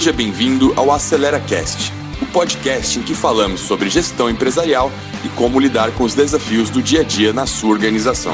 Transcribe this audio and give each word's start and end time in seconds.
Seja 0.00 0.14
bem-vindo 0.14 0.72
ao 0.80 0.90
Acelera 0.90 1.38
Cast, 1.38 1.92
o 2.22 2.32
podcast 2.32 2.98
em 2.98 3.02
que 3.02 3.14
falamos 3.14 3.60
sobre 3.60 3.90
gestão 3.90 4.30
empresarial 4.30 4.88
e 5.22 5.28
como 5.36 5.60
lidar 5.60 5.94
com 5.94 6.04
os 6.04 6.14
desafios 6.14 6.70
do 6.70 6.82
dia 6.82 7.02
a 7.02 7.04
dia 7.04 7.34
na 7.34 7.44
sua 7.44 7.68
organização. 7.68 8.32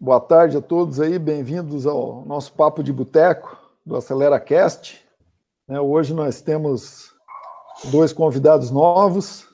Boa 0.00 0.20
tarde 0.20 0.56
a 0.56 0.60
todos 0.60 1.00
aí, 1.00 1.18
bem-vindos 1.18 1.88
ao 1.88 2.24
nosso 2.24 2.52
papo 2.52 2.84
de 2.84 2.92
boteco 2.92 3.58
do 3.84 3.96
Acelera 3.96 4.38
Cast. 4.38 5.04
Né, 5.68 5.80
hoje 5.80 6.14
nós 6.14 6.40
temos 6.40 7.10
dois 7.90 8.12
convidados 8.12 8.70
novos, 8.70 9.44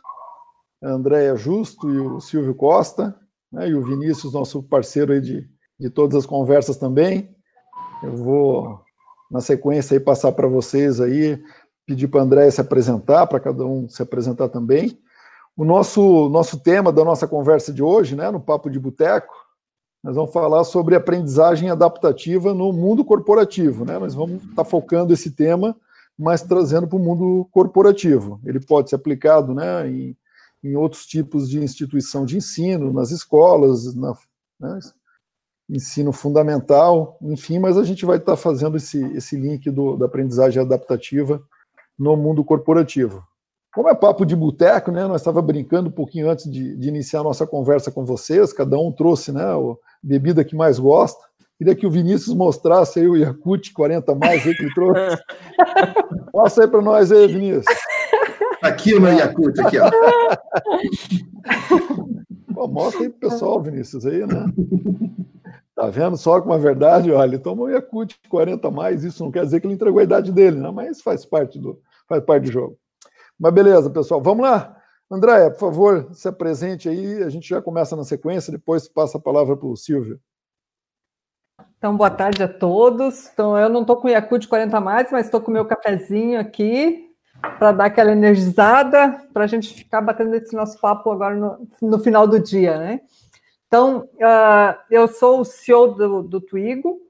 a 0.85 0.91
Andréia 0.91 1.35
Justo 1.35 1.89
e 1.89 1.99
o 1.99 2.21
Silvio 2.21 2.55
Costa, 2.55 3.19
né, 3.51 3.71
e 3.71 3.75
o 3.75 3.83
Vinícius, 3.83 4.35
nosso 4.35 4.63
parceiro 4.63 5.15
aí 5.15 5.21
de, 5.23 5.49
de 5.81 5.89
todas 5.89 6.15
as 6.15 6.27
conversas 6.27 6.77
também. 6.77 7.35
Eu 8.03 8.17
vou, 8.17 8.81
na 9.31 9.41
sequência, 9.41 9.95
aí, 9.95 10.01
passar 10.01 10.33
para 10.33 10.49
vocês 10.49 11.01
aí, 11.01 11.43
pedir 11.87 12.09
para 12.09 12.21
a 12.21 12.25
Andréia 12.25 12.51
se 12.51 12.61
apresentar, 12.61 13.27
para 13.27 13.41
cada 13.41 13.65
um 13.65 13.89
se 13.89 14.03
apresentar 14.03 14.49
também. 14.49 14.99
O 15.57 15.65
nosso, 15.65 16.29
nosso 16.29 16.59
tema 16.61 16.91
da 16.91 17.05
nossa 17.05 17.29
conversa 17.29 17.73
de 17.73 17.83
hoje, 17.83 18.17
né, 18.17 18.31
no 18.31 18.41
Papo 18.41 18.71
de 18.71 18.79
Boteco, 18.79 19.35
nós 20.03 20.17
vamos 20.17 20.33
falar 20.33 20.65
sobre 20.65 20.97
aprendizagem 20.97 21.71
adaptativa 21.71 22.53
no 22.53 22.73
mundo 22.73 23.05
corporativo. 23.05 23.85
Né? 23.85 23.99
Nós 23.99 24.15
vamos 24.15 24.43
estar 24.43 24.57
tá 24.57 24.65
focando 24.65 25.13
esse 25.13 25.31
tema, 25.31 25.77
mas 26.19 26.43
trazendo 26.43 26.89
para 26.89 26.97
o 26.97 27.01
mundo 27.01 27.49
corporativo. 27.53 28.41
Ele 28.45 28.59
pode 28.59 28.91
ser 28.91 28.97
aplicado 28.97 29.55
né, 29.55 29.89
em, 29.89 30.17
em 30.65 30.75
outros 30.75 31.07
tipos 31.07 31.49
de 31.49 31.63
instituição 31.63 32.25
de 32.25 32.37
ensino, 32.37 32.93
nas 32.93 33.11
escolas, 33.13 33.95
na, 33.95 34.13
né, 34.59 34.81
ensino 35.73 36.13
fundamental, 36.13 37.17
enfim, 37.23 37.59
mas 37.59 37.79
a 37.79 37.85
gente 37.85 38.05
vai 38.05 38.19
estar 38.19 38.37
fazendo 38.37 38.77
esse, 38.77 39.03
esse 39.17 39.37
link 39.37 39.71
do, 39.71 39.97
da 39.97 40.05
aprendizagem 40.05 40.61
adaptativa 40.61 41.43
no 41.99 42.15
mundo 42.15 42.45
corporativo. 42.45 43.25
Como 43.75 43.89
é 43.89 43.95
papo 43.95 44.27
de 44.27 44.37
boteco, 44.37 44.91
né? 44.93 45.07
Nós 45.07 45.23
estava 45.23 45.41
brincando 45.41 45.89
um 45.89 45.93
pouquinho 45.93 46.29
antes 46.29 46.51
de, 46.51 46.77
de, 46.77 46.89
iniciar 46.89 47.21
a 47.21 47.25
nossa 47.25 47.47
conversa 47.47 47.91
com 47.91 48.05
vocês, 48.05 48.53
cada 48.53 48.79
um 48.79 48.93
trouxe 48.93 49.33
né, 49.33 49.43
a 49.43 49.57
bebida 50.03 50.45
que 50.45 50.55
mais 50.55 50.79
gosta. 50.79 51.19
Queria 51.57 51.75
que 51.75 51.87
o 51.87 51.91
Vinícius 51.91 52.35
mostrasse 52.35 53.01
aí 53.01 53.09
o 53.09 53.17
Yakut 53.17 53.73
40 53.73 54.15
mais 54.15 54.47
aí 54.47 54.55
que 54.55 54.65
ele 54.65 54.75
trouxe. 54.75 55.17
Mostra 56.35 56.65
aí 56.65 56.71
para 56.71 56.83
nós 56.83 57.11
aí, 57.11 57.27
Vinícius. 57.27 57.65
Aqui 58.63 58.95
o 58.95 59.01
meu 59.01 59.13
Yakut, 59.13 59.59
aqui, 59.61 59.79
ó. 59.79 59.91
Pô, 62.53 62.69
mostra 62.69 63.03
aí 63.03 63.09
pro 63.09 63.31
pessoal, 63.31 63.63
Vinícius, 63.63 64.05
aí, 64.05 64.27
né? 64.27 64.45
Tá 65.75 65.87
vendo 65.89 66.17
só 66.17 66.41
com 66.41 66.53
a 66.53 66.59
verdade? 66.59 67.11
Olha, 67.11 67.27
ele 67.27 67.39
tomou 67.39 67.71
Yakut 67.71 68.19
40 68.29 68.71
mais, 68.71 69.05
isso 69.05 69.25
não 69.25 69.31
quer 69.31 69.45
dizer 69.45 69.61
que 69.61 69.67
ele 69.67 69.75
entregou 69.75 70.01
a 70.01 70.05
idade 70.05 70.31
dele, 70.31 70.61
né? 70.61 70.71
Mas 70.71 71.01
faz 71.01 71.25
parte 71.25 71.59
do, 71.59 71.81
faz 72.07 72.23
parte 72.25 72.45
do 72.45 72.53
jogo. 72.53 72.79
Mas 73.39 73.55
beleza, 73.55 73.89
pessoal, 73.89 74.21
vamos 74.21 74.45
lá. 74.45 74.77
Andréia, 75.11 75.51
por 75.51 75.59
favor, 75.59 76.09
se 76.13 76.29
apresente 76.29 76.89
aí, 76.89 77.23
a 77.23 77.29
gente 77.29 77.49
já 77.49 77.61
começa 77.61 77.97
na 77.97 78.05
sequência, 78.05 78.53
depois 78.53 78.89
passa 78.89 79.19
a 79.19 79.21
palavra 79.21 79.57
para 79.57 79.67
o 79.67 79.77
Silvio. 79.77 80.21
Então, 81.77 81.97
boa 81.97 82.11
tarde 82.11 82.43
a 82.43 82.49
todos. 82.49 83.29
Então, 83.33 83.59
eu 83.59 83.69
não 83.69 83.81
estou 83.81 83.97
com 83.97 84.09
Yakut 84.09 84.47
40 84.47 84.81
mais, 84.81 85.11
mas 85.11 85.27
estou 85.27 85.41
com 85.41 85.51
meu 85.51 85.65
cafezinho 85.65 86.39
aqui, 86.39 87.11
para 87.59 87.73
dar 87.73 87.87
aquela 87.87 88.13
energizada, 88.13 89.21
para 89.33 89.45
a 89.45 89.47
gente 89.47 89.75
ficar 89.75 90.01
batendo 90.01 90.35
esse 90.35 90.55
nosso 90.55 90.81
papo 90.81 91.11
agora 91.11 91.35
no, 91.35 91.69
no 91.83 91.99
final 91.99 92.27
do 92.27 92.39
dia, 92.39 92.79
né? 92.79 93.01
Então, 93.73 94.07
uh, 94.17 94.79
eu 94.91 95.09
sou 95.09 95.41
o 95.41 95.45
CEO 95.47 95.95
do, 95.95 96.23
do 96.23 96.43
Twigo, 96.43 97.01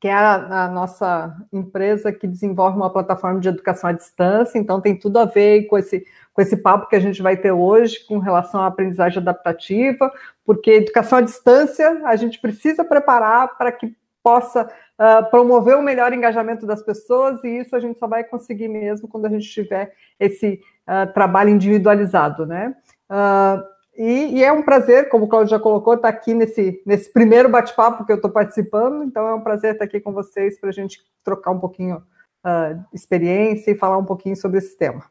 que 0.00 0.08
é 0.08 0.14
a, 0.14 0.64
a, 0.64 0.68
nossa 0.68 1.36
empresa 1.52 2.10
que 2.10 2.26
desenvolve 2.26 2.78
uma 2.78 2.88
plataforma 2.88 3.40
de 3.40 3.50
educação 3.50 3.90
à 3.90 3.92
distância, 3.92 4.58
então 4.58 4.80
tem 4.80 4.98
tudo 4.98 5.18
a 5.18 5.26
ver 5.26 5.64
com 5.66 5.76
esse, 5.76 6.06
com 6.32 6.40
esse 6.40 6.56
papo 6.56 6.88
que 6.88 6.96
a 6.96 6.98
gente 6.98 7.20
vai 7.20 7.36
ter 7.36 7.52
hoje 7.52 8.02
com 8.06 8.18
relação 8.18 8.62
à 8.62 8.68
aprendizagem 8.68 9.18
adaptativa, 9.18 10.10
porque 10.46 10.70
educação 10.70 11.18
à 11.18 11.20
distância 11.20 12.00
a 12.06 12.16
gente 12.16 12.40
precisa 12.40 12.82
preparar 12.82 13.58
para 13.58 13.70
que 13.70 13.94
possa 14.22 14.64
uh, 14.64 15.30
promover 15.30 15.76
o 15.76 15.82
melhor 15.82 16.10
engajamento 16.10 16.66
das 16.66 16.82
pessoas, 16.82 17.44
e 17.44 17.48
isso 17.48 17.76
a 17.76 17.80
gente 17.80 17.98
só 17.98 18.06
vai 18.06 18.24
conseguir 18.24 18.68
mesmo 18.68 19.06
quando 19.08 19.26
a 19.26 19.30
gente 19.30 19.46
tiver 19.46 19.92
esse 20.18 20.58
uh, 20.88 21.12
trabalho 21.12 21.50
individualizado, 21.50 22.46
né? 22.46 22.74
Uh, 23.10 23.75
e, 23.98 24.38
e, 24.38 24.44
é 24.44 24.52
um 24.52 24.62
prazer, 24.62 25.08
como 25.08 25.24
o 25.24 25.28
Claudio 25.28 25.50
já 25.50 25.58
colocou, 25.58 25.94
estar 25.94 26.08
aqui 26.08 26.34
nesse, 26.34 26.82
nesse 26.84 27.12
primeiro 27.12 27.48
bate-papo 27.48 28.04
que 28.04 28.12
eu 28.12 28.16
estou 28.16 28.30
participando, 28.30 29.02
então 29.04 29.26
é 29.26 29.34
um 29.34 29.40
prazer 29.40 29.72
estar 29.72 29.84
aqui 29.84 30.00
com 30.00 30.12
vocês 30.12 30.58
para 30.58 30.70
a 30.70 30.72
gente 30.72 31.02
trocar 31.24 31.50
um 31.50 31.60
pouquinho 31.60 31.96
uh, 31.96 32.84
experiência 32.92 33.70
e 33.70 33.76
falar 33.76 33.98
um 33.98 34.04
pouquinho 34.04 34.36
sobre 34.36 34.58
esse 34.58 34.76
tema. 34.76 35.04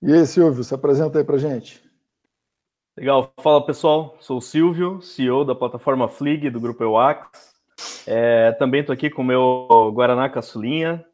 E 0.00 0.12
aí, 0.12 0.26
Silvio, 0.26 0.62
se 0.62 0.74
apresenta 0.74 1.18
aí 1.18 1.24
para 1.24 1.38
gente. 1.38 1.82
Legal, 2.96 3.32
fala 3.40 3.64
pessoal, 3.64 4.16
sou 4.20 4.38
o 4.38 4.42
Silvio, 4.42 5.00
CEO 5.00 5.44
da 5.44 5.54
plataforma 5.54 6.08
Flig 6.08 6.50
do 6.50 6.60
Grupo 6.60 6.82
EUAX. 6.82 7.54
É, 8.06 8.52
também 8.52 8.80
estou 8.80 8.92
aqui 8.92 9.10
com 9.10 9.22
o 9.22 9.24
meu 9.24 9.92
Guaraná 9.94 10.28
Caçulinha. 10.28 11.04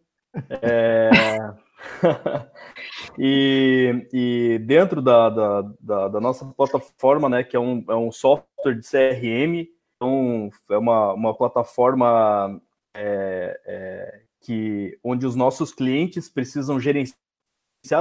É... 0.63 1.11
e, 3.19 4.07
e, 4.13 4.59
dentro 4.61 5.01
da, 5.01 5.31
da, 5.31 5.63
da, 5.81 6.09
da, 6.09 6.21
nossa 6.21 6.45
plataforma, 6.45 7.29
né, 7.29 7.45
que 7.45 7.57
é 7.57 7.61
um, 7.61 7.85
é 7.89 7.95
um 7.95 8.11
software 8.11 8.75
de 8.75 8.89
CRM, 8.89 9.69
então 9.97 10.51
é 10.71 10.79
uma, 10.79 11.13
uma 11.13 11.35
plataforma 11.35 12.61
é, 12.95 13.61
é, 13.67 14.21
que, 14.41 14.99
onde 15.03 15.27
os 15.27 15.35
nossos 15.35 15.73
clientes 15.73 16.29
precisam 16.29 16.79
gerenciar 16.81 17.15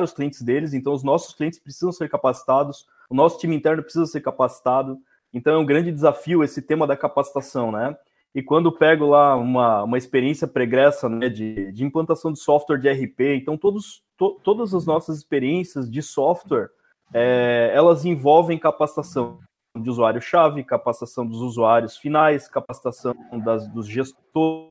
os 0.01 0.13
clientes 0.13 0.41
deles, 0.41 0.73
então 0.73 0.93
os 0.93 1.03
nossos 1.03 1.33
clientes 1.33 1.59
precisam 1.59 1.91
ser 1.91 2.09
capacitados 2.09 2.85
o 3.13 3.15
nosso 3.15 3.37
time 3.37 3.55
interno 3.55 3.83
precisa 3.83 4.07
ser 4.07 4.21
capacitado. 4.21 4.97
Então 5.31 5.53
é 5.53 5.57
um 5.59 5.65
grande 5.65 5.91
desafio 5.91 6.43
esse 6.43 6.63
tema 6.63 6.87
da 6.87 6.97
capacitação, 6.97 7.71
né? 7.71 7.95
E 8.35 8.41
quando 8.41 8.71
pego 8.71 9.05
lá 9.05 9.35
uma, 9.35 9.83
uma 9.83 9.97
experiência 9.97 10.47
pregressa 10.47 11.07
né, 11.07 11.29
de, 11.29 11.71
de 11.71 11.83
implantação 11.83 12.31
de 12.31 12.39
software 12.39 12.79
de 12.79 12.89
RP, 12.89 13.35
então 13.35 13.55
todos, 13.57 14.03
to, 14.17 14.39
todas 14.43 14.73
as 14.73 14.85
nossas 14.85 15.17
experiências 15.17 15.89
de 15.89 16.01
software, 16.01 16.71
é, 17.13 17.71
elas 17.75 18.05
envolvem 18.05 18.57
capacitação 18.57 19.39
de 19.77 19.89
usuário-chave, 19.89 20.63
capacitação 20.63 21.25
dos 21.25 21.41
usuários 21.41 21.95
finais, 21.97 22.47
capacitação 22.47 23.13
das, 23.43 23.67
dos 23.67 23.87
gestores 23.87 24.69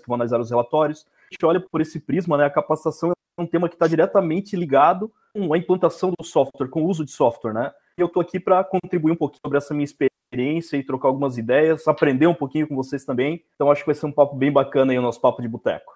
que 0.00 0.06
vão 0.06 0.14
analisar 0.14 0.40
os 0.40 0.50
relatórios. 0.50 1.06
A 1.30 1.34
gente 1.34 1.44
olha 1.44 1.60
por 1.60 1.80
esse 1.80 1.98
prisma, 1.98 2.36
né? 2.36 2.44
A 2.44 2.50
capacitação 2.50 3.12
um 3.38 3.46
tema 3.46 3.68
que 3.68 3.74
está 3.74 3.86
diretamente 3.86 4.54
ligado 4.54 5.10
com 5.32 5.52
a 5.52 5.58
implantação 5.58 6.12
do 6.18 6.24
software, 6.24 6.68
com 6.68 6.82
o 6.82 6.88
uso 6.88 7.04
de 7.04 7.10
software, 7.10 7.54
né? 7.54 7.72
E 7.96 8.00
eu 8.00 8.06
estou 8.06 8.20
aqui 8.20 8.38
para 8.38 8.62
contribuir 8.62 9.12
um 9.12 9.16
pouquinho 9.16 9.40
sobre 9.44 9.58
essa 9.58 9.72
minha 9.72 9.84
experiência 9.84 10.09
e 10.32 10.82
trocar 10.82 11.08
algumas 11.08 11.36
ideias, 11.36 11.86
aprender 11.88 12.26
um 12.26 12.34
pouquinho 12.34 12.68
com 12.68 12.76
vocês 12.76 13.04
também. 13.04 13.44
Então 13.54 13.70
acho 13.70 13.82
que 13.82 13.86
vai 13.86 13.94
ser 13.94 14.06
um 14.06 14.12
papo 14.12 14.36
bem 14.36 14.52
bacana 14.52 14.92
aí 14.92 14.98
o 14.98 15.02
nosso 15.02 15.20
papo 15.20 15.42
de 15.42 15.48
boteco. 15.48 15.92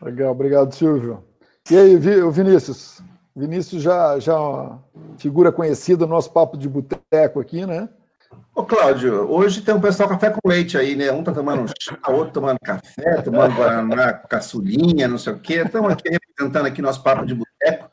Legal, 0.00 0.32
obrigado, 0.32 0.72
Silvio. 0.72 1.24
E 1.70 1.76
aí, 1.76 1.96
Vinícius? 1.96 3.02
Vinícius 3.36 3.82
já, 3.82 4.18
já 4.18 4.78
figura 5.18 5.52
conhecida 5.52 6.06
no 6.06 6.12
nosso 6.12 6.32
papo 6.32 6.56
de 6.56 6.68
boteco 6.68 7.40
aqui, 7.40 7.66
né? 7.66 7.88
Ô, 8.54 8.64
Cláudio, 8.64 9.30
hoje 9.30 9.62
tem 9.62 9.74
um 9.74 9.80
pessoal 9.80 10.08
café 10.08 10.30
com 10.30 10.48
leite 10.48 10.76
aí, 10.76 10.94
né? 10.94 11.10
Um 11.12 11.22
tá 11.22 11.32
tomando 11.32 11.72
chá, 11.80 11.98
outro 12.08 12.32
tomando 12.32 12.58
café, 12.60 13.22
tomando 13.22 13.54
guaraná, 13.54 14.12
caçulinha, 14.12 15.08
não 15.08 15.18
sei 15.18 15.32
o 15.32 15.38
quê. 15.38 15.62
Estamos 15.64 15.92
aqui 15.92 16.08
representando 16.08 16.66
aqui 16.66 16.82
nosso 16.82 17.02
papo 17.02 17.26
de 17.26 17.34
boteco, 17.34 17.89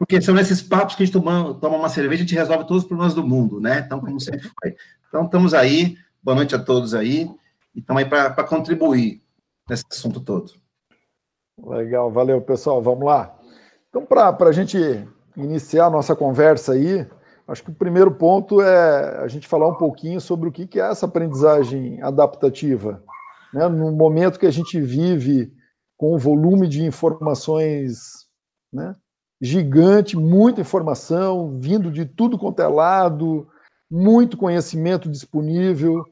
porque 0.00 0.18
são 0.22 0.34
nesses 0.34 0.62
papos 0.62 0.94
que 0.94 1.02
a 1.02 1.06
gente 1.06 1.12
toma, 1.12 1.52
toma 1.60 1.76
uma 1.76 1.90
cerveja 1.90 2.22
e 2.22 2.24
a 2.24 2.26
gente 2.26 2.34
resolve 2.34 2.66
todos 2.66 2.84
os 2.84 2.88
problemas 2.88 3.12
do 3.12 3.22
mundo, 3.22 3.60
né? 3.60 3.80
Então, 3.80 4.00
como 4.00 4.18
sempre 4.18 4.50
foi. 4.58 4.74
Então, 5.06 5.26
estamos 5.26 5.52
aí. 5.52 5.98
Boa 6.22 6.34
noite 6.34 6.54
a 6.54 6.58
todos 6.58 6.94
aí. 6.94 7.28
E 7.74 7.80
estamos 7.80 8.02
aí 8.02 8.08
para 8.08 8.42
contribuir 8.44 9.20
nesse 9.68 9.84
assunto 9.92 10.18
todo. 10.18 10.52
Legal, 11.62 12.10
valeu, 12.10 12.40
pessoal. 12.40 12.80
Vamos 12.80 13.04
lá. 13.04 13.38
Então, 13.90 14.06
para 14.06 14.34
a 14.48 14.52
gente 14.52 14.78
iniciar 15.36 15.84
a 15.84 15.90
nossa 15.90 16.16
conversa 16.16 16.72
aí, 16.72 17.06
Acho 17.46 17.64
que 17.64 17.70
o 17.70 17.74
primeiro 17.74 18.12
ponto 18.12 18.62
é 18.62 19.18
a 19.18 19.26
gente 19.26 19.48
falar 19.48 19.66
um 19.66 19.74
pouquinho 19.74 20.20
sobre 20.20 20.48
o 20.48 20.52
que 20.52 20.78
é 20.78 20.88
essa 20.88 21.06
aprendizagem 21.06 22.00
adaptativa. 22.00 23.02
Né? 23.52 23.66
No 23.66 23.90
momento 23.90 24.38
que 24.38 24.46
a 24.46 24.52
gente 24.52 24.80
vive 24.80 25.52
com 25.96 26.14
um 26.14 26.18
volume 26.18 26.68
de 26.68 26.84
informações 26.84 28.28
né, 28.72 28.94
gigante, 29.40 30.16
muita 30.16 30.60
informação, 30.60 31.58
vindo 31.58 31.90
de 31.90 32.04
tudo 32.04 32.38
quanto 32.38 32.60
é 32.60 32.66
lado, 32.66 33.48
muito 33.90 34.36
conhecimento 34.36 35.08
disponível, 35.08 36.04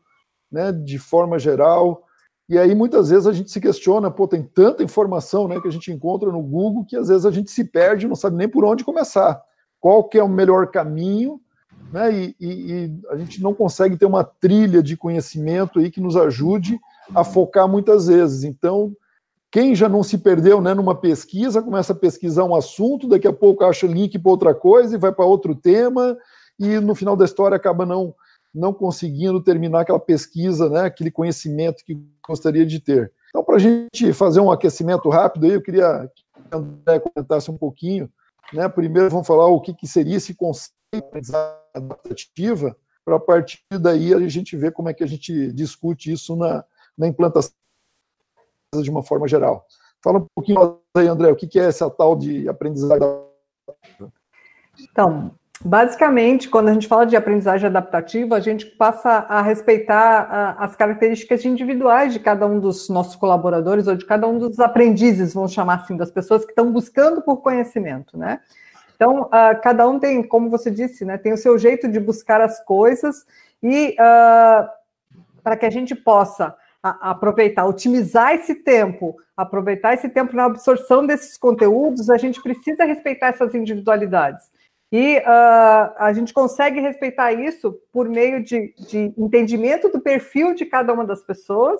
né, 0.50 0.72
de 0.72 0.98
forma 0.98 1.38
geral. 1.38 2.04
E 2.48 2.58
aí 2.58 2.74
muitas 2.74 3.10
vezes 3.10 3.26
a 3.26 3.32
gente 3.32 3.50
se 3.50 3.60
questiona, 3.60 4.10
pô, 4.10 4.26
tem 4.26 4.42
tanta 4.42 4.82
informação 4.82 5.46
né, 5.46 5.60
que 5.60 5.68
a 5.68 5.72
gente 5.72 5.92
encontra 5.92 6.32
no 6.32 6.42
Google 6.42 6.84
que 6.84 6.96
às 6.96 7.08
vezes 7.08 7.26
a 7.26 7.30
gente 7.30 7.50
se 7.50 7.64
perde, 7.64 8.08
não 8.08 8.16
sabe 8.16 8.36
nem 8.36 8.48
por 8.48 8.64
onde 8.64 8.84
começar 8.84 9.42
qual 9.80 10.04
que 10.04 10.18
é 10.18 10.22
o 10.22 10.28
melhor 10.28 10.70
caminho 10.70 11.40
né? 11.92 12.12
E, 12.12 12.36
e, 12.40 12.72
e, 12.72 13.00
a 13.10 13.16
gente 13.16 13.42
não 13.42 13.54
consegue 13.54 13.96
ter 13.96 14.06
uma 14.06 14.24
trilha 14.24 14.82
de 14.82 14.96
conhecimento 14.96 15.78
aí 15.78 15.90
que 15.90 16.00
nos 16.00 16.16
ajude 16.16 16.78
a 17.14 17.24
focar 17.24 17.68
muitas 17.68 18.06
vezes. 18.06 18.44
Então, 18.44 18.92
quem 19.50 19.74
já 19.74 19.88
não 19.88 20.02
se 20.02 20.18
perdeu 20.18 20.60
né, 20.60 20.74
numa 20.74 20.94
pesquisa, 20.94 21.62
começa 21.62 21.92
a 21.92 21.96
pesquisar 21.96 22.44
um 22.44 22.54
assunto, 22.54 23.08
daqui 23.08 23.26
a 23.26 23.32
pouco 23.32 23.64
acha 23.64 23.86
link 23.86 24.18
para 24.18 24.30
outra 24.30 24.54
coisa 24.54 24.94
e 24.94 24.98
vai 24.98 25.12
para 25.12 25.24
outro 25.24 25.54
tema, 25.54 26.16
e 26.58 26.78
no 26.80 26.94
final 26.94 27.16
da 27.16 27.24
história 27.24 27.56
acaba 27.56 27.86
não, 27.86 28.14
não 28.54 28.74
conseguindo 28.74 29.42
terminar 29.42 29.80
aquela 29.80 30.00
pesquisa, 30.00 30.68
né, 30.68 30.82
aquele 30.82 31.10
conhecimento 31.10 31.82
que 31.84 31.98
gostaria 32.26 32.66
de 32.66 32.78
ter. 32.78 33.12
Então, 33.30 33.42
para 33.42 33.56
a 33.56 33.58
gente 33.58 34.12
fazer 34.12 34.40
um 34.40 34.50
aquecimento 34.50 35.08
rápido, 35.08 35.46
eu 35.46 35.62
queria 35.62 36.10
que 36.14 36.54
o 36.54 36.58
André 36.58 37.00
comentasse 37.00 37.50
um 37.50 37.56
pouquinho. 37.56 38.10
Né? 38.52 38.68
Primeiro, 38.68 39.10
vamos 39.10 39.26
falar 39.26 39.46
o 39.46 39.60
que, 39.60 39.74
que 39.74 39.86
seria 39.86 40.16
esse 40.16 40.34
conceito 40.34 40.72
de 40.92 41.32
adaptativa, 41.74 42.76
para 43.04 43.16
a 43.16 43.20
partir 43.20 43.60
daí 43.80 44.12
a 44.12 44.28
gente 44.28 44.56
ver 44.56 44.72
como 44.72 44.90
é 44.90 44.94
que 44.94 45.02
a 45.02 45.06
gente 45.06 45.52
discute 45.52 46.12
isso 46.12 46.36
na, 46.36 46.62
na 46.96 47.06
implantação 47.06 47.52
de 48.74 48.90
uma 48.90 49.02
forma 49.02 49.26
geral. 49.26 49.66
Fala 50.02 50.18
um 50.18 50.26
pouquinho 50.34 50.78
aí, 50.94 51.08
André, 51.08 51.30
o 51.30 51.36
que 51.36 51.58
é 51.58 51.64
essa 51.64 51.88
tal 51.90 52.14
de 52.14 52.48
aprendizagem 52.48 52.96
adaptativa? 52.96 54.12
Então, 54.80 55.32
Basicamente, 55.64 56.48
quando 56.48 56.68
a 56.68 56.72
gente 56.72 56.86
fala 56.86 57.04
de 57.04 57.16
aprendizagem 57.16 57.66
adaptativa, 57.66 58.36
a 58.36 58.40
gente 58.40 58.64
passa 58.64 59.10
a 59.10 59.42
respeitar 59.42 60.54
as 60.56 60.76
características 60.76 61.44
individuais 61.44 62.12
de 62.12 62.20
cada 62.20 62.46
um 62.46 62.60
dos 62.60 62.88
nossos 62.88 63.16
colaboradores 63.16 63.88
ou 63.88 63.96
de 63.96 64.06
cada 64.06 64.28
um 64.28 64.38
dos 64.38 64.60
aprendizes, 64.60 65.34
vamos 65.34 65.52
chamar 65.52 65.80
assim, 65.80 65.96
das 65.96 66.12
pessoas 66.12 66.44
que 66.44 66.52
estão 66.52 66.70
buscando 66.70 67.22
por 67.22 67.38
conhecimento, 67.38 68.16
né? 68.16 68.38
Então, 68.94 69.22
uh, 69.22 69.60
cada 69.60 69.88
um 69.88 69.98
tem, 69.98 70.22
como 70.22 70.48
você 70.48 70.70
disse, 70.70 71.04
né, 71.04 71.18
tem 71.18 71.32
o 71.32 71.36
seu 71.36 71.58
jeito 71.58 71.88
de 71.88 71.98
buscar 71.98 72.40
as 72.40 72.64
coisas 72.64 73.26
e 73.60 73.96
uh, 73.98 74.68
para 75.42 75.56
que 75.56 75.66
a 75.66 75.70
gente 75.70 75.92
possa 75.92 76.54
aproveitar, 76.82 77.66
otimizar 77.66 78.34
esse 78.34 78.54
tempo, 78.54 79.16
aproveitar 79.36 79.94
esse 79.94 80.08
tempo 80.08 80.34
na 80.34 80.44
absorção 80.44 81.04
desses 81.04 81.36
conteúdos, 81.36 82.08
a 82.08 82.16
gente 82.16 82.42
precisa 82.42 82.84
respeitar 82.84 83.28
essas 83.28 83.54
individualidades. 83.54 84.44
E 84.90 85.18
uh, 85.18 85.92
a 85.98 86.12
gente 86.14 86.32
consegue 86.32 86.80
respeitar 86.80 87.32
isso 87.32 87.78
por 87.92 88.08
meio 88.08 88.42
de, 88.42 88.74
de, 88.78 89.12
entendimento 89.18 89.90
do 89.90 90.00
perfil 90.00 90.54
de 90.54 90.64
cada 90.64 90.94
uma 90.94 91.04
das 91.04 91.22
pessoas 91.22 91.78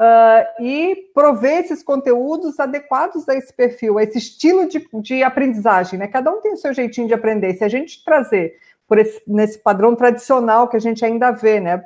uh, 0.00 0.62
e 0.62 1.10
prover 1.12 1.64
esses 1.64 1.82
conteúdos 1.82 2.58
adequados 2.58 3.28
a 3.28 3.34
esse 3.34 3.52
perfil, 3.52 3.98
a 3.98 4.02
esse 4.02 4.16
estilo 4.16 4.66
de, 4.66 4.88
de, 5.02 5.22
aprendizagem. 5.22 5.98
Né? 5.98 6.06
Cada 6.06 6.30
um 6.30 6.40
tem 6.40 6.54
o 6.54 6.56
seu 6.56 6.72
jeitinho 6.72 7.06
de 7.06 7.12
aprender. 7.12 7.54
Se 7.54 7.64
a 7.64 7.68
gente 7.68 8.02
trazer 8.02 8.56
por 8.88 8.98
esse, 8.98 9.22
nesse 9.26 9.58
padrão 9.58 9.94
tradicional 9.94 10.66
que 10.66 10.76
a 10.76 10.80
gente 10.80 11.04
ainda 11.04 11.30
vê, 11.30 11.60
né? 11.60 11.84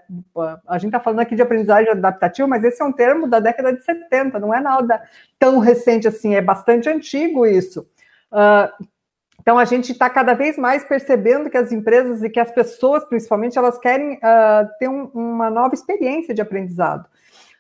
A 0.69 0.79
gente 0.79 0.91
está 0.91 1.01
falando 1.01 1.19
aqui 1.19 1.35
de 1.35 1.43
aprendizagem 1.43 1.91
adaptativa, 1.91 2.47
mas 2.47 2.63
esse 2.63 2.81
é 2.81 2.85
um 2.85 2.93
termo 2.93 3.27
da 3.27 3.41
década 3.41 3.73
de 3.73 3.85
70, 3.85 4.39
não 4.39 4.55
é 4.55 4.61
nada 4.61 5.03
tão 5.37 5.59
recente 5.59 6.07
assim, 6.07 6.37
é 6.37 6.41
bastante 6.41 6.89
antigo 6.89 7.45
isso. 7.45 7.81
Uh, 8.31 8.87
então, 9.41 9.59
a 9.59 9.65
gente 9.65 9.91
está 9.91 10.09
cada 10.09 10.35
vez 10.35 10.57
mais 10.57 10.85
percebendo 10.85 11.51
que 11.51 11.57
as 11.57 11.73
empresas 11.73 12.23
e 12.23 12.31
que 12.31 12.39
as 12.39 12.53
pessoas, 12.53 13.05
principalmente, 13.05 13.59
elas 13.59 13.77
querem 13.77 14.15
uh, 14.15 14.69
ter 14.79 14.89
um, 14.89 15.11
uma 15.13 15.51
nova 15.51 15.75
experiência 15.75 16.33
de 16.33 16.41
aprendizado. 16.41 17.09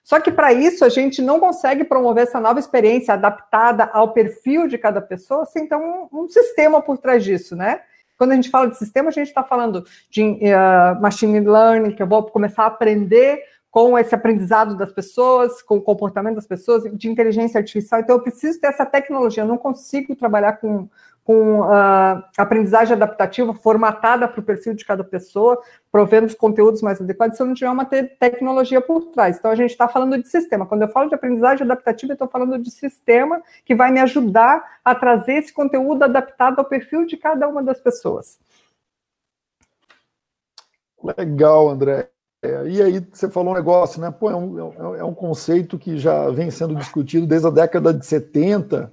Só 0.04 0.20
que 0.20 0.30
para 0.30 0.52
isso 0.52 0.84
a 0.84 0.88
gente 0.88 1.20
não 1.20 1.40
consegue 1.40 1.82
promover 1.82 2.24
essa 2.24 2.40
nova 2.40 2.60
experiência 2.60 3.14
adaptada 3.14 3.90
ao 3.92 4.12
perfil 4.12 4.68
de 4.68 4.78
cada 4.78 5.00
pessoa 5.00 5.44
sem 5.44 5.66
ter 5.66 5.76
um, 5.76 6.08
um 6.12 6.28
sistema 6.28 6.80
por 6.80 6.98
trás 6.98 7.24
disso, 7.24 7.56
né? 7.56 7.80
Quando 8.22 8.30
a 8.30 8.34
gente 8.36 8.50
fala 8.50 8.70
de 8.70 8.78
sistema, 8.78 9.08
a 9.08 9.12
gente 9.12 9.26
está 9.26 9.42
falando 9.42 9.84
de 10.08 10.22
uh, 10.22 11.02
machine 11.02 11.40
learning, 11.40 11.90
que 11.90 12.00
eu 12.00 12.06
vou 12.06 12.22
começar 12.22 12.62
a 12.62 12.66
aprender 12.66 13.40
com 13.68 13.98
esse 13.98 14.14
aprendizado 14.14 14.76
das 14.76 14.92
pessoas, 14.92 15.60
com 15.60 15.78
o 15.78 15.82
comportamento 15.82 16.36
das 16.36 16.46
pessoas, 16.46 16.84
de 16.96 17.10
inteligência 17.10 17.58
artificial. 17.58 18.00
Então, 18.00 18.14
eu 18.14 18.22
preciso 18.22 18.60
ter 18.60 18.68
essa 18.68 18.86
tecnologia. 18.86 19.42
Eu 19.42 19.48
não 19.48 19.58
consigo 19.58 20.14
trabalhar 20.14 20.52
com 20.58 20.88
com 21.24 21.60
uh, 21.60 22.22
aprendizagem 22.36 22.94
adaptativa 22.94 23.54
formatada 23.54 24.26
para 24.26 24.40
o 24.40 24.42
perfil 24.42 24.74
de 24.74 24.84
cada 24.84 25.04
pessoa, 25.04 25.60
provendo 25.90 26.26
os 26.26 26.34
conteúdos 26.34 26.82
mais 26.82 27.00
adequados, 27.00 27.36
se 27.36 27.44
não 27.44 27.54
tiver 27.54 27.70
uma 27.70 27.84
te 27.84 28.02
tecnologia 28.02 28.80
por 28.80 29.12
trás. 29.12 29.38
Então, 29.38 29.50
a 29.50 29.54
gente 29.54 29.70
está 29.70 29.86
falando 29.88 30.20
de 30.20 30.28
sistema. 30.28 30.66
Quando 30.66 30.82
eu 30.82 30.88
falo 30.88 31.08
de 31.08 31.14
aprendizagem 31.14 31.64
adaptativa, 31.64 32.12
eu 32.12 32.14
estou 32.14 32.28
falando 32.28 32.58
de 32.58 32.70
sistema 32.70 33.40
que 33.64 33.74
vai 33.74 33.92
me 33.92 34.00
ajudar 34.00 34.78
a 34.84 34.94
trazer 34.94 35.34
esse 35.34 35.52
conteúdo 35.52 36.02
adaptado 36.02 36.58
ao 36.58 36.64
perfil 36.64 37.06
de 37.06 37.16
cada 37.16 37.46
uma 37.46 37.62
das 37.62 37.80
pessoas. 37.80 38.38
Legal, 41.02 41.68
André. 41.68 42.08
É, 42.44 42.68
e 42.68 42.82
aí 42.82 42.98
você 43.12 43.30
falou 43.30 43.52
um 43.52 43.56
negócio, 43.56 44.00
né? 44.00 44.10
Pô, 44.10 44.28
é 44.28 44.34
um, 44.34 44.94
é 44.96 45.04
um 45.04 45.14
conceito 45.14 45.78
que 45.78 45.96
já 45.96 46.28
vem 46.30 46.50
sendo 46.50 46.74
discutido 46.74 47.24
desde 47.24 47.46
a 47.46 47.50
década 47.50 47.94
de 47.94 48.04
70, 48.04 48.92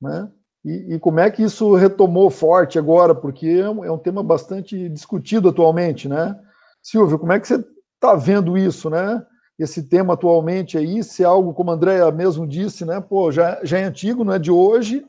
né? 0.00 0.30
E, 0.64 0.94
e, 0.94 0.98
como 0.98 1.20
é 1.20 1.30
que 1.30 1.42
isso 1.42 1.74
retomou 1.74 2.30
forte 2.30 2.78
agora? 2.78 3.14
Porque 3.14 3.46
é 3.46 3.70
um, 3.70 3.84
é 3.84 3.90
um, 3.90 3.98
tema 3.98 4.22
bastante 4.22 4.88
discutido 4.90 5.48
atualmente, 5.48 6.06
né? 6.08 6.38
Silvio, 6.82 7.18
como 7.18 7.32
é 7.32 7.40
que 7.40 7.48
você 7.48 7.64
está 7.94 8.14
vendo 8.14 8.58
isso, 8.58 8.90
né? 8.90 9.24
Esse 9.58 9.82
tema 9.82 10.14
atualmente 10.14 10.76
aí, 10.76 11.02
se 11.02 11.22
é 11.22 11.26
algo, 11.26 11.54
como 11.54 11.70
a 11.70 11.74
Andrea 11.74 12.10
mesmo 12.10 12.46
disse, 12.46 12.84
né? 12.84 13.00
Pô, 13.00 13.32
já, 13.32 13.58
já 13.62 13.78
é 13.78 13.84
antigo, 13.84 14.24
não 14.24 14.34
é 14.34 14.38
de 14.38 14.50
hoje, 14.50 15.04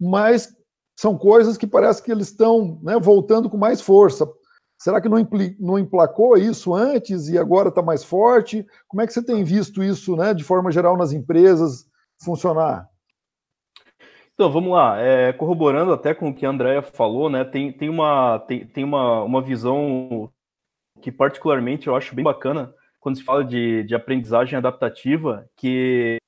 mas 0.00 0.54
são 0.96 1.16
coisas 1.16 1.56
que 1.56 1.66
parece 1.66 2.02
que 2.02 2.10
eles 2.10 2.28
estão 2.28 2.80
né, 2.82 2.98
voltando 2.98 3.48
com 3.48 3.56
mais 3.56 3.80
força. 3.80 4.26
Será 4.78 5.00
que 5.00 5.08
não, 5.08 5.18
impli, 5.18 5.56
não 5.58 5.78
emplacou 5.78 6.36
isso 6.36 6.74
antes 6.74 7.28
e 7.28 7.38
agora 7.38 7.68
está 7.68 7.80
mais 7.82 8.02
forte? 8.02 8.66
Como 8.88 9.00
é 9.02 9.06
que 9.06 9.12
você 9.12 9.22
tem 9.22 9.42
visto 9.44 9.82
isso, 9.82 10.16
né, 10.16 10.34
de 10.34 10.44
forma 10.44 10.70
geral, 10.70 10.96
nas 10.96 11.12
empresas 11.12 11.86
funcionar? 12.22 12.88
Então, 14.36 14.52
vamos 14.52 14.70
lá. 14.70 15.00
É, 15.00 15.32
corroborando 15.32 15.94
até 15.94 16.12
com 16.12 16.28
o 16.28 16.34
que 16.34 16.44
a 16.44 16.50
Andrea 16.50 16.82
falou, 16.82 17.30
né? 17.30 17.42
Tem, 17.42 17.72
tem, 17.72 17.88
uma, 17.88 18.38
tem, 18.40 18.66
tem 18.66 18.84
uma, 18.84 19.22
uma 19.22 19.40
visão 19.40 20.30
que 21.00 21.10
particularmente 21.10 21.86
eu 21.86 21.96
acho 21.96 22.14
bem 22.14 22.22
bacana 22.22 22.74
quando 23.00 23.16
se 23.16 23.24
fala 23.24 23.42
de, 23.42 23.82
de 23.84 23.94
aprendizagem 23.94 24.58
adaptativa, 24.58 25.48
que, 25.56 26.18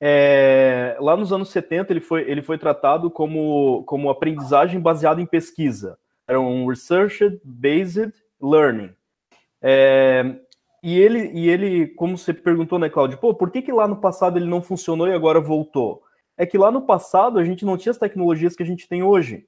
é, 0.00 0.96
lá 1.00 1.16
nos 1.16 1.32
anos 1.32 1.50
70 1.50 1.92
ele 1.92 2.00
foi, 2.00 2.22
ele 2.30 2.42
foi 2.42 2.58
tratado 2.58 3.10
como, 3.10 3.82
como 3.84 4.10
aprendizagem 4.10 4.80
baseada 4.80 5.20
em 5.20 5.26
pesquisa. 5.26 5.98
Era 6.26 6.40
um 6.40 6.66
Research-Based 6.68 8.12
Learning. 8.40 8.94
É, 9.60 10.36
e 10.82 10.98
ele, 10.98 11.30
e 11.32 11.48
ele, 11.48 11.88
como 11.88 12.16
você 12.16 12.32
perguntou, 12.32 12.78
né, 12.78 12.88
Cláudio, 12.88 13.18
pô, 13.18 13.34
por 13.34 13.50
que, 13.50 13.62
que 13.62 13.72
lá 13.72 13.88
no 13.88 14.00
passado 14.00 14.38
ele 14.38 14.46
não 14.46 14.62
funcionou 14.62 15.08
e 15.08 15.14
agora 15.14 15.40
voltou? 15.40 16.02
é 16.36 16.46
que 16.46 16.58
lá 16.58 16.70
no 16.70 16.82
passado 16.82 17.38
a 17.38 17.44
gente 17.44 17.64
não 17.64 17.76
tinha 17.76 17.90
as 17.90 17.98
tecnologias 17.98 18.56
que 18.56 18.62
a 18.62 18.66
gente 18.66 18.88
tem 18.88 19.02
hoje. 19.02 19.46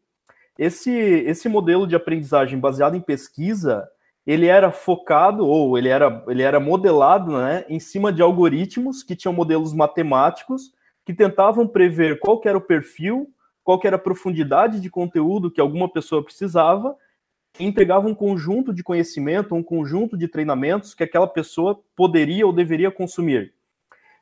Esse, 0.58 0.90
esse 0.90 1.48
modelo 1.48 1.86
de 1.86 1.96
aprendizagem 1.96 2.58
baseado 2.58 2.96
em 2.96 3.00
pesquisa, 3.00 3.88
ele 4.26 4.46
era 4.46 4.70
focado 4.70 5.46
ou 5.46 5.76
ele 5.76 5.88
era, 5.88 6.24
ele 6.28 6.42
era 6.42 6.60
modelado 6.60 7.32
né, 7.32 7.64
em 7.68 7.78
cima 7.78 8.12
de 8.12 8.22
algoritmos 8.22 9.02
que 9.02 9.16
tinham 9.16 9.32
modelos 9.32 9.72
matemáticos 9.72 10.72
que 11.04 11.12
tentavam 11.12 11.66
prever 11.66 12.18
qual 12.18 12.40
era 12.44 12.56
o 12.56 12.62
perfil, 12.62 13.30
qual 13.62 13.78
era 13.84 13.96
a 13.96 13.98
profundidade 13.98 14.80
de 14.80 14.88
conteúdo 14.88 15.50
que 15.50 15.60
alguma 15.60 15.88
pessoa 15.88 16.24
precisava 16.24 16.96
e 17.58 17.64
entregava 17.66 18.08
um 18.08 18.14
conjunto 18.14 18.72
de 18.72 18.82
conhecimento, 18.82 19.54
um 19.54 19.62
conjunto 19.62 20.16
de 20.16 20.26
treinamentos 20.26 20.94
que 20.94 21.04
aquela 21.04 21.26
pessoa 21.26 21.80
poderia 21.94 22.46
ou 22.46 22.52
deveria 22.52 22.90
consumir. 22.90 23.52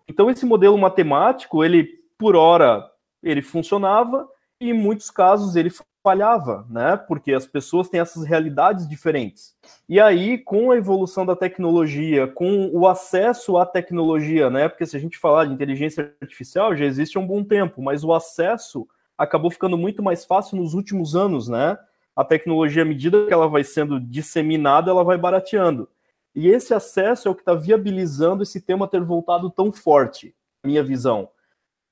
Então 0.08 0.28
esse 0.28 0.44
modelo 0.44 0.76
matemático, 0.76 1.64
ele 1.64 2.00
por 2.18 2.34
hora 2.34 2.90
ele 3.22 3.42
funcionava 3.42 4.28
e 4.60 4.70
em 4.70 4.72
muitos 4.72 5.10
casos 5.10 5.54
ele 5.54 5.70
falhava, 6.02 6.66
né? 6.68 6.96
Porque 6.96 7.32
as 7.32 7.46
pessoas 7.46 7.88
têm 7.88 8.00
essas 8.00 8.24
realidades 8.24 8.88
diferentes. 8.88 9.54
E 9.88 10.00
aí, 10.00 10.36
com 10.36 10.70
a 10.70 10.76
evolução 10.76 11.24
da 11.24 11.36
tecnologia, 11.36 12.26
com 12.26 12.70
o 12.72 12.88
acesso 12.88 13.56
à 13.56 13.64
tecnologia, 13.64 14.50
né? 14.50 14.68
Porque 14.68 14.84
se 14.84 14.96
a 14.96 15.00
gente 15.00 15.16
falar 15.16 15.44
de 15.44 15.52
inteligência 15.52 16.14
artificial, 16.20 16.76
já 16.76 16.84
existe 16.84 17.16
há 17.16 17.20
um 17.20 17.26
bom 17.26 17.44
tempo, 17.44 17.80
mas 17.80 18.02
o 18.02 18.12
acesso 18.12 18.86
acabou 19.16 19.50
ficando 19.50 19.78
muito 19.78 20.02
mais 20.02 20.24
fácil 20.24 20.56
nos 20.56 20.74
últimos 20.74 21.14
anos, 21.14 21.48
né? 21.48 21.78
A 22.14 22.24
tecnologia, 22.24 22.82
à 22.82 22.86
medida 22.86 23.26
que 23.26 23.32
ela 23.32 23.48
vai 23.48 23.64
sendo 23.64 24.00
disseminada, 24.00 24.90
ela 24.90 25.04
vai 25.04 25.16
barateando. 25.16 25.88
E 26.34 26.48
esse 26.48 26.74
acesso 26.74 27.28
é 27.28 27.30
o 27.30 27.34
que 27.34 27.42
está 27.42 27.54
viabilizando 27.54 28.42
esse 28.42 28.60
tema 28.60 28.88
ter 28.88 29.02
voltado 29.02 29.50
tão 29.50 29.70
forte, 29.70 30.34
minha 30.64 30.82
visão. 30.82 31.28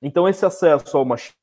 Então, 0.03 0.29
esse 0.29 0.45
acesso 0.45 0.97
ao 0.97 1.05
machine 1.05 1.35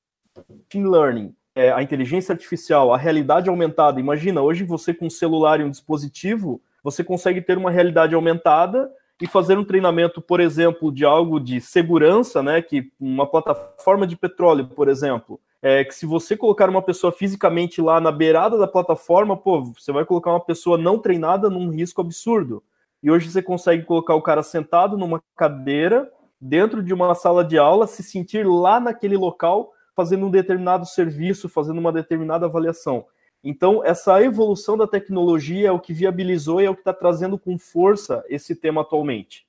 learning, 0.76 1.36
é, 1.58 1.72
a 1.72 1.82
inteligência 1.82 2.34
artificial, 2.34 2.94
a 2.94 2.98
realidade 2.98 3.50
aumentada. 3.50 4.00
Imagina, 4.00 4.44
hoje 4.44 4.64
você 4.64 4.94
com 4.94 5.08
um 5.08 5.10
celular 5.10 5.60
e 5.60 5.64
um 5.64 5.72
dispositivo, 5.72 6.62
você 6.84 7.04
consegue 7.04 7.42
ter 7.42 7.58
uma 7.58 7.72
realidade 7.72 8.14
aumentada 8.14 8.92
e 9.20 9.26
fazer 9.26 9.58
um 9.58 9.66
treinamento, 9.66 10.22
por 10.22 10.40
exemplo, 10.40 10.92
de 10.92 11.04
algo 11.04 11.40
de 11.40 11.60
segurança, 11.60 12.44
né? 12.44 12.62
Que 12.62 12.92
uma 13.00 13.26
plataforma 13.26 14.06
de 14.06 14.16
petróleo, 14.16 14.68
por 14.68 14.88
exemplo, 14.88 15.40
é 15.60 15.84
que 15.84 15.96
se 15.96 16.06
você 16.06 16.38
colocar 16.38 16.70
uma 16.70 16.84
pessoa 16.84 17.12
fisicamente 17.12 17.82
lá 17.82 18.00
na 18.00 18.12
beirada 18.12 18.56
da 18.56 18.68
plataforma, 18.68 19.36
pô, 19.36 19.64
você 19.64 19.92
vai 19.92 20.06
colocar 20.06 20.30
uma 20.30 20.40
pessoa 20.40 20.78
não 20.78 21.00
treinada 21.00 21.50
num 21.50 21.72
risco 21.72 22.02
absurdo. 22.02 22.62
E 23.02 23.10
hoje 23.10 23.32
você 23.32 23.42
consegue 23.42 23.84
colocar 23.84 24.14
o 24.14 24.22
cara 24.22 24.44
sentado 24.44 24.96
numa 24.96 25.24
cadeira, 25.36 26.08
dentro 26.40 26.84
de 26.84 26.94
uma 26.94 27.16
sala 27.16 27.44
de 27.44 27.58
aula, 27.58 27.88
se 27.88 28.04
sentir 28.04 28.46
lá 28.46 28.80
naquele 28.80 29.18
local 29.18 29.74
fazendo 29.98 30.28
um 30.28 30.30
determinado 30.30 30.86
serviço, 30.86 31.50
fazendo 31.50 31.80
uma 31.80 31.92
determinada 31.92 32.46
avaliação. 32.46 33.08
Então, 33.44 33.84
essa 33.84 34.22
evolução 34.22 34.78
da 34.78 34.86
tecnologia 34.86 35.70
é 35.70 35.72
o 35.72 35.80
que 35.80 35.92
viabilizou 35.92 36.62
e 36.62 36.66
é 36.66 36.70
o 36.70 36.76
que 36.76 36.82
está 36.82 36.94
trazendo 36.94 37.36
com 37.36 37.58
força 37.58 38.24
esse 38.30 38.56
tema 38.56 38.82
atualmente. 38.82 39.48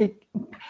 E, 0.00 0.16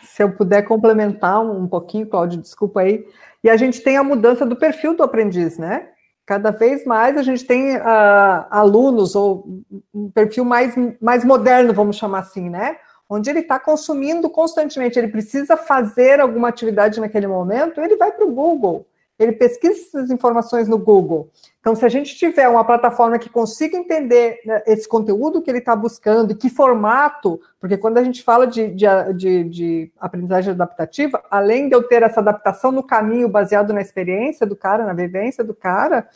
se 0.02 0.20
eu 0.20 0.32
puder 0.32 0.62
complementar 0.62 1.40
um 1.40 1.68
pouquinho, 1.68 2.08
Cláudio, 2.08 2.40
desculpa 2.40 2.80
aí. 2.80 3.06
E 3.44 3.48
a 3.48 3.56
gente 3.56 3.80
tem 3.80 3.96
a 3.96 4.02
mudança 4.02 4.44
do 4.44 4.56
perfil 4.56 4.96
do 4.96 5.04
aprendiz, 5.04 5.58
né? 5.58 5.90
Cada 6.24 6.50
vez 6.50 6.84
mais 6.84 7.16
a 7.16 7.22
gente 7.22 7.44
tem 7.44 7.76
uh, 7.76 8.46
alunos 8.50 9.14
ou 9.14 9.62
um 9.94 10.10
perfil 10.10 10.44
mais, 10.44 10.74
mais 11.00 11.24
moderno, 11.24 11.72
vamos 11.72 11.94
chamar 11.94 12.20
assim, 12.20 12.50
né? 12.50 12.78
Onde 13.08 13.30
ele 13.30 13.40
está 13.40 13.58
consumindo 13.58 14.28
constantemente, 14.28 14.98
ele 14.98 15.08
precisa 15.08 15.56
fazer 15.56 16.20
alguma 16.20 16.48
atividade 16.48 17.00
naquele 17.00 17.26
momento, 17.26 17.80
ele 17.80 17.96
vai 17.96 18.10
para 18.12 18.24
o 18.24 18.32
Google, 18.32 18.86
ele 19.18 19.32
pesquisa 19.32 19.80
essas 19.80 20.10
informações 20.10 20.68
no 20.68 20.76
Google. 20.76 21.30
Então, 21.60 21.74
se 21.74 21.84
a 21.84 21.88
gente 21.88 22.14
tiver 22.14 22.48
uma 22.48 22.64
plataforma 22.64 23.18
que 23.18 23.30
consiga 23.30 23.76
entender 23.76 24.40
né, 24.44 24.62
esse 24.66 24.86
conteúdo 24.86 25.40
que 25.40 25.50
ele 25.50 25.58
está 25.58 25.74
buscando, 25.74 26.32
e 26.32 26.34
que 26.34 26.50
formato, 26.50 27.40
porque 27.58 27.78
quando 27.78 27.98
a 27.98 28.04
gente 28.04 28.22
fala 28.22 28.46
de, 28.46 28.68
de, 28.68 28.86
de, 29.16 29.44
de, 29.44 29.92
aprendizagem 29.98 30.52
adaptativa, 30.52 31.22
além 31.30 31.68
de 31.68 31.74
eu 31.74 31.82
ter 31.82 32.02
essa 32.02 32.20
adaptação 32.20 32.70
no 32.70 32.82
caminho 32.82 33.28
baseado 33.28 33.72
na 33.72 33.80
experiência 33.80 34.46
do 34.46 34.54
cara, 34.54 34.84
na 34.84 34.92
vivência 34.92 35.42
do 35.42 35.54
cara, 35.54 36.06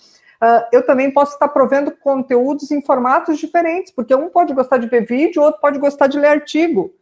uh, 0.42 0.66
eu 0.73 0.85
também 0.85 1.11
posso 1.11 1.32
estar 1.32 1.49
provendo 1.49 1.90
conteúdos 1.90 2.70
em 2.70 2.82
formatos 2.82 3.38
diferentes, 3.38 3.92
porque 3.92 4.14
um 4.14 4.28
pode 4.28 4.52
gostar 4.54 4.78
de 4.78 4.88
ver 4.88 5.06
vídeo, 5.06 5.42
outro 5.42 5.61
pode 5.61 5.78
gostar 5.78 6.06
de 6.06 6.18
ler 6.18 6.28
artigo. 6.28 6.92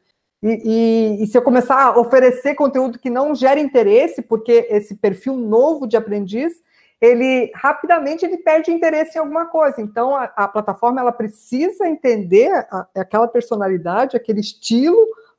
E, 0.43 1.19
e, 1.19 1.23
e, 1.25 1.27
se 1.27 1.37
eu 1.37 1.43
começar 1.43 1.83
a 1.83 1.99
oferecer 1.99 2.55
conteúdo 2.55 2.99
que 2.99 3.11
não 3.11 3.35
gera 3.35 3.59
interesse, 3.59 4.23
porque 4.23 4.67
esse 4.71 4.95
perfil 4.95 5.35
novo 5.37 5.87
de 5.87 5.97
aprendiz, 5.97 6.53
ele 7.01 7.51
rapidamente 7.55 8.25
ele 8.25 8.39
perde 8.39 8.71
interesse 8.71 9.17
em 9.17 9.21
alguma 9.21 9.47
coisa. 9.47 9.81
Então 9.81 10.15
a, 10.15 10.25
a 10.37 10.49
plataforma 10.49 11.01
ela 11.01 11.13
precisa 11.13 11.89
entender 11.89 12.53
a, 12.71 12.87
aquela 12.97 13.27
personalidade, 13.27 14.17
aquele 14.17 14.41
estilo 14.41 14.97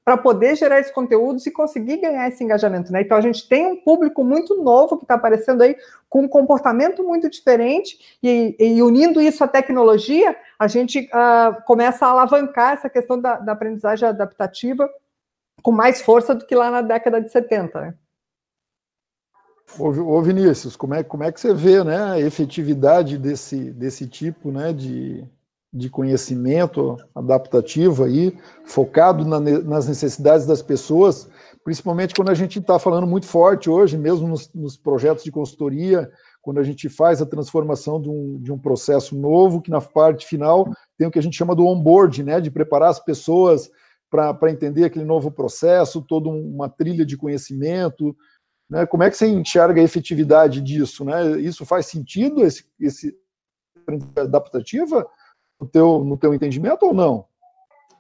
para 0.10 0.18
poder 0.18 0.56
gerar 0.56 0.80
esses 0.80 0.92
conteúdos 0.92 1.46
e 1.46 1.52
conseguir 1.52 1.98
ganhar 1.98 2.28
esse 2.28 2.44
engajamento, 2.44 2.92
né? 2.92 3.02
Então 3.02 3.16
a 3.16 3.22
gente 3.22 3.48
tem 3.48 3.68
um 3.68 3.76
público 3.76 4.24
muito 4.24 4.60
novo 4.60 4.98
que 4.98 5.04
está 5.04 5.14
aparecendo 5.14 5.62
aí 5.62 5.78
com 6.10 6.24
um 6.24 6.28
comportamento 6.28 7.04
muito 7.04 7.30
diferente 7.30 8.18
e, 8.24 8.56
e 8.58 8.82
unindo 8.82 9.22
isso 9.22 9.44
à 9.44 9.48
tecnologia, 9.48 10.36
a 10.58 10.68
gente 10.68 11.08
uh, 11.14 11.62
começa 11.64 12.08
a 12.08 12.10
alavancar 12.10 12.74
essa 12.74 12.90
questão 12.90 13.22
da, 13.22 13.36
da, 13.36 13.52
aprendizagem 13.52 14.10
adaptativa 14.10 14.90
com 15.62 15.72
mais 15.72 16.02
força 16.02 16.34
do 16.34 16.44
que 16.44 16.56
lá 16.56 16.72
na 16.72 16.82
década 16.82 17.22
de 17.22 17.32
70, 17.32 17.80
né? 17.80 17.94
Ô, 19.78 19.90
ô 19.90 20.22
Vinícius, 20.24 20.76
como 20.76 20.96
é, 20.96 21.04
como 21.04 21.24
é 21.24 21.32
que 21.32 21.40
você 21.40 21.54
vê 21.54 21.84
né, 21.84 22.14
a 22.14 22.20
efetividade 22.20 23.16
desse, 23.16 23.70
desse 23.70 24.08
tipo 24.08 24.52
né, 24.52 24.74
de, 24.74 25.24
de 25.72 25.90
conhecimento 25.90 26.98
adaptativo 27.14 28.04
aí, 28.04 28.36
focado 28.66 29.24
na, 29.24 29.40
nas 29.40 29.88
necessidades 29.88 30.46
das 30.46 30.64
pessoas, 30.64 31.30
principalmente 31.64 32.16
quando 32.16 32.30
a 32.30 32.34
gente 32.34 32.58
está 32.58 32.80
falando 32.80 33.06
muito 33.06 33.28
forte 33.28 33.70
hoje, 33.70 33.98
mesmo 33.98 34.28
nos, 34.28 34.52
nos, 34.54 34.76
projetos 34.76 35.24
de 35.24 35.32
consultoria, 35.32 36.10
quando 36.42 36.60
a 36.60 36.64
gente 36.64 36.90
faz 36.90 37.22
a 37.22 37.26
transformação 37.26 38.02
de 38.02 38.10
um, 38.10 38.42
de 38.42 38.52
um 38.52 38.58
processo 38.58 39.16
novo, 39.16 39.62
que 39.62 39.70
na 39.70 39.80
parte 39.80 40.26
final 40.26 40.68
tem 40.98 41.08
o 41.08 41.12
que 41.12 41.20
a 41.20 41.22
gente 41.22 41.38
chama 41.38 41.56
do 41.56 41.68
onboard, 41.68 42.24
né, 42.24 42.42
de 42.42 42.50
preparar 42.50 42.90
as 42.90 43.00
pessoas 43.00 43.70
para 44.10 44.50
entender 44.50 44.86
aquele 44.86 45.06
novo 45.06 45.30
processo, 45.30 46.02
toda 46.02 46.30
uma 46.30 46.68
trilha 46.68 47.06
de 47.06 47.16
conhecimento, 47.16 48.16
né, 48.68 48.88
como 48.88 49.04
é 49.04 49.10
que 49.12 49.18
você 49.18 49.28
enxerga 49.28 49.80
a 49.80 49.84
efetividade 49.84 50.62
disso, 50.62 51.06
né, 51.06 51.40
isso 51.40 51.64
faz 51.64 51.86
sentido, 51.86 52.44
esse, 52.44 52.66
esse 52.80 53.16
adaptativa, 54.16 55.06
no 55.60 55.68
teu, 55.68 56.04
no 56.04 56.18
teu 56.18 56.34
entendimento 56.34 56.86
ou 56.86 56.94
não? 56.94 57.26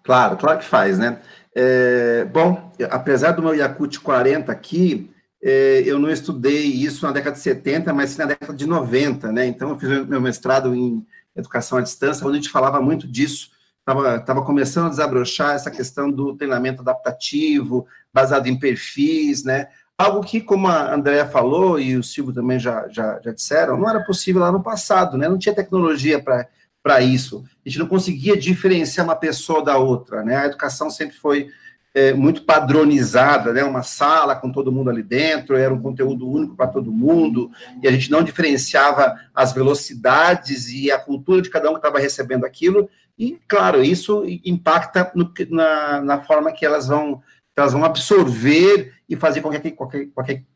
Claro, 0.04 0.38
claro 0.38 0.60
que 0.60 0.66
faz, 0.66 0.98
né? 0.98 1.20
É, 1.54 2.26
bom, 2.26 2.72
apesar 2.90 3.32
do 3.32 3.42
meu 3.42 3.54
Yakut 3.54 4.00
40 4.00 4.52
aqui, 4.52 5.12
é, 5.42 5.84
eu 5.86 6.00
não 6.00 6.10
estudei 6.10 6.66
isso 6.66 7.06
na 7.06 7.12
década 7.12 7.36
de 7.36 7.42
70, 7.42 7.94
mas 7.94 8.12
sim 8.12 8.20
na 8.20 8.26
década 8.26 8.54
de 8.54 8.66
90, 8.66 9.32
né? 9.32 9.46
Então, 9.46 9.70
eu 9.70 9.78
fiz 9.78 9.90
meu 10.08 10.22
mestrado 10.22 10.76
em 10.76 11.06
educação 11.36 11.78
à 11.78 11.82
distância, 11.82 12.26
onde 12.26 12.38
a 12.38 12.42
gente 12.42 12.52
falava 12.52 12.82
muito 12.82 13.08
disso. 13.08 13.52
Estava 13.80 14.20
tava 14.20 14.42
começando 14.44 14.88
a 14.88 14.90
desabrochar 14.90 15.56
essa 15.56 15.72
questão 15.72 16.12
do 16.12 16.36
treinamento 16.36 16.82
adaptativo, 16.82 17.88
baseado 18.14 18.48
em 18.48 18.60
perfis, 18.60 19.44
né? 19.44 19.68
Algo 19.98 20.22
que, 20.22 20.40
como 20.40 20.68
a 20.68 20.94
Andrea 20.94 21.26
falou 21.26 21.80
e 21.80 21.98
o 21.98 22.04
Silvio 22.04 22.34
também 22.34 22.60
já, 22.60 22.88
já, 22.88 23.20
já 23.22 23.32
disseram, 23.32 23.78
não 23.78 23.90
era 23.90 24.04
possível 24.04 24.42
lá 24.42 24.52
no 24.52 24.64
passado, 24.64 25.18
né? 25.18 25.28
Não 25.28 25.38
tinha 25.38 25.56
tecnologia 25.56 26.22
para 26.22 26.48
para 26.90 27.02
isso. 27.02 27.46
A 27.64 27.70
gente 27.70 27.78
não 27.78 27.86
conseguia 27.86 28.36
diferenciar 28.36 29.06
uma 29.06 29.16
pessoa 29.16 29.64
da 29.64 29.78
outra, 29.78 30.24
né? 30.24 30.38
A 30.38 30.46
educação 30.48 30.90
sempre 30.90 31.16
foi 31.16 31.50
é, 31.94 32.14
muito 32.14 32.42
padronizada, 32.42 33.54
né? 33.54 33.64
Uma 33.64 33.84
sala 33.84 34.36
com 34.36 34.52
todo 34.52 34.72
mundo 34.72 34.90
ali 34.90 35.04
dentro, 35.04 35.56
era 35.56 35.72
um 35.72 35.80
conteúdo 35.80 36.28
único 36.28 36.56
para 36.56 36.66
todo 36.66 36.92
mundo, 36.92 37.52
e 37.84 37.88
a 37.88 37.92
gente 37.92 38.10
não 38.10 38.24
diferenciava 38.24 39.20
as 39.36 39.54
velocidades 39.54 40.68
e 40.70 40.92
a 40.92 40.98
cultura 40.98 41.44
de 41.44 41.52
cada 41.52 41.70
um 41.70 41.74
que 41.74 41.78
estava 41.78 42.00
recebendo 42.00 42.44
aquilo, 42.44 42.90
e, 43.16 43.38
claro, 43.48 43.84
isso 43.84 44.24
impacta 44.44 45.12
no, 45.14 45.32
na, 45.52 46.02
na 46.02 46.22
forma 46.22 46.52
que 46.52 46.66
elas 46.66 46.88
vão 46.88 47.22
elas 47.56 47.74
vão 47.74 47.84
absorver 47.84 48.94
e 49.10 49.18
fazer 49.18 49.42
com 49.42 49.52
que, 49.52 49.76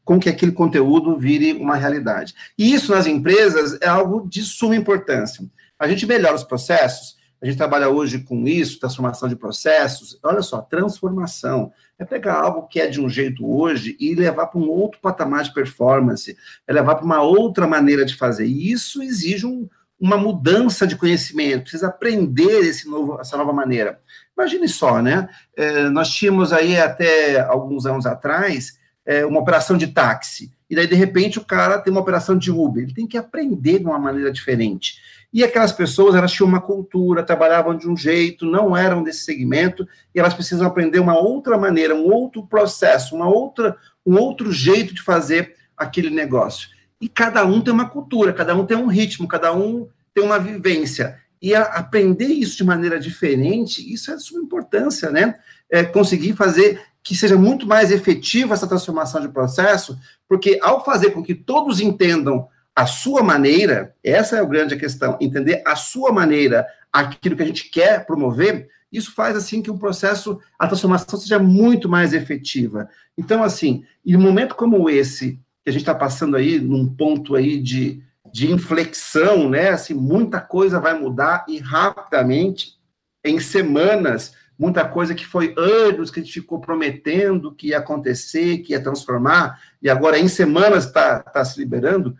com 0.05 0.19
que 0.19 0.29
aquele 0.29 0.53
conteúdo 0.53 1.17
vire 1.17 1.51
uma 1.51 1.75
realidade. 1.75 2.33
E 2.57 2.73
isso 2.73 2.93
nas 2.93 3.05
empresas 3.05 3.77
é 3.81 3.87
algo 3.87 4.25
de 4.25 4.41
suma 4.41 4.73
importância. 4.73 5.43
A 5.83 5.87
gente 5.89 6.05
melhora 6.05 6.33
os 6.33 6.45
processos, 6.45 7.17
a 7.41 7.45
gente 7.45 7.57
trabalha 7.57 7.89
hoje 7.89 8.19
com 8.19 8.47
isso, 8.47 8.79
transformação 8.79 9.27
de 9.27 9.35
processos. 9.35 10.17
Olha 10.23 10.41
só, 10.41 10.61
transformação. 10.61 11.73
É 11.99 12.05
pegar 12.05 12.35
algo 12.35 12.69
que 12.69 12.79
é 12.79 12.87
de 12.87 13.01
um 13.01 13.09
jeito 13.09 13.45
hoje 13.45 13.97
e 13.99 14.15
levar 14.15 14.47
para 14.47 14.61
um 14.61 14.69
outro 14.69 15.01
patamar 15.01 15.43
de 15.43 15.53
performance, 15.53 16.37
é 16.65 16.71
levar 16.71 16.95
para 16.95 17.03
uma 17.03 17.21
outra 17.21 17.67
maneira 17.67 18.05
de 18.05 18.15
fazer. 18.15 18.45
E 18.45 18.71
isso 18.71 19.03
exige 19.03 19.45
um, 19.45 19.67
uma 19.99 20.15
mudança 20.15 20.87
de 20.87 20.95
conhecimento, 20.95 21.63
precisa 21.63 21.87
aprender 21.87 22.61
esse 22.61 22.87
novo, 22.87 23.19
essa 23.19 23.35
nova 23.35 23.51
maneira. 23.51 23.99
Imagine 24.37 24.69
só, 24.69 25.01
né? 25.01 25.27
É, 25.53 25.89
nós 25.89 26.09
tínhamos 26.09 26.53
aí 26.53 26.79
até 26.79 27.41
alguns 27.41 27.85
anos 27.85 28.05
atrás 28.05 28.79
é, 29.05 29.25
uma 29.25 29.41
operação 29.41 29.77
de 29.77 29.87
táxi 29.87 30.49
e 30.73 30.75
daí, 30.75 30.87
de 30.87 30.95
repente, 30.95 31.37
o 31.37 31.45
cara 31.45 31.77
tem 31.77 31.91
uma 31.91 32.01
operação 32.01 32.35
de 32.35 32.51
Uber. 32.51 32.81
Ele 32.81 32.95
tem 32.95 33.05
que 33.05 33.15
aprender 33.15 33.77
de 33.77 33.85
uma 33.85 33.99
maneira 33.99 34.31
diferente. 34.31 34.95
E 35.33 35.43
aquelas 35.43 35.71
pessoas, 35.71 36.13
elas 36.13 36.31
tinham 36.31 36.47
uma 36.47 36.61
cultura, 36.61 37.23
trabalhavam 37.23 37.75
de 37.75 37.89
um 37.89 37.97
jeito, 37.97 38.45
não 38.45 38.77
eram 38.77 39.01
desse 39.01 39.23
segmento, 39.23 39.87
e 40.13 40.19
elas 40.19 40.33
precisam 40.33 40.67
aprender 40.67 40.99
uma 40.99 41.17
outra 41.17 41.57
maneira, 41.57 41.95
um 41.95 42.13
outro 42.13 42.45
processo, 42.45 43.15
uma 43.15 43.27
outra, 43.27 43.75
um 44.05 44.15
outro 44.15 44.51
jeito 44.51 44.93
de 44.93 45.01
fazer 45.01 45.55
aquele 45.75 46.11
negócio. 46.11 46.69
E 47.01 47.09
cada 47.09 47.43
um 47.45 47.59
tem 47.61 47.73
uma 47.73 47.89
cultura, 47.89 48.31
cada 48.31 48.55
um 48.55 48.63
tem 48.63 48.77
um 48.77 48.85
ritmo, 48.85 49.27
cada 49.27 49.51
um 49.51 49.87
tem 50.13 50.23
uma 50.23 50.37
vivência. 50.37 51.19
E 51.41 51.55
aprender 51.55 52.27
isso 52.27 52.55
de 52.55 52.63
maneira 52.63 52.99
diferente, 52.99 53.91
isso 53.91 54.11
é 54.11 54.15
de 54.15 54.23
suma 54.23 54.43
importância, 54.43 55.09
né? 55.09 55.35
É 55.67 55.83
conseguir 55.83 56.33
fazer 56.33 56.79
que 57.03 57.15
seja 57.15 57.35
muito 57.35 57.67
mais 57.67 57.91
efetiva 57.91 58.53
essa 58.53 58.67
transformação 58.67 59.19
de 59.19 59.27
processo, 59.27 59.99
porque 60.29 60.59
ao 60.61 60.85
fazer 60.85 61.09
com 61.09 61.23
que 61.23 61.35
todos 61.35 61.81
entendam 61.81 62.47
a 62.75 62.85
sua 62.85 63.21
maneira, 63.21 63.95
essa 64.03 64.37
é 64.37 64.39
a 64.39 64.45
grande 64.45 64.75
questão, 64.75 65.17
entender 65.21 65.61
a 65.65 65.75
sua 65.75 66.11
maneira, 66.11 66.65
aquilo 66.91 67.35
que 67.35 67.43
a 67.43 67.45
gente 67.45 67.69
quer 67.69 68.05
promover, 68.05 68.67
isso 68.91 69.11
faz 69.13 69.35
assim 69.35 69.61
que 69.61 69.71
o 69.71 69.77
processo, 69.77 70.39
a 70.57 70.67
transformação 70.67 71.19
seja 71.19 71.39
muito 71.39 71.89
mais 71.89 72.13
efetiva. 72.13 72.87
Então, 73.17 73.43
assim, 73.43 73.83
em 74.05 74.15
um 74.15 74.21
momento 74.21 74.55
como 74.55 74.89
esse, 74.89 75.39
que 75.63 75.69
a 75.69 75.71
gente 75.71 75.81
está 75.81 75.95
passando 75.95 76.35
aí 76.35 76.59
num 76.59 76.87
ponto 76.87 77.35
aí 77.35 77.59
de, 77.59 78.03
de 78.31 78.51
inflexão, 78.51 79.49
né? 79.49 79.69
Assim, 79.69 79.93
muita 79.93 80.39
coisa 80.39 80.79
vai 80.79 80.97
mudar 80.97 81.45
e 81.47 81.57
rapidamente, 81.57 82.77
em 83.23 83.39
semanas, 83.39 84.33
muita 84.59 84.87
coisa 84.87 85.15
que 85.15 85.25
foi 85.25 85.55
anos 85.57 86.11
que 86.11 86.19
a 86.19 86.23
gente 86.23 86.33
ficou 86.33 86.59
prometendo 86.59 87.53
que 87.55 87.69
ia 87.69 87.79
acontecer, 87.79 88.59
que 88.59 88.73
ia 88.73 88.83
transformar, 88.83 89.59
e 89.81 89.89
agora 89.89 90.19
em 90.19 90.27
semanas 90.27 90.85
está 90.85 91.19
tá 91.19 91.43
se 91.43 91.59
liberando. 91.59 92.15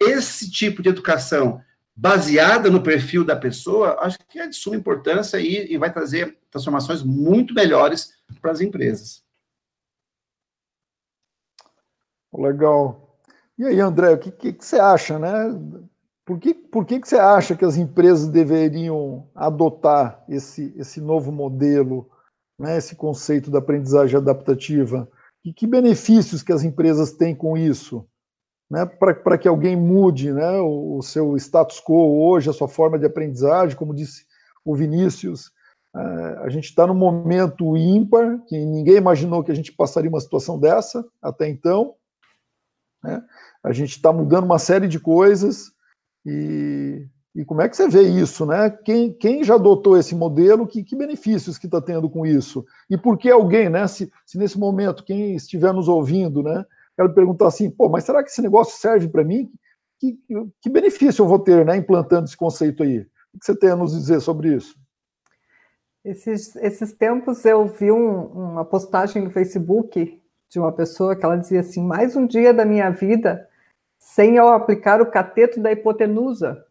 Esse 0.00 0.50
tipo 0.50 0.82
de 0.82 0.88
educação 0.88 1.62
baseada 1.96 2.70
no 2.70 2.82
perfil 2.82 3.24
da 3.24 3.36
pessoa, 3.36 3.98
acho 4.00 4.18
que 4.28 4.38
é 4.38 4.48
de 4.48 4.56
suma 4.56 4.76
importância 4.76 5.38
e, 5.38 5.72
e 5.72 5.78
vai 5.78 5.92
trazer 5.92 6.36
transformações 6.50 7.02
muito 7.02 7.54
melhores 7.54 8.14
para 8.40 8.50
as 8.50 8.60
empresas. 8.60 9.22
Legal. 12.32 13.18
E 13.56 13.64
aí, 13.64 13.80
André, 13.80 14.12
o 14.12 14.18
que, 14.18 14.32
que, 14.32 14.52
que 14.52 14.64
você 14.64 14.78
acha, 14.78 15.18
né? 15.18 15.30
Por 16.24 16.40
que, 16.40 16.54
por 16.54 16.84
que, 16.84 16.98
que 16.98 17.06
você 17.06 17.16
acha 17.16 17.54
que 17.54 17.64
as 17.64 17.76
empresas 17.76 18.28
deveriam 18.28 19.28
adotar 19.34 20.24
esse, 20.28 20.74
esse 20.76 21.00
novo 21.00 21.30
modelo, 21.30 22.10
né, 22.58 22.78
esse 22.78 22.96
conceito 22.96 23.50
da 23.50 23.58
aprendizagem 23.58 24.16
adaptativa? 24.16 25.08
E 25.44 25.52
que 25.52 25.66
benefícios 25.66 26.42
que 26.42 26.52
as 26.52 26.64
empresas 26.64 27.12
têm 27.12 27.36
com 27.36 27.56
isso? 27.56 28.08
Né, 28.70 28.86
Para 28.86 29.38
que 29.38 29.46
alguém 29.46 29.76
mude 29.76 30.32
né, 30.32 30.58
o, 30.60 30.96
o, 30.98 31.02
seu 31.02 31.36
status 31.36 31.80
quo 31.80 32.26
hoje, 32.26 32.48
a 32.48 32.52
sua 32.52 32.68
forma 32.68 32.98
de 32.98 33.06
aprendizagem, 33.06 33.76
como 33.76 33.94
disse 33.94 34.24
o 34.64 34.74
Vinícius, 34.74 35.48
uh, 35.94 36.40
a 36.40 36.48
gente 36.48 36.64
está 36.64 36.86
num 36.86 36.94
momento 36.94 37.76
ímpar, 37.76 38.40
que 38.46 38.56
ninguém 38.64 38.96
imaginou 38.96 39.44
que 39.44 39.52
a 39.52 39.54
gente 39.54 39.70
passaria 39.72 40.08
uma 40.08 40.20
situação 40.20 40.58
dessa 40.58 41.04
até 41.20 41.48
então. 41.48 41.94
Né? 43.02 43.22
A 43.62 43.72
gente 43.72 43.90
está 43.90 44.12
mudando 44.12 44.44
uma 44.44 44.58
série 44.58 44.88
de 44.88 44.98
coisas, 44.98 45.74
e, 46.24 47.06
e 47.34 47.44
como 47.44 47.60
é 47.60 47.68
que 47.68 47.76
você 47.76 47.88
vê 47.88 48.02
isso, 48.02 48.46
né? 48.46 48.70
Quem, 48.70 49.12
quem 49.12 49.44
já 49.44 49.56
adotou 49.56 49.98
esse 49.98 50.14
modelo, 50.14 50.66
que, 50.66 50.82
que 50.82 50.96
benefícios 50.96 51.58
que 51.58 51.66
está 51.66 51.80
tendo 51.80 52.08
com 52.08 52.24
isso? 52.24 52.64
E 52.88 52.96
por 52.96 53.18
que 53.18 53.30
alguém, 53.30 53.68
né? 53.68 53.86
Se, 53.86 54.10
se 54.24 54.38
nesse 54.38 54.58
momento 54.58 55.04
quem 55.04 55.34
estiver 55.34 55.72
nos 55.72 55.86
ouvindo, 55.88 56.42
né? 56.42 56.64
Quero 56.96 57.12
perguntar 57.12 57.48
assim, 57.48 57.70
pô, 57.70 57.88
mas 57.88 58.04
será 58.04 58.22
que 58.22 58.30
esse 58.30 58.42
negócio 58.42 58.78
serve 58.78 59.08
para 59.08 59.24
mim? 59.24 59.50
Que, 60.00 60.18
que, 60.60 60.70
benefício 60.70 61.22
eu 61.22 61.28
vou 61.28 61.38
ter, 61.38 61.64
né? 61.64 61.76
Implantando 61.76 62.24
esse 62.24 62.36
conceito 62.36 62.82
aí? 62.82 63.00
O 63.32 63.38
que 63.38 63.44
você 63.44 63.56
tem 63.56 63.70
a 63.70 63.76
nos 63.76 63.92
dizer 63.92 64.20
sobre 64.20 64.54
isso? 64.54 64.76
Esses, 66.04 66.54
esses 66.56 66.92
tempos 66.92 67.44
eu 67.44 67.66
vi 67.66 67.90
um, 67.90 68.26
uma 68.26 68.64
postagem 68.64 69.22
no 69.22 69.30
Facebook 69.30 70.20
de 70.50 70.58
uma 70.58 70.70
pessoa 70.70 71.16
que 71.16 71.24
ela 71.24 71.36
dizia 71.38 71.60
assim: 71.60 71.82
mais 71.82 72.14
um 72.14 72.26
dia 72.26 72.52
da 72.52 72.64
minha 72.64 72.90
vida 72.90 73.48
sem 74.04 74.36
eu 74.36 74.48
aplicar 74.48 75.00
o 75.00 75.10
cateto 75.10 75.58
da 75.58 75.72
hipotenusa. 75.72 76.62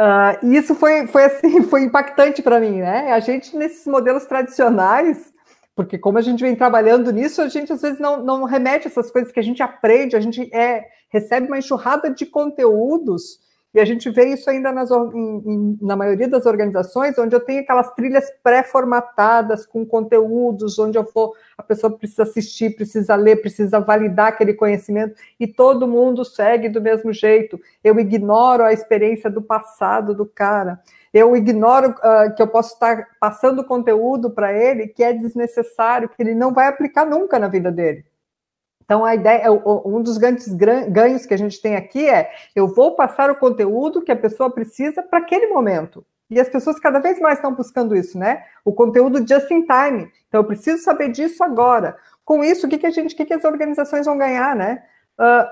Uh, 0.00 0.42
e 0.42 0.56
isso 0.56 0.74
foi, 0.74 1.06
foi 1.06 1.24
assim, 1.24 1.62
foi 1.68 1.82
impactante 1.82 2.42
para 2.42 2.58
mim, 2.58 2.80
né? 2.80 3.12
A 3.12 3.20
gente, 3.20 3.54
nesses 3.54 3.86
modelos 3.86 4.24
tradicionais, 4.24 5.33
porque 5.74 5.98
como 5.98 6.18
a 6.18 6.22
gente 6.22 6.42
vem 6.42 6.54
trabalhando 6.54 7.10
nisso, 7.12 7.42
a 7.42 7.48
gente 7.48 7.72
às 7.72 7.82
vezes 7.82 7.98
não, 7.98 8.22
não 8.22 8.44
remete 8.44 8.86
essas 8.86 9.10
coisas 9.10 9.32
que 9.32 9.40
a 9.40 9.42
gente 9.42 9.62
aprende, 9.62 10.16
a 10.16 10.20
gente 10.20 10.48
é, 10.54 10.84
recebe 11.08 11.46
uma 11.46 11.58
enxurrada 11.58 12.10
de 12.10 12.26
conteúdos 12.26 13.40
e 13.74 13.80
a 13.80 13.84
gente 13.84 14.08
vê 14.08 14.26
isso 14.26 14.48
ainda 14.48 14.70
nas, 14.70 14.88
em, 14.92 15.76
na 15.82 15.96
maioria 15.96 16.28
das 16.28 16.46
organizações, 16.46 17.18
onde 17.18 17.34
eu 17.34 17.40
tenho 17.40 17.60
aquelas 17.60 17.92
trilhas 17.94 18.24
pré-formatadas 18.40 19.66
com 19.66 19.84
conteúdos, 19.84 20.78
onde 20.78 20.96
eu 20.96 21.02
vou, 21.12 21.34
a 21.58 21.62
pessoa 21.62 21.92
precisa 21.98 22.22
assistir, 22.22 22.76
precisa 22.76 23.16
ler, 23.16 23.42
precisa 23.42 23.80
validar 23.80 24.28
aquele 24.28 24.54
conhecimento, 24.54 25.16
e 25.40 25.48
todo 25.48 25.88
mundo 25.88 26.24
segue 26.24 26.68
do 26.68 26.80
mesmo 26.80 27.12
jeito. 27.12 27.60
Eu 27.82 27.98
ignoro 27.98 28.62
a 28.62 28.72
experiência 28.72 29.28
do 29.28 29.42
passado 29.42 30.14
do 30.14 30.24
cara. 30.24 30.80
Eu 31.14 31.36
ignoro 31.36 31.90
uh, 31.90 32.34
que 32.34 32.42
eu 32.42 32.48
posso 32.48 32.74
estar 32.74 33.06
passando 33.20 33.62
conteúdo 33.62 34.30
para 34.30 34.52
ele 34.52 34.88
que 34.88 35.04
é 35.04 35.12
desnecessário, 35.12 36.08
que 36.08 36.20
ele 36.20 36.34
não 36.34 36.52
vai 36.52 36.66
aplicar 36.66 37.06
nunca 37.06 37.38
na 37.38 37.46
vida 37.46 37.70
dele. 37.70 38.04
Então, 38.84 39.04
a 39.04 39.14
ideia, 39.14 39.50
um 39.50 40.02
dos 40.02 40.18
grandes 40.18 40.52
ganhos 40.52 41.24
que 41.24 41.32
a 41.32 41.38
gente 41.38 41.62
tem 41.62 41.76
aqui 41.76 42.08
é: 42.08 42.32
eu 42.54 42.66
vou 42.66 42.96
passar 42.96 43.30
o 43.30 43.36
conteúdo 43.36 44.02
que 44.02 44.10
a 44.10 44.16
pessoa 44.16 44.50
precisa 44.50 45.04
para 45.04 45.20
aquele 45.20 45.46
momento. 45.46 46.04
E 46.28 46.40
as 46.40 46.48
pessoas 46.48 46.80
cada 46.80 46.98
vez 46.98 47.20
mais 47.20 47.38
estão 47.38 47.54
buscando 47.54 47.94
isso, 47.94 48.18
né? 48.18 48.44
O 48.64 48.72
conteúdo 48.72 49.26
just 49.26 49.48
in 49.52 49.64
time. 49.66 50.10
Então, 50.28 50.40
eu 50.40 50.44
preciso 50.44 50.82
saber 50.82 51.10
disso 51.10 51.44
agora. 51.44 51.96
Com 52.24 52.42
isso, 52.42 52.66
o 52.66 52.68
que, 52.68 52.76
que 52.76 52.86
a 52.86 52.90
gente, 52.90 53.14
o 53.14 53.16
que, 53.16 53.24
que 53.24 53.34
as 53.34 53.44
organizações 53.44 54.04
vão 54.04 54.18
ganhar, 54.18 54.56
né? 54.56 54.82
Uh, 55.18 55.46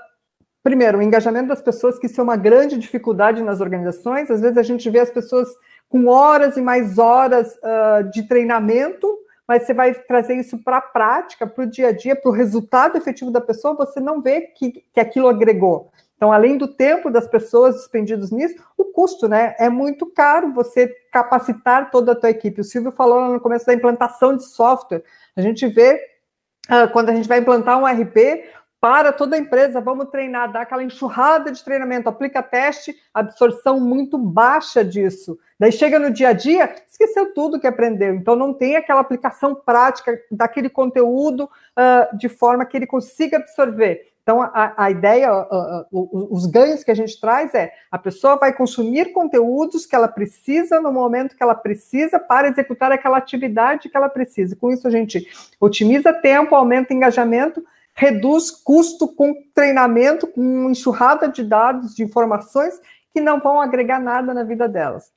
primeiro, 0.62 0.98
o 0.98 1.03
engajamento 1.03 1.48
das 1.48 1.62
pessoas, 1.62 1.98
que 1.98 2.07
isso 2.07 2.20
é 2.20 2.25
uma 2.25 2.37
grande 2.37 2.79
dificuldade 2.79 3.42
nas 3.42 3.61
organizações. 3.61 4.31
Às 4.31 4.40
vezes 4.40 4.59
a 4.59 4.62
gente 4.62 4.88
vê 4.88 5.01
as 5.01 5.11
pessoas 5.11 5.48
com 5.88 6.07
horas 6.07 6.57
e 6.57 6.62
mais 6.62 6.98
horas 6.98 7.55
uh, 7.57 8.11
de 8.11 8.22
treinamento 8.27 9.18
mas 9.46 9.64
você 9.64 9.75
vai 9.75 9.92
trazer 9.92 10.37
isso 10.37 10.57
para 10.59 10.79
a 10.79 10.81
prática, 10.81 11.46
para 11.46 11.64
o 11.64 11.66
dia 11.66 11.88
a 11.88 11.92
dia, 11.92 12.16
para 12.16 12.31
o 12.31 12.35
resultado 12.35 12.96
efetivo 12.96 13.31
da 13.31 13.40
pessoa, 13.40 13.75
você 13.75 14.01
não 14.01 14.22
vê 14.22 14.42
que, 14.42 14.83
que 14.92 15.01
aquilo 15.01 15.29
agregou. 15.29 15.90
Então, 16.16 16.33
além 16.33 16.57
do 16.57 16.68
tempo 16.68 17.11
das 17.11 17.27
pessoas 17.27 17.75
despendidos 17.75 18.31
nisso, 18.31 18.55
o 18.79 18.85
custo, 18.85 19.29
né? 19.29 19.57
É 19.59 19.68
muito 19.68 20.07
caro 20.07 20.55
você 20.55 20.88
capacitar 21.12 21.90
toda 21.90 22.12
a 22.12 22.14
tua 22.14 22.31
equipe. 22.31 22.61
O 22.61 22.64
Silvio 22.64 22.92
falou 22.92 23.29
no 23.29 23.40
começo 23.40 23.66
da 23.66 23.75
implantação 23.75 24.37
de 24.37 24.44
software. 24.44 25.03
A 25.37 25.42
gente 25.42 25.66
vê 25.66 26.01
uh, 26.70 26.90
quando 26.92 27.11
a 27.11 27.14
gente 27.14 27.29
vai 27.29 27.40
implantar 27.40 27.79
um 27.79 27.85
RP, 27.85 28.44
para 28.83 29.12
toda 29.12 29.37
a 29.37 29.38
empresa, 29.38 29.81
vamos 29.81 30.09
treinar, 30.09 30.51
dar 30.51 30.62
aquela 30.62 30.83
enxurrada 30.83 31.53
de 31.53 31.62
treinamento, 31.62 32.09
aplica 32.09 32.42
teste, 32.42 32.92
absorção 33.14 33.79
muito 33.79 34.18
baixa 34.18 34.85
disso. 34.85 35.38
Daí 35.57 35.71
chega 35.71 36.01
no 36.01 36.11
dia 36.11 36.31
a 36.31 36.33
dia, 36.33 36.75
esqueceu 36.90 37.33
tudo 37.33 37.61
que 37.61 37.66
aprendeu. 37.68 38.12
Então 38.12 38.35
não 38.35 38.53
tem 38.53 38.75
aquela 38.75 39.01
aplicação 39.01 39.55
prática 39.55 40.21
daquele 40.29 40.68
conteúdo 40.68 41.45
uh, 41.45 42.18
de 42.18 42.29
forma 42.29 42.66
que 42.66 42.77
ele 42.77 42.88
consiga 42.88 43.37
absorver. 43.37 44.11
Então 44.25 44.42
a, 44.42 44.75
a 44.77 44.90
ideia, 44.90 45.33
uh, 45.33 45.87
uh, 45.92 46.35
os 46.35 46.47
ganhos 46.47 46.83
que 46.83 46.90
a 46.90 46.95
gente 46.95 47.21
traz 47.21 47.55
é 47.55 47.73
a 47.88 47.99
pessoa 47.99 48.35
vai 48.35 48.53
consumir 48.53 49.12
conteúdos 49.12 49.87
que 49.87 49.95
ela 49.95 50.09
precisa 50.09 50.81
no 50.81 50.90
momento 50.90 51.37
que 51.37 51.42
ela 51.42 51.55
precisa 51.55 52.18
para 52.18 52.49
executar 52.49 52.90
aquela 52.90 53.18
atividade 53.18 53.88
que 53.88 53.97
ela 53.97 54.09
precisa. 54.09 54.57
Com 54.57 54.73
isso 54.73 54.88
a 54.88 54.90
gente 54.90 55.25
otimiza 55.61 56.12
tempo, 56.12 56.57
aumenta 56.57 56.92
engajamento 56.92 57.64
reduz 57.94 58.50
custo 58.50 59.09
com 59.09 59.35
treinamento, 59.55 60.26
com 60.26 60.70
enxurrada 60.70 61.28
de 61.28 61.42
dados, 61.42 61.94
de 61.94 62.02
informações 62.02 62.81
que 63.12 63.20
não 63.20 63.40
vão 63.40 63.61
agregar 63.61 64.00
nada 64.00 64.33
na 64.33 64.42
vida 64.42 64.68
delas. 64.68 65.12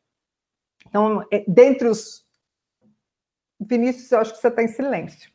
Então, 0.88 1.26
é, 1.32 1.44
dentre 1.48 1.88
os. 1.88 2.24
Vinícius, 3.58 4.12
eu 4.12 4.20
acho 4.20 4.34
que 4.34 4.42
você 4.42 4.50
está 4.50 4.62
em 4.62 4.68
silêncio. 4.68 5.32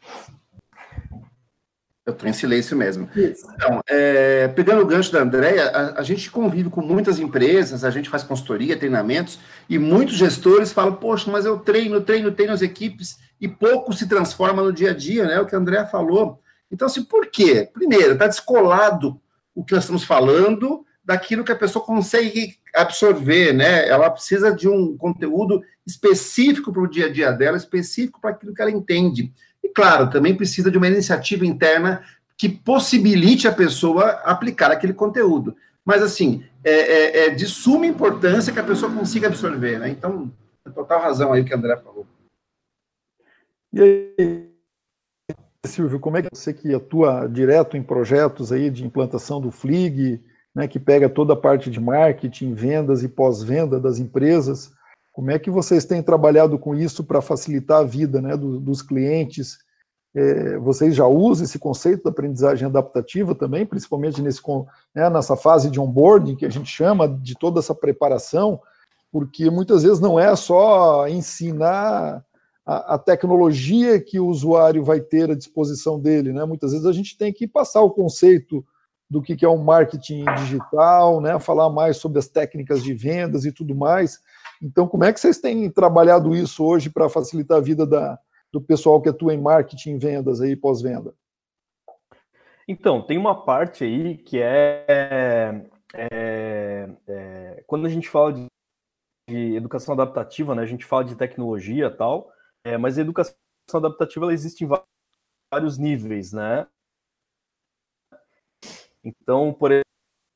Eu 2.05 2.13
estou 2.13 2.29
em 2.29 2.33
silêncio 2.33 2.77
mesmo. 2.77 3.09
Isso. 3.17 3.47
Então, 3.55 3.81
é, 3.89 4.49
pegando 4.49 4.83
o 4.83 4.87
gancho 4.87 5.13
da 5.13 5.21
Andréia, 5.21 5.69
a, 5.69 6.01
a, 6.01 6.03
gente 6.03 6.31
convive 6.31 6.69
com 6.69 6.83
muitas 6.83 7.19
empresas, 7.19 7.85
a 7.85 7.91
gente 7.91 8.11
faz 8.11 8.23
consultoria, 8.23 8.77
treinamentos, 8.77 9.39
e 9.69 9.79
muitos 9.79 10.17
gestores 10.17 10.73
falam, 10.73 10.97
poxa, 10.97 11.31
mas 11.31 11.47
eu 11.47 11.59
treino, 11.59 12.01
treino, 12.01 12.31
treino 12.33 12.53
as 12.53 12.63
equipes, 12.63 13.19
e 13.41 13.49
pouco 13.49 13.93
se 13.93 14.07
transforma 14.09 14.63
no 14.63 14.73
dia 14.73 14.91
a 14.91 14.95
dia, 14.95 15.25
né? 15.25 15.41
O 15.41 15.47
que 15.47 15.55
a 15.55 15.59
Andréia 15.59 15.87
falou. 15.87 16.41
Então, 16.71 16.87
assim, 16.87 17.03
por 17.03 17.27
quê? 17.27 17.69
Primeiro, 17.73 18.13
está 18.13 18.27
descolado 18.27 19.21
o 19.55 19.65
que 19.65 19.75
nós 19.75 19.85
estamos 19.85 20.05
falando 20.05 20.85
daquilo 21.05 21.45
que 21.45 21.53
a 21.53 21.57
pessoa 21.57 21.85
consegue 21.85 22.57
absorver, 22.75 23.53
né? 23.53 23.89
Ela 23.89 24.11
precisa 24.11 24.55
de 24.55 24.69
um 24.69 24.97
conteúdo 24.97 25.63
específico 25.87 26.73
para 26.73 26.83
o 26.83 26.89
dia 26.89 27.07
a 27.07 27.13
dia 27.13 27.33
dela, 27.33 27.57
específico 27.57 28.21
para 28.21 28.31
aquilo 28.31 28.55
que 28.55 28.63
ela 28.63 28.71
entende. 28.71 29.33
E, 29.63 29.69
claro, 29.69 30.09
também 30.09 30.37
precisa 30.37 30.71
de 30.71 30.79
uma 30.79 30.87
iniciativa 30.87 31.45
interna 31.45 32.05
que 32.39 32.49
possibilite 32.49 33.49
a 33.49 33.53
pessoa 33.53 34.11
aplicar 34.25 34.71
aquele 34.71 34.95
conteúdo. 34.95 35.57
Mas, 35.85 36.03
assim, 36.03 36.45
é, 36.63 36.73
é, 36.73 37.27
é 37.27 37.31
de 37.31 37.47
suma 37.47 37.87
importância 37.87 38.53
que 38.53 38.61
a 38.61 38.65
pessoa 38.65 38.93
consiga 38.93 39.27
absorver, 39.27 39.79
né? 39.79 39.91
Então, 39.91 40.33
é 40.65 40.71
total 40.71 41.01
razão 41.01 41.33
aí 41.33 41.45
que 41.45 41.53
o 41.53 41.57
André 41.57 41.77
falou. 41.77 42.07
E 43.73 43.81
aí, 43.83 44.50
Silvio, 45.67 46.01
como 46.01 46.17
é 46.17 46.23
que 46.23 46.29
você 46.33 46.55
que 46.55 46.75
atua 46.75 47.27
direto 47.27 47.77
em 47.77 47.83
projetos 47.83 48.51
aí 48.51 48.71
de 48.71 48.85
implantação 48.85 49.41
do 49.41 49.51
FLIG, 49.51 50.21
né, 50.55 50.67
que 50.67 50.79
pega 50.79 51.09
toda 51.09 51.35
a 51.35 51.37
parte 51.37 51.71
de 51.71 51.79
marketing, 51.79 52.55
vendas 52.55 53.03
e 53.03 53.09
pós-venda 53.09 53.79
das 53.79 53.99
empresas, 53.99 54.73
como 55.13 55.31
é 55.31 55.39
que 55.39 55.51
vocês 55.51 55.85
têm 55.85 56.03
trabalhado 56.03 56.59
com 56.59 56.75
isso 56.75 57.05
para 57.05 57.21
facilitar 57.21 57.81
a 57.81 57.85
vida 57.85 58.23
né, 58.23 58.37
do, 58.37 58.59
dos 58.59 58.81
clientes? 58.81 59.59
É, 60.15 60.57
vocês 60.59 60.95
já 60.95 61.07
usam 61.07 61.45
esse 61.45 61.59
conceito 61.59 62.05
da 62.05 62.11
aprendizagem 62.11 62.67
adaptativa 62.67 63.35
também, 63.35 63.67
principalmente 63.67 64.23
nesse, 64.23 64.41
né, 64.95 65.11
nessa 65.11 65.37
fase 65.37 65.71
de 65.71 65.79
onboarding 65.79 66.37
que 66.37 66.47
a 66.47 66.51
gente 66.51 66.71
chama 66.71 67.07
de 67.07 67.35
toda 67.35 67.61
essa 67.61 67.75
preparação, 67.75 68.61
porque 69.13 69.51
muitas 69.51 69.83
vezes 69.83 70.01
não 70.01 70.19
é 70.19 70.35
só 70.35 71.07
ensinar 71.07 72.25
a, 72.71 72.95
a, 72.95 72.99
tecnologia 72.99 74.01
que 74.01 74.21
o 74.21 74.29
usuário 74.29 74.85
vai 74.85 75.01
ter 75.01 75.29
à 75.29 75.35
disposição 75.35 75.99
dele, 75.99 76.33
né? 76.33 76.45
Muitas 76.45 76.71
vezes 76.71 76.87
a 76.87 76.93
gente 76.93 77.19
tem 77.19 77.33
que 77.33 77.49
passar 77.49 77.81
o 77.81 77.91
conceito 77.91 78.65
do 79.11 79.21
que, 79.21 79.35
que 79.35 79.45
é 79.45 79.49
um 79.49 79.59
marketing 79.59 80.25
digital, 80.37 81.21
né? 81.21 81.41
Falar 81.41 81.69
mais 81.69 81.97
sobre 81.97 82.21
as 82.21 82.29
técnicas 82.29 82.81
de 82.81 82.95
vendas 82.95 83.45
e 83.45 83.51
tudo 83.51 83.75
mais. 83.75 84.21
Então, 84.63 84.87
como 84.87 85.03
é 85.03 85.13
que 85.13 85.19
vocês 85.19 85.39
têm 85.39 85.69
trabalhado 85.69 86.33
isso 86.33 86.65
hoje 86.65 86.89
para 86.89 87.09
facilitar 87.09 87.59
a 87.59 87.61
vida 87.61 87.85
da, 87.85 88.17
do 88.53 88.61
pessoal 88.61 89.03
que 89.03 89.09
atua 89.09 89.35
em 89.35 89.41
marketing, 89.41 89.99
vendas 89.99 90.41
aí 90.41 90.55
pós-venda? 90.55 91.13
Então, 92.69 93.03
tem 93.03 93.19
uma 93.19 93.45
parte 93.45 93.83
aí 93.83 94.17
que 94.17 94.41
é, 94.41 95.67
é, 95.93 96.89
é, 97.09 97.65
quando 97.67 97.85
a 97.85 97.89
gente 97.89 98.09
fala 98.09 98.33
de, 98.33 98.47
de, 99.29 99.57
educação 99.57 99.93
adaptativa, 99.93 100.55
né, 100.55 100.63
a 100.63 100.67
gente 100.67 100.85
fala 100.85 101.03
de 101.03 101.17
tecnologia 101.17 101.87
e 101.87 101.97
tal, 101.97 102.31
é, 102.65 102.77
mas 102.77 102.99
a 102.99 103.03
educação 103.03 103.35
adaptativa 103.73 104.25
ela 104.25 104.35
existe 104.35 104.65
em 104.65 104.69
vários 105.53 105.79
níveis, 105.79 106.33
né? 106.33 106.67
Então, 109.03 109.53
por 109.53 109.71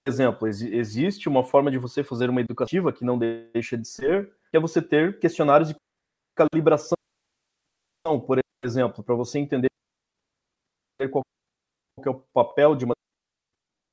exemplo, 0.07 0.49
existe 0.49 1.29
uma 1.29 1.45
forma 1.45 1.71
de 1.71 1.79
você 1.79 2.03
fazer 2.03 2.31
uma 2.31 2.41
educativa 2.41 2.93
que 2.93 3.05
não 3.05 3.19
deixa 3.19 3.77
de 3.77 3.87
ser, 3.87 4.35
que 4.51 4.57
é 4.57 4.61
você 4.61 4.81
ter 4.81 5.19
questionários 5.19 5.69
de 5.69 5.77
calibração, 6.35 6.97
por 8.27 8.39
exemplo, 8.65 9.03
para 9.05 9.15
você 9.15 9.39
entender 9.39 9.69
qual 11.11 11.23
é 12.05 12.11
o 12.11 12.21
papel 12.33 12.75
de 12.75 12.85
uma 12.85 12.95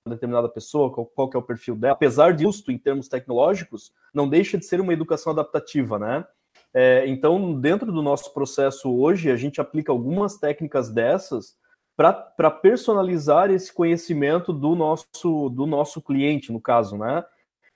determinada 0.07 0.49
pessoa, 0.49 0.93
qual, 0.93 1.05
qual 1.05 1.29
é 1.33 1.37
o 1.37 1.43
perfil 1.43 1.75
dela. 1.75 1.93
Apesar 1.93 2.33
de 2.33 2.43
justo 2.43 2.71
em 2.71 2.77
termos 2.77 3.07
tecnológicos, 3.07 3.93
não 4.13 4.27
deixa 4.27 4.57
de 4.57 4.65
ser 4.65 4.81
uma 4.81 4.93
educação 4.93 5.31
adaptativa, 5.31 5.99
né? 5.99 6.27
É, 6.73 7.05
então, 7.07 7.59
dentro 7.59 7.91
do 7.91 8.01
nosso 8.01 8.33
processo 8.33 8.89
hoje, 8.89 9.29
a 9.29 9.35
gente 9.35 9.59
aplica 9.59 9.91
algumas 9.91 10.37
técnicas 10.37 10.89
dessas 10.89 11.55
para 11.95 12.49
personalizar 12.49 13.51
esse 13.51 13.71
conhecimento 13.71 14.51
do 14.51 14.75
nosso, 14.75 15.49
do 15.49 15.67
nosso 15.67 16.01
cliente, 16.01 16.51
no 16.51 16.59
caso, 16.59 16.97
né? 16.97 17.23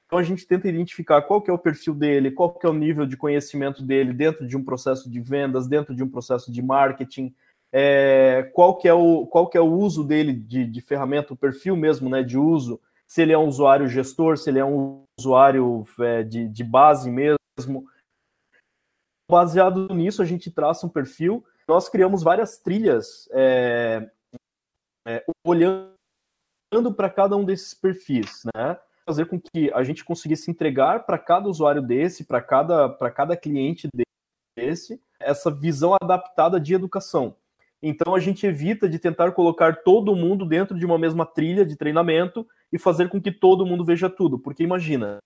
Então 0.05 0.19
a 0.19 0.23
gente 0.23 0.47
tenta 0.47 0.69
identificar 0.69 1.21
qual 1.23 1.41
que 1.41 1.49
é 1.49 1.53
o 1.53 1.59
perfil 1.59 1.93
dele, 1.93 2.31
qual 2.31 2.53
que 2.53 2.65
é 2.65 2.69
o 2.69 2.73
nível 2.73 3.05
de 3.05 3.17
conhecimento 3.17 3.83
dele 3.83 4.13
dentro 4.13 4.47
de 4.47 4.55
um 4.55 4.63
processo 4.63 5.09
de 5.09 5.19
vendas, 5.19 5.67
dentro 5.67 5.95
de 5.95 6.03
um 6.03 6.09
processo 6.09 6.51
de 6.51 6.61
marketing, 6.61 7.33
é, 7.71 8.49
qual, 8.53 8.77
que 8.77 8.87
é 8.87 8.93
o, 8.93 9.25
qual 9.27 9.49
que 9.49 9.57
é 9.57 9.61
o 9.61 9.71
uso 9.71 10.03
dele 10.03 10.31
de, 10.31 10.65
de 10.65 10.81
ferramenta, 10.81 11.33
o 11.33 11.37
perfil 11.37 11.75
mesmo 11.75 12.09
né, 12.09 12.23
de 12.23 12.37
uso, 12.37 12.79
se 13.05 13.21
ele 13.21 13.33
é 13.33 13.37
um 13.37 13.47
usuário 13.47 13.87
gestor, 13.87 14.37
se 14.37 14.49
ele 14.49 14.59
é 14.59 14.65
um 14.65 15.03
usuário 15.19 15.83
é, 15.99 16.23
de, 16.23 16.47
de 16.47 16.63
base 16.63 17.09
mesmo, 17.09 17.85
Baseado 19.29 19.93
nisso, 19.93 20.21
a 20.21 20.25
gente 20.25 20.51
traça 20.51 20.85
um 20.85 20.89
perfil. 20.89 21.43
Nós 21.67 21.89
criamos 21.89 22.21
várias 22.21 22.57
trilhas 22.57 23.27
é, 23.31 24.09
é, 25.07 25.25
olhando 25.45 26.93
para 26.95 27.09
cada 27.09 27.35
um 27.35 27.43
desses 27.43 27.73
perfis, 27.73 28.43
né? 28.55 28.77
Fazer 29.07 29.25
com 29.25 29.39
que 29.39 29.71
a 29.73 29.83
gente 29.83 30.03
conseguisse 30.03 30.49
entregar 30.49 31.05
para 31.05 31.17
cada 31.17 31.47
usuário 31.47 31.81
desse, 31.81 32.23
para 32.23 32.41
cada, 32.41 32.89
cada 33.11 33.37
cliente 33.37 33.87
desse, 34.57 35.01
essa 35.19 35.51
visão 35.51 35.95
adaptada 36.01 36.59
de 36.59 36.73
educação. 36.73 37.35
Então 37.81 38.15
a 38.15 38.19
gente 38.19 38.47
evita 38.47 38.89
de 38.89 38.97
tentar 38.97 39.31
colocar 39.31 39.83
todo 39.83 40.15
mundo 40.15 40.45
dentro 40.45 40.77
de 40.77 40.85
uma 40.85 40.97
mesma 40.97 41.25
trilha 41.25 41.65
de 41.65 41.75
treinamento 41.75 42.47
e 42.71 42.79
fazer 42.79 43.09
com 43.09 43.21
que 43.21 43.31
todo 43.31 43.65
mundo 43.65 43.85
veja 43.85 44.09
tudo. 44.09 44.39
Porque 44.39 44.63
imagina, 44.63 45.19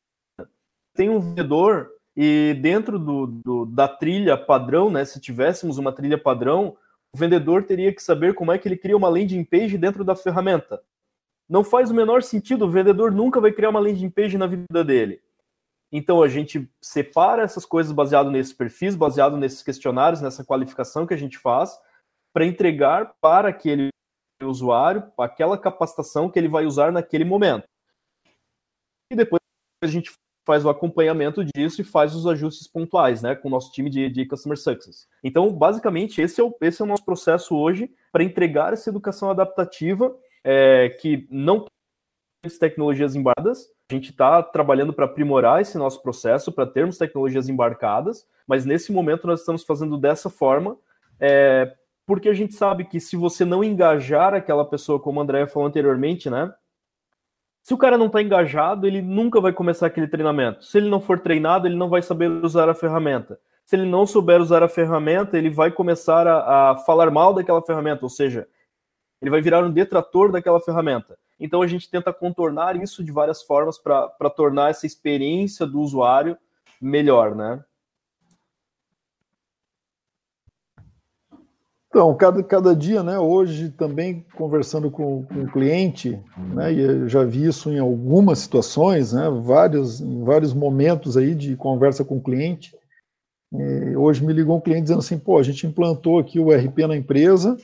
tem 0.93 1.09
um 1.09 1.19
vendedor 1.19 1.89
e 2.21 2.53
dentro 2.55 2.99
do, 2.99 3.27
do, 3.27 3.65
da 3.65 3.87
trilha 3.87 4.37
padrão, 4.37 4.89
né, 4.89 5.05
se 5.05 5.21
tivéssemos 5.21 5.77
uma 5.77 5.89
trilha 5.89 6.17
padrão, 6.17 6.75
o 7.15 7.17
vendedor 7.17 7.63
teria 7.63 7.95
que 7.95 8.03
saber 8.03 8.33
como 8.33 8.51
é 8.51 8.57
que 8.57 8.67
ele 8.67 8.75
cria 8.75 8.97
uma 8.97 9.07
landing 9.07 9.45
page 9.45 9.77
dentro 9.77 10.03
da 10.03 10.17
ferramenta. 10.17 10.83
Não 11.47 11.63
faz 11.63 11.89
o 11.89 11.93
menor 11.93 12.21
sentido, 12.21 12.65
o 12.65 12.69
vendedor 12.69 13.09
nunca 13.09 13.39
vai 13.39 13.53
criar 13.53 13.69
uma 13.69 13.79
landing 13.79 14.09
page 14.09 14.37
na 14.37 14.47
vida 14.47 14.83
dele. 14.83 15.21
Então 15.93 16.21
a 16.21 16.27
gente 16.27 16.69
separa 16.81 17.41
essas 17.41 17.65
coisas 17.65 17.93
baseado 17.93 18.29
nesses 18.29 18.51
perfis, 18.51 18.97
baseado 18.97 19.37
nesses 19.37 19.63
questionários, 19.63 20.19
nessa 20.19 20.43
qualificação 20.43 21.07
que 21.07 21.13
a 21.13 21.17
gente 21.17 21.37
faz, 21.37 21.79
para 22.33 22.45
entregar 22.45 23.15
para 23.21 23.47
aquele 23.47 23.87
usuário 24.43 25.09
aquela 25.17 25.57
capacitação 25.57 26.29
que 26.29 26.37
ele 26.37 26.49
vai 26.49 26.65
usar 26.65 26.91
naquele 26.91 27.23
momento. 27.23 27.63
E 29.09 29.15
depois 29.15 29.39
a 29.81 29.87
gente 29.87 30.11
faz 30.49 30.65
o 30.65 30.69
acompanhamento 30.69 31.45
disso 31.45 31.79
e 31.79 31.83
faz 31.83 32.15
os 32.15 32.25
ajustes 32.25 32.67
pontuais, 32.67 33.21
né, 33.21 33.35
com 33.35 33.47
o 33.47 33.51
nosso 33.51 33.71
time 33.71 33.87
de, 33.87 34.09
de 34.09 34.25
Customer 34.25 34.57
Success. 34.57 35.07
Então, 35.23 35.53
basicamente, 35.53 36.19
esse 36.23 36.41
é 36.41 36.43
o, 36.43 36.51
esse 36.59 36.81
é 36.81 36.85
o 36.85 36.87
nosso 36.87 37.05
processo 37.05 37.55
hoje 37.55 37.91
para 38.11 38.23
entregar 38.23 38.73
essa 38.73 38.89
educação 38.89 39.29
adaptativa 39.29 40.11
é, 40.43 40.89
que 40.99 41.27
não 41.29 41.65
tem 42.41 42.57
tecnologias 42.59 43.15
embarcadas. 43.15 43.67
A 43.91 43.93
gente 43.93 44.09
está 44.09 44.41
trabalhando 44.41 44.91
para 44.91 45.05
aprimorar 45.05 45.61
esse 45.61 45.77
nosso 45.77 46.01
processo, 46.01 46.51
para 46.51 46.65
termos 46.65 46.97
tecnologias 46.97 47.47
embarcadas, 47.47 48.25
mas 48.47 48.65
nesse 48.65 48.91
momento 48.91 49.27
nós 49.27 49.41
estamos 49.41 49.63
fazendo 49.63 49.99
dessa 49.99 50.31
forma, 50.31 50.75
é, 51.19 51.75
porque 52.07 52.27
a 52.27 52.33
gente 52.33 52.55
sabe 52.55 52.85
que 52.85 52.99
se 52.99 53.15
você 53.15 53.45
não 53.45 53.63
engajar 53.63 54.33
aquela 54.33 54.65
pessoa, 54.65 54.99
como 54.99 55.19
o 55.19 55.21
André 55.21 55.45
falou 55.45 55.67
anteriormente, 55.67 56.27
né, 56.27 56.51
se 57.61 57.73
o 57.73 57.77
cara 57.77 57.97
não 57.97 58.07
está 58.07 58.21
engajado, 58.21 58.87
ele 58.87 59.01
nunca 59.01 59.39
vai 59.39 59.53
começar 59.53 59.87
aquele 59.87 60.07
treinamento. 60.07 60.63
Se 60.63 60.77
ele 60.77 60.89
não 60.89 60.99
for 60.99 61.19
treinado, 61.19 61.67
ele 61.67 61.75
não 61.75 61.89
vai 61.89 62.01
saber 62.01 62.29
usar 62.29 62.69
a 62.69 62.73
ferramenta. 62.73 63.39
Se 63.63 63.75
ele 63.75 63.85
não 63.85 64.07
souber 64.07 64.41
usar 64.41 64.63
a 64.63 64.67
ferramenta, 64.67 65.37
ele 65.37 65.49
vai 65.49 65.69
começar 65.69 66.25
a, 66.25 66.71
a 66.71 66.75
falar 66.77 67.11
mal 67.11 67.33
daquela 67.33 67.61
ferramenta, 67.61 68.03
ou 68.03 68.09
seja, 68.09 68.47
ele 69.21 69.29
vai 69.29 69.41
virar 69.41 69.63
um 69.63 69.71
detrator 69.71 70.31
daquela 70.31 70.59
ferramenta. 70.59 71.17
Então 71.39 71.61
a 71.61 71.67
gente 71.67 71.89
tenta 71.89 72.11
contornar 72.11 72.75
isso 72.75 73.03
de 73.03 73.11
várias 73.11 73.43
formas 73.43 73.77
para 73.77 74.29
tornar 74.35 74.71
essa 74.71 74.85
experiência 74.85 75.65
do 75.65 75.79
usuário 75.79 76.37
melhor, 76.81 77.35
né? 77.35 77.63
Então, 81.89 82.15
cada, 82.15 82.43
cada 82.43 82.75
dia, 82.75 83.01
né, 83.01 83.17
hoje 83.17 83.71
também 83.71 84.23
conversando 84.35 84.91
com, 84.91 85.25
com 85.25 85.43
o 85.43 85.51
cliente, 85.51 86.21
né, 86.37 86.71
e 86.71 86.79
eu 86.79 87.09
já 87.09 87.23
vi 87.23 87.47
isso 87.47 87.71
em 87.71 87.79
algumas 87.79 88.37
situações, 88.39 89.11
né, 89.11 89.27
vários, 89.41 89.99
em 89.99 90.23
vários 90.23 90.53
momentos 90.53 91.17
aí 91.17 91.33
de 91.33 91.55
conversa 91.55 92.05
com 92.05 92.17
o 92.17 92.21
cliente. 92.21 92.77
E 93.51 93.95
hoje 93.95 94.23
me 94.23 94.31
ligou 94.31 94.55
um 94.55 94.61
cliente 94.61 94.83
dizendo 94.83 94.99
assim, 94.99 95.17
pô, 95.17 95.39
a 95.39 95.43
gente 95.43 95.65
implantou 95.65 96.19
aqui 96.19 96.39
o 96.39 96.51
RP 96.51 96.77
na 96.87 96.95
empresa, 96.95 97.57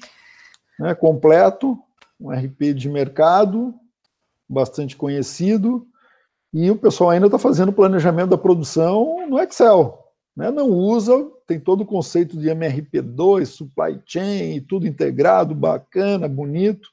né, 0.79 0.95
completo, 0.95 1.77
um 2.19 2.31
RP 2.31 2.73
de 2.73 2.89
mercado, 2.89 3.75
bastante 4.49 4.97
conhecido, 4.97 5.85
e 6.51 6.71
o 6.71 6.75
pessoal 6.75 7.11
ainda 7.11 7.27
está 7.27 7.37
fazendo 7.37 7.71
planejamento 7.71 8.31
da 8.31 8.37
produção 8.39 9.27
no 9.29 9.39
Excel. 9.39 9.99
Né, 10.35 10.49
não 10.49 10.67
usa 10.67 11.13
tem 11.47 11.59
todo 11.59 11.81
o 11.81 11.85
conceito 11.85 12.37
de 12.37 12.49
MRP2, 12.49 13.45
supply 13.45 13.99
chain, 14.05 14.61
tudo 14.61 14.87
integrado, 14.87 15.53
bacana, 15.53 16.27
bonito, 16.27 16.89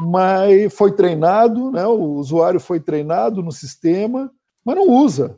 mas 0.00 0.72
foi 0.74 0.92
treinado, 0.92 1.70
né, 1.70 1.86
o 1.86 2.14
usuário 2.14 2.60
foi 2.60 2.80
treinado 2.80 3.42
no 3.42 3.52
sistema, 3.52 4.30
mas 4.64 4.76
não 4.76 4.88
usa. 4.88 5.36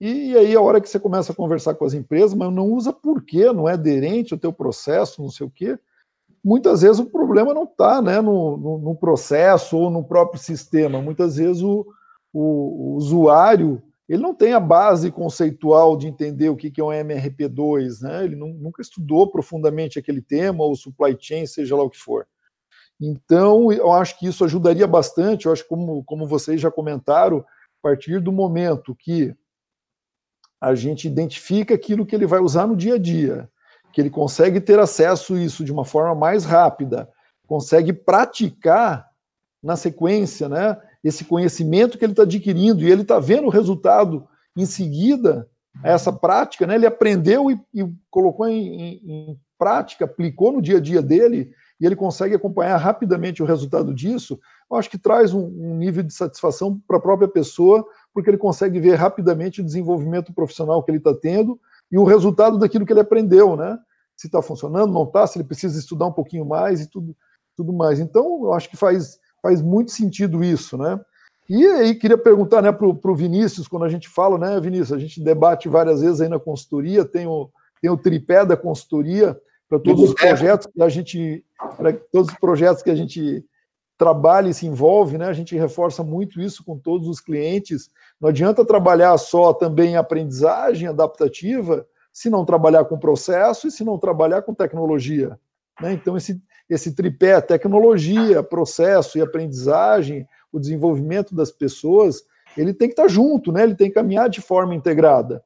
E 0.00 0.36
aí 0.36 0.54
a 0.54 0.60
hora 0.60 0.80
que 0.80 0.88
você 0.88 0.98
começa 0.98 1.32
a 1.32 1.34
conversar 1.34 1.74
com 1.74 1.84
as 1.84 1.94
empresas, 1.94 2.34
mas 2.34 2.52
não 2.52 2.70
usa 2.70 2.92
por 2.92 3.22
quê? 3.22 3.50
Não 3.52 3.68
é 3.68 3.72
aderente 3.72 4.34
ao 4.34 4.40
teu 4.40 4.52
processo, 4.52 5.22
não 5.22 5.30
sei 5.30 5.46
o 5.46 5.50
quê. 5.50 5.78
Muitas 6.44 6.82
vezes 6.82 6.98
o 6.98 7.06
problema 7.06 7.54
não 7.54 7.64
está 7.64 8.02
né, 8.02 8.20
no, 8.20 8.56
no, 8.56 8.78
no, 8.78 8.94
processo 8.94 9.76
ou 9.76 9.90
no 9.90 10.04
próprio 10.04 10.40
sistema. 10.40 11.00
Muitas 11.00 11.36
vezes 11.36 11.62
o, 11.62 11.86
o, 12.32 12.40
o 12.40 12.96
usuário 12.96 13.82
ele 14.08 14.22
não 14.22 14.34
tem 14.34 14.52
a 14.52 14.60
base 14.60 15.10
conceitual 15.10 15.96
de 15.96 16.06
entender 16.06 16.48
o 16.48 16.56
que 16.56 16.72
é 16.80 16.84
um 16.84 16.88
MRP2, 16.88 18.02
né? 18.02 18.24
ele 18.24 18.36
não, 18.36 18.48
nunca 18.48 18.80
estudou 18.80 19.30
profundamente 19.30 19.98
aquele 19.98 20.22
tema, 20.22 20.62
ou 20.62 20.76
supply 20.76 21.16
chain, 21.18 21.46
seja 21.46 21.74
lá 21.74 21.82
o 21.82 21.90
que 21.90 21.98
for. 21.98 22.26
Então, 23.00 23.70
eu 23.72 23.92
acho 23.92 24.18
que 24.18 24.26
isso 24.26 24.44
ajudaria 24.44 24.86
bastante. 24.86 25.46
Eu 25.46 25.52
acho 25.52 25.66
como, 25.66 26.02
como 26.04 26.26
vocês 26.26 26.60
já 26.60 26.70
comentaram, 26.70 27.38
a 27.38 27.42
partir 27.82 28.20
do 28.20 28.32
momento 28.32 28.94
que 28.94 29.34
a 30.60 30.74
gente 30.74 31.06
identifica 31.06 31.74
aquilo 31.74 32.06
que 32.06 32.14
ele 32.14 32.26
vai 32.26 32.40
usar 32.40 32.66
no 32.66 32.76
dia 32.76 32.94
a 32.94 32.98
dia, 32.98 33.50
que 33.92 34.00
ele 34.00 34.10
consegue 34.10 34.60
ter 34.60 34.78
acesso 34.78 35.34
a 35.34 35.40
isso 35.40 35.64
de 35.64 35.72
uma 35.72 35.84
forma 35.84 36.14
mais 36.14 36.44
rápida, 36.44 37.08
consegue 37.46 37.92
praticar 37.92 39.08
na 39.62 39.76
sequência, 39.76 40.48
né? 40.48 40.80
Esse 41.06 41.24
conhecimento 41.24 41.98
que 41.98 42.04
ele 42.04 42.12
está 42.12 42.22
adquirindo 42.22 42.82
e 42.82 42.90
ele 42.90 43.02
está 43.02 43.18
vendo 43.18 43.46
o 43.46 43.50
resultado 43.50 44.26
em 44.56 44.66
seguida 44.66 45.48
a 45.82 45.90
essa 45.90 46.12
prática, 46.12 46.66
né? 46.66 46.74
Ele 46.74 46.86
aprendeu 46.86 47.50
e, 47.50 47.60
e 47.74 47.86
colocou 48.10 48.48
em, 48.48 48.80
em, 48.80 49.00
em 49.04 49.40
prática, 49.58 50.04
aplicou 50.04 50.52
no 50.52 50.62
dia 50.62 50.78
a 50.78 50.80
dia 50.80 51.02
dele 51.02 51.52
e 51.80 51.86
ele 51.86 51.96
consegue 51.96 52.34
acompanhar 52.34 52.76
rapidamente 52.78 53.42
o 53.42 53.46
resultado 53.46 53.92
disso, 53.92 54.40
eu 54.70 54.76
acho 54.76 54.90
que 54.90 54.98
traz 54.98 55.32
um, 55.32 55.44
um 55.44 55.76
nível 55.76 56.02
de 56.02 56.12
satisfação 56.12 56.80
para 56.88 56.96
a 56.96 57.00
própria 57.00 57.28
pessoa, 57.28 57.86
porque 58.12 58.30
ele 58.30 58.38
consegue 58.38 58.80
ver 58.80 58.94
rapidamente 58.94 59.60
o 59.60 59.64
desenvolvimento 59.64 60.32
profissional 60.32 60.82
que 60.82 60.90
ele 60.90 60.98
está 60.98 61.14
tendo 61.14 61.60
e 61.90 61.98
o 61.98 62.04
resultado 62.04 62.58
daquilo 62.58 62.84
que 62.84 62.92
ele 62.92 63.00
aprendeu, 63.00 63.56
né? 63.56 63.78
Se 64.16 64.26
está 64.26 64.40
funcionando, 64.40 64.92
não 64.92 65.04
está, 65.04 65.26
se 65.26 65.38
ele 65.38 65.46
precisa 65.46 65.78
estudar 65.78 66.06
um 66.06 66.12
pouquinho 66.12 66.44
mais 66.44 66.80
e 66.80 66.90
tudo, 66.90 67.14
tudo 67.54 67.72
mais. 67.72 68.00
Então, 68.00 68.44
eu 68.44 68.54
acho 68.54 68.68
que 68.68 68.76
faz, 68.76 69.18
faz 69.46 69.62
muito 69.62 69.92
sentido 69.92 70.42
isso, 70.42 70.76
né? 70.76 71.00
E 71.48 71.64
aí, 71.64 71.94
queria 71.94 72.18
perguntar 72.18 72.60
né, 72.60 72.72
para 72.72 72.88
o 72.88 73.14
Vinícius, 73.14 73.68
quando 73.68 73.84
a 73.84 73.88
gente 73.88 74.08
fala, 74.08 74.36
né, 74.36 74.60
Vinícius, 74.60 74.92
a 74.92 74.98
gente 74.98 75.22
debate 75.22 75.68
várias 75.68 76.00
vezes 76.00 76.20
aí 76.20 76.28
na 76.28 76.40
consultoria, 76.40 77.04
tem 77.04 77.28
o, 77.28 77.48
tem 77.80 77.88
o 77.88 77.96
tripé 77.96 78.44
da 78.44 78.56
consultoria, 78.56 79.40
para 79.68 79.78
todos 79.78 80.10
os 80.10 80.14
projetos 80.14 80.66
que 80.66 80.82
a 80.82 80.88
gente, 80.88 81.44
para 81.76 81.92
todos 81.92 82.32
os 82.32 82.38
projetos 82.38 82.82
que 82.82 82.90
a 82.90 82.94
gente 82.96 83.44
trabalha 83.96 84.48
e 84.48 84.54
se 84.54 84.66
envolve, 84.66 85.16
né? 85.16 85.26
A 85.26 85.32
gente 85.32 85.56
reforça 85.56 86.02
muito 86.02 86.40
isso 86.40 86.64
com 86.64 86.76
todos 86.76 87.08
os 87.08 87.20
clientes. 87.20 87.90
Não 88.20 88.28
adianta 88.28 88.64
trabalhar 88.64 89.16
só 89.18 89.52
também 89.52 89.92
em 89.92 89.96
aprendizagem 89.96 90.88
adaptativa 90.88 91.86
se 92.12 92.30
não 92.30 92.44
trabalhar 92.44 92.84
com 92.84 92.98
processo 92.98 93.68
e 93.68 93.70
se 93.70 93.84
não 93.84 93.98
trabalhar 93.98 94.42
com 94.42 94.54
tecnologia. 94.54 95.38
Né? 95.80 95.92
Então, 95.92 96.16
esse, 96.16 96.40
esse 96.68 96.94
tripé, 96.94 97.40
tecnologia, 97.40 98.42
processo 98.42 99.18
e 99.18 99.20
aprendizagem, 99.20 100.26
o 100.52 100.58
desenvolvimento 100.58 101.34
das 101.34 101.50
pessoas, 101.50 102.24
ele 102.56 102.72
tem 102.72 102.88
que 102.88 102.92
estar 102.92 103.08
junto, 103.08 103.52
né? 103.52 103.62
ele 103.62 103.74
tem 103.74 103.88
que 103.88 103.94
caminhar 103.94 104.28
de 104.28 104.40
forma 104.40 104.74
integrada. 104.74 105.42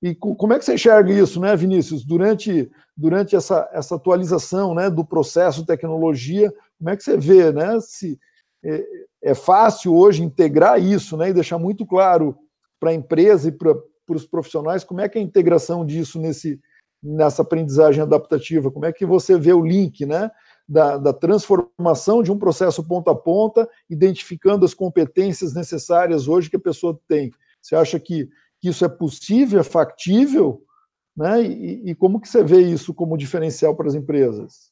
E 0.00 0.14
como 0.14 0.52
é 0.52 0.58
que 0.58 0.64
você 0.64 0.74
enxerga 0.74 1.12
isso, 1.12 1.40
né, 1.40 1.56
Vinícius, 1.56 2.04
durante, 2.04 2.70
durante 2.96 3.34
essa, 3.34 3.68
essa 3.72 3.96
atualização 3.96 4.72
né, 4.72 4.88
do 4.88 5.04
processo 5.04 5.66
tecnologia, 5.66 6.52
como 6.78 6.90
é 6.90 6.96
que 6.96 7.02
você 7.02 7.16
vê, 7.16 7.50
né, 7.52 7.80
se 7.80 8.18
é, 8.64 8.84
é 9.22 9.34
fácil 9.34 9.96
hoje 9.96 10.22
integrar 10.22 10.80
isso, 10.80 11.16
né, 11.16 11.30
e 11.30 11.34
deixar 11.34 11.58
muito 11.58 11.84
claro 11.84 12.38
para 12.78 12.90
a 12.90 12.94
empresa 12.94 13.48
e 13.48 13.52
para 13.52 13.76
os 14.08 14.24
profissionais 14.24 14.84
como 14.84 15.00
é 15.00 15.08
que 15.08 15.18
é 15.18 15.20
a 15.20 15.24
integração 15.24 15.84
disso 15.84 16.20
nesse, 16.20 16.60
nessa 17.02 17.42
aprendizagem 17.42 18.00
adaptativa, 18.00 18.70
como 18.70 18.86
é 18.86 18.92
que 18.92 19.04
você 19.04 19.36
vê 19.36 19.52
o 19.52 19.66
link, 19.66 20.06
né, 20.06 20.30
da, 20.68 20.98
da 20.98 21.12
transformação 21.12 22.22
de 22.22 22.30
um 22.30 22.38
processo 22.38 22.84
ponta 22.84 23.12
a 23.12 23.14
ponta, 23.14 23.68
identificando 23.88 24.64
as 24.64 24.74
competências 24.74 25.54
necessárias 25.54 26.28
hoje 26.28 26.50
que 26.50 26.56
a 26.56 26.60
pessoa 26.60 26.98
tem. 27.08 27.32
Você 27.60 27.74
acha 27.74 27.98
que 27.98 28.28
que 28.60 28.68
isso 28.68 28.84
é 28.84 28.88
possível, 28.88 29.60
é 29.60 29.64
factível, 29.64 30.62
né? 31.16 31.42
E, 31.42 31.90
e 31.90 31.94
como 31.94 32.20
que 32.20 32.28
você 32.28 32.42
vê 32.42 32.60
isso 32.60 32.92
como 32.92 33.16
diferencial 33.16 33.74
para 33.74 33.88
as 33.88 33.94
empresas? 33.94 34.70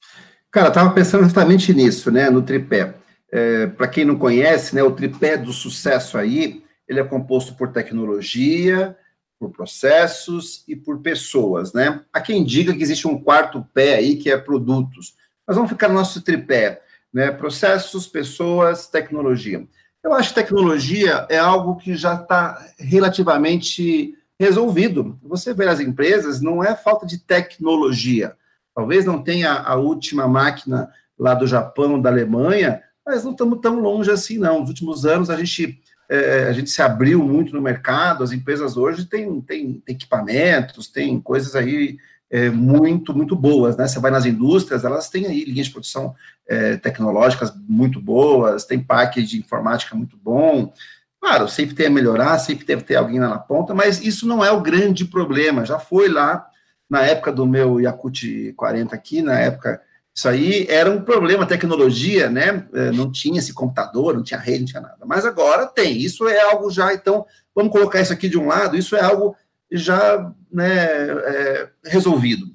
Cara, 0.51 0.69
estava 0.69 0.93
pensando 0.93 1.25
justamente 1.25 1.73
nisso, 1.73 2.11
né? 2.11 2.31
No 2.31 2.43
tripé. 2.43 2.95
É, 3.31 3.67
para 3.67 3.89
quem 3.89 4.05
não 4.05 4.17
conhece, 4.17 4.75
né? 4.75 4.83
O 4.83 4.93
tripé 4.93 5.37
do 5.37 5.53
sucesso 5.53 6.19
aí, 6.19 6.63
ele 6.89 7.01
é 7.01 7.05
composto 7.05 7.55
por 7.55 7.73
tecnologia, 7.73 8.97
por 9.39 9.51
processos 9.51 10.65
e 10.67 10.75
por 10.75 11.01
pessoas, 11.01 11.73
né? 11.73 12.01
Há 12.13 12.21
quem 12.21 12.45
diga 12.45 12.75
que 12.75 12.83
existe 12.83 13.07
um 13.07 13.21
quarto 13.21 13.65
pé 13.75 13.97
aí 13.97 14.17
que 14.17 14.31
é 14.31 14.37
produtos. 14.37 15.15
Mas 15.47 15.57
vamos 15.57 15.71
ficar 15.71 15.89
no 15.89 15.95
nosso 15.95 16.21
tripé, 16.23 16.83
né? 17.13 17.31
Processos, 17.31 18.07
pessoas, 18.07 18.87
tecnologia. 18.89 19.67
Eu 20.03 20.13
acho 20.13 20.29
que 20.31 20.37
tecnologia 20.37 21.27
é 21.29 21.39
algo 21.39 21.77
que 21.77 21.97
já 21.97 22.15
está 22.15 22.65
relativamente 22.79 24.15
resolvido. 24.39 25.19
Você 25.23 25.55
vê 25.55 25.67
as 25.67 25.81
empresas, 25.81 26.41
não 26.41 26.63
é 26.63 26.75
falta 26.75 27.07
de 27.07 27.19
tecnologia. 27.19 28.37
Talvez 28.75 29.05
não 29.05 29.23
tenha 29.23 29.53
a 29.53 29.75
última 29.75 30.29
máquina 30.29 30.91
lá 31.19 31.35
do 31.35 31.47
Japão, 31.47 32.01
da 32.01 32.11
Alemanha, 32.11 32.83
mas 33.05 33.25
não 33.25 33.33
estamos 33.33 33.61
tão 33.61 33.81
longe 33.81 34.11
assim, 34.11 34.39
não. 34.39 34.61
Nos 34.61 34.69
últimos 34.69 35.07
anos, 35.07 35.31
a 35.31 35.37
gente, 35.37 35.81
é, 36.09 36.49
a 36.49 36.53
gente 36.53 36.71
se 36.71 36.83
abriu 36.83 37.23
muito 37.23 37.55
no 37.55 37.63
mercado, 37.63 38.23
as 38.23 38.33
empresas 38.33 38.77
hoje 38.77 39.07
têm, 39.07 39.41
têm, 39.41 39.81
têm 39.85 39.95
equipamentos, 39.95 40.89
têm 40.89 41.19
coisas 41.21 41.57
aí 41.57 41.97
é, 42.31 42.51
muito, 42.51 43.15
muito 43.15 43.37
boas, 43.37 43.77
né? 43.77 43.87
Você 43.87 43.99
vai 44.01 44.11
nas 44.11 44.27
indústrias, 44.27 44.85
elas 44.85 45.09
têm 45.09 45.27
aí 45.27 45.45
linhas 45.45 45.67
de 45.67 45.73
produção 45.73 46.15
é, 46.49 46.77
tecnológicas 46.77 47.53
muito 47.69 48.01
boas, 48.01 48.65
tem 48.65 48.83
package 48.83 49.27
de 49.27 49.39
informática 49.39 49.95
muito 49.95 50.17
bom. 50.17 50.73
Claro, 51.21 51.49
sempre 51.49 51.75
tem 51.75 51.87
a 51.87 51.91
melhorar, 51.91 52.39
sempre 52.39 52.67
deve 52.67 52.83
ter 52.83 52.97
alguém 52.97 53.19
lá 53.19 53.29
na 53.29 53.39
ponta, 53.39 53.75
mas 53.75 54.01
isso 54.01 54.27
não 54.27 54.45
é 54.45 54.51
o 54.51 54.61
grande 54.61 55.05
problema. 55.05 55.65
Já 55.65 55.79
foi 55.79 56.09
lá 56.09 56.47
na 56.89 57.03
época 57.03 57.33
do 57.33 57.47
meu 57.47 57.81
Yakut 57.81 58.53
40 58.57 58.95
aqui, 58.95 59.23
na 59.23 59.39
época, 59.39 59.81
isso 60.15 60.29
aí 60.29 60.67
era 60.71 60.91
um 60.91 61.03
problema, 61.03 61.45
tecnologia, 61.45 62.31
né? 62.31 62.67
É, 62.73 62.91
não 62.91 63.13
tinha 63.13 63.39
esse 63.39 63.53
computador, 63.53 64.15
não 64.15 64.23
tinha 64.23 64.41
rede, 64.41 64.61
não 64.61 64.67
tinha 64.67 64.81
nada. 64.81 65.05
Mas 65.05 65.27
agora 65.27 65.67
tem. 65.67 65.99
Isso 65.99 66.27
é 66.27 66.41
algo 66.41 66.71
já, 66.71 66.95
então, 66.95 67.27
vamos 67.55 67.71
colocar 67.71 68.01
isso 68.01 68.13
aqui 68.13 68.29
de 68.29 68.39
um 68.39 68.47
lado, 68.47 68.77
isso 68.77 68.97
é 68.97 69.03
algo 69.03 69.37
já 69.71 70.33
né, 70.53 70.85
é, 70.85 71.69
resolvido. 71.85 72.47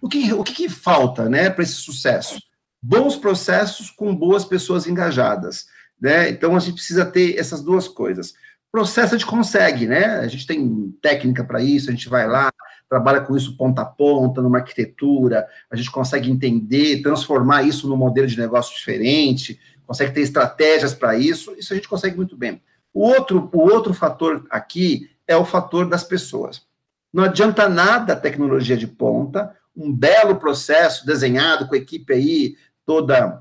O 0.00 0.08
que, 0.08 0.32
o 0.32 0.42
que, 0.42 0.54
que 0.54 0.68
falta 0.68 1.28
né, 1.28 1.50
para 1.50 1.62
esse 1.62 1.74
sucesso? 1.74 2.40
Bons 2.82 3.16
processos 3.16 3.90
com 3.90 4.14
boas 4.14 4.44
pessoas 4.44 4.86
engajadas. 4.86 5.66
Né? 6.00 6.30
Então, 6.30 6.56
a 6.56 6.58
gente 6.58 6.74
precisa 6.74 7.04
ter 7.04 7.38
essas 7.38 7.62
duas 7.62 7.86
coisas. 7.86 8.32
Processo 8.72 9.14
a 9.14 9.18
gente 9.18 9.26
consegue, 9.26 9.86
né? 9.86 10.20
A 10.20 10.28
gente 10.28 10.46
tem 10.46 10.94
técnica 11.02 11.42
para 11.42 11.60
isso, 11.60 11.90
a 11.90 11.92
gente 11.92 12.08
vai 12.08 12.26
lá, 12.28 12.52
trabalha 12.88 13.20
com 13.20 13.36
isso 13.36 13.56
ponta 13.56 13.82
a 13.82 13.84
ponta, 13.84 14.40
numa 14.40 14.58
arquitetura, 14.58 15.46
a 15.68 15.74
gente 15.74 15.90
consegue 15.90 16.30
entender, 16.30 17.02
transformar 17.02 17.64
isso 17.64 17.88
num 17.88 17.96
modelo 17.96 18.28
de 18.28 18.38
negócio 18.38 18.74
diferente, 18.76 19.58
consegue 19.84 20.12
ter 20.12 20.20
estratégias 20.20 20.94
para 20.94 21.16
isso, 21.16 21.52
isso 21.58 21.72
a 21.72 21.76
gente 21.76 21.88
consegue 21.88 22.16
muito 22.16 22.36
bem. 22.36 22.62
O 22.94 23.02
outro, 23.02 23.50
o 23.52 23.58
outro 23.58 23.92
fator 23.92 24.46
aqui 24.48 25.10
é 25.30 25.36
o 25.36 25.44
fator 25.44 25.88
das 25.88 26.02
pessoas. 26.02 26.62
Não 27.12 27.22
adianta 27.22 27.68
nada 27.68 28.12
a 28.14 28.20
tecnologia 28.20 28.76
de 28.76 28.88
ponta, 28.88 29.54
um 29.76 29.92
belo 29.92 30.36
processo 30.36 31.06
desenhado 31.06 31.68
com 31.68 31.74
a 31.76 31.78
equipe 31.78 32.12
aí 32.12 32.56
toda 32.84 33.40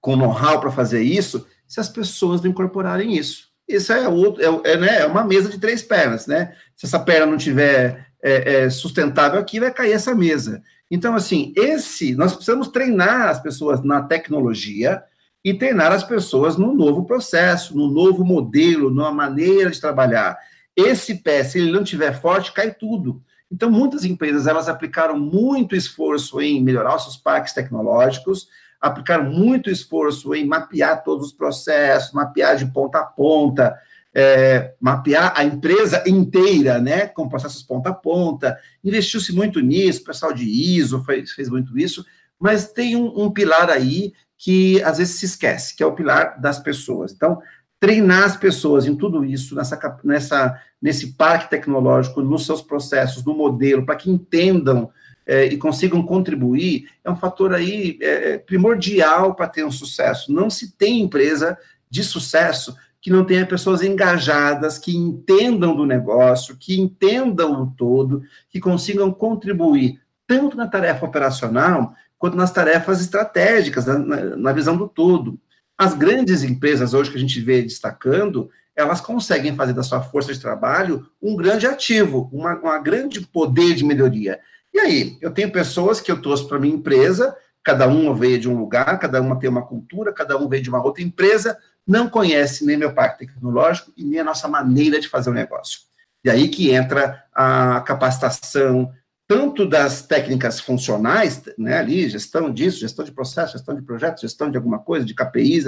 com 0.00 0.16
know-how 0.16 0.58
para 0.58 0.72
fazer 0.72 1.02
isso, 1.02 1.46
se 1.68 1.78
as 1.78 1.88
pessoas 1.88 2.40
não 2.40 2.50
incorporarem 2.50 3.14
isso. 3.14 3.48
Isso 3.68 3.92
é, 3.92 4.08
outro, 4.08 4.42
é, 4.42 4.72
é, 4.72 4.76
né, 4.76 4.98
é 5.00 5.06
uma 5.06 5.22
mesa 5.22 5.50
de 5.50 5.58
três 5.58 5.82
pernas, 5.82 6.26
né? 6.26 6.54
Se 6.74 6.86
essa 6.86 6.98
perna 6.98 7.26
não 7.26 7.36
tiver 7.36 8.08
é, 8.22 8.64
é, 8.64 8.70
sustentável 8.70 9.38
aqui, 9.38 9.60
vai 9.60 9.70
cair 9.70 9.92
essa 9.92 10.14
mesa. 10.14 10.62
Então, 10.90 11.14
assim, 11.14 11.52
esse 11.56 12.14
nós 12.14 12.32
precisamos 12.32 12.68
treinar 12.68 13.28
as 13.28 13.40
pessoas 13.40 13.82
na 13.84 14.02
tecnologia 14.02 15.02
e 15.44 15.52
treinar 15.52 15.92
as 15.92 16.04
pessoas 16.04 16.56
no 16.56 16.74
novo 16.74 17.04
processo, 17.04 17.76
no 17.76 17.88
novo 17.88 18.24
modelo, 18.24 18.90
numa 18.90 19.12
maneira 19.12 19.70
de 19.70 19.80
trabalhar. 19.80 20.36
Esse 20.76 21.16
pé, 21.16 21.44
se 21.44 21.58
ele 21.58 21.70
não 21.70 21.84
tiver 21.84 22.18
forte, 22.20 22.52
cai 22.52 22.72
tudo. 22.72 23.22
Então, 23.50 23.70
muitas 23.70 24.04
empresas 24.04 24.46
elas 24.46 24.68
aplicaram 24.68 25.18
muito 25.18 25.76
esforço 25.76 26.40
em 26.40 26.62
melhorar 26.62 26.96
os 26.96 27.02
seus 27.02 27.16
parques 27.16 27.52
tecnológicos, 27.52 28.48
aplicaram 28.80 29.30
muito 29.30 29.70
esforço 29.70 30.34
em 30.34 30.46
mapear 30.46 31.04
todos 31.04 31.26
os 31.26 31.32
processos, 31.32 32.12
mapear 32.12 32.56
de 32.56 32.66
ponta 32.66 32.98
a 32.98 33.04
ponta, 33.04 33.78
é, 34.14 34.74
mapear 34.80 35.32
a 35.36 35.44
empresa 35.44 36.02
inteira, 36.06 36.78
né, 36.80 37.06
com 37.06 37.28
processos 37.28 37.62
ponta 37.62 37.90
a 37.90 37.94
ponta. 37.94 38.58
Investiu-se 38.82 39.32
muito 39.32 39.60
nisso, 39.60 40.00
o 40.00 40.06
pessoal 40.06 40.32
de 40.32 40.44
ISO 40.44 41.04
fez, 41.04 41.32
fez 41.32 41.48
muito 41.48 41.78
isso, 41.78 42.04
mas 42.38 42.72
tem 42.72 42.96
um, 42.96 43.24
um 43.24 43.30
pilar 43.30 43.70
aí 43.70 44.12
que 44.36 44.82
às 44.82 44.98
vezes 44.98 45.20
se 45.20 45.26
esquece, 45.26 45.76
que 45.76 45.82
é 45.82 45.86
o 45.86 45.94
pilar 45.94 46.40
das 46.40 46.58
pessoas. 46.58 47.12
Então, 47.12 47.40
treinar 47.82 48.22
as 48.22 48.36
pessoas 48.36 48.86
em 48.86 48.94
tudo 48.94 49.24
isso, 49.24 49.56
nessa, 49.56 49.98
nessa, 50.04 50.62
nesse 50.80 51.14
parque 51.14 51.50
tecnológico, 51.50 52.22
nos 52.22 52.46
seus 52.46 52.62
processos, 52.62 53.24
no 53.24 53.34
modelo, 53.34 53.84
para 53.84 53.96
que 53.96 54.08
entendam 54.08 54.88
é, 55.26 55.46
e 55.46 55.56
consigam 55.56 56.00
contribuir, 56.00 56.88
é 57.02 57.10
um 57.10 57.16
fator 57.16 57.52
aí 57.52 57.98
é, 58.00 58.38
primordial 58.38 59.34
para 59.34 59.48
ter 59.48 59.64
um 59.64 59.70
sucesso. 59.72 60.32
Não 60.32 60.48
se 60.48 60.76
tem 60.76 61.00
empresa 61.00 61.58
de 61.90 62.04
sucesso 62.04 62.76
que 63.00 63.10
não 63.10 63.24
tenha 63.24 63.44
pessoas 63.44 63.82
engajadas, 63.82 64.78
que 64.78 64.96
entendam 64.96 65.74
do 65.74 65.84
negócio, 65.84 66.56
que 66.56 66.80
entendam 66.80 67.64
o 67.64 67.66
todo, 67.76 68.22
que 68.48 68.60
consigam 68.60 69.10
contribuir 69.10 70.00
tanto 70.24 70.56
na 70.56 70.68
tarefa 70.68 71.04
operacional 71.04 71.94
quanto 72.16 72.36
nas 72.36 72.52
tarefas 72.52 73.00
estratégicas, 73.00 73.86
na, 73.86 73.96
na 74.36 74.52
visão 74.52 74.76
do 74.76 74.86
todo. 74.86 75.36
As 75.82 75.94
grandes 75.94 76.44
empresas 76.44 76.94
hoje 76.94 77.10
que 77.10 77.16
a 77.16 77.20
gente 77.20 77.40
vê 77.40 77.60
destacando, 77.60 78.48
elas 78.76 79.00
conseguem 79.00 79.56
fazer 79.56 79.72
da 79.72 79.82
sua 79.82 80.00
força 80.00 80.32
de 80.32 80.38
trabalho 80.38 81.04
um 81.20 81.34
grande 81.34 81.66
ativo, 81.66 82.30
uma, 82.32 82.54
uma 82.54 82.78
grande 82.78 83.20
poder 83.20 83.74
de 83.74 83.84
melhoria. 83.84 84.38
E 84.72 84.78
aí, 84.78 85.18
eu 85.20 85.32
tenho 85.32 85.50
pessoas 85.50 86.00
que 86.00 86.12
eu 86.12 86.22
trouxe 86.22 86.46
para 86.46 86.60
minha 86.60 86.72
empresa, 86.72 87.36
cada 87.64 87.88
uma 87.88 88.14
veio 88.14 88.38
de 88.38 88.48
um 88.48 88.56
lugar, 88.56 88.96
cada 89.00 89.20
uma 89.20 89.36
tem 89.36 89.50
uma 89.50 89.66
cultura, 89.66 90.12
cada 90.12 90.38
um 90.38 90.48
veio 90.48 90.62
de 90.62 90.68
uma 90.68 90.80
outra 90.80 91.02
empresa, 91.02 91.58
não 91.84 92.08
conhece 92.08 92.64
nem 92.64 92.76
meu 92.76 92.94
parque 92.94 93.26
tecnológico 93.26 93.92
e 93.96 94.04
nem 94.04 94.20
a 94.20 94.24
nossa 94.24 94.46
maneira 94.46 95.00
de 95.00 95.08
fazer 95.08 95.30
o 95.30 95.34
negócio. 95.34 95.80
E 96.24 96.30
aí 96.30 96.46
que 96.46 96.70
entra 96.70 97.24
a 97.34 97.80
capacitação, 97.80 98.92
tanto 99.32 99.64
das 99.64 100.02
técnicas 100.02 100.60
funcionais, 100.60 101.42
né, 101.56 101.78
ali, 101.78 102.06
gestão 102.06 102.52
disso, 102.52 102.80
gestão 102.80 103.02
de 103.02 103.12
processo, 103.12 103.54
gestão 103.54 103.74
de 103.74 103.80
projetos, 103.80 104.20
gestão 104.20 104.50
de 104.50 104.58
alguma 104.58 104.78
coisa, 104.78 105.06
de 105.06 105.14
KPIs, 105.14 105.64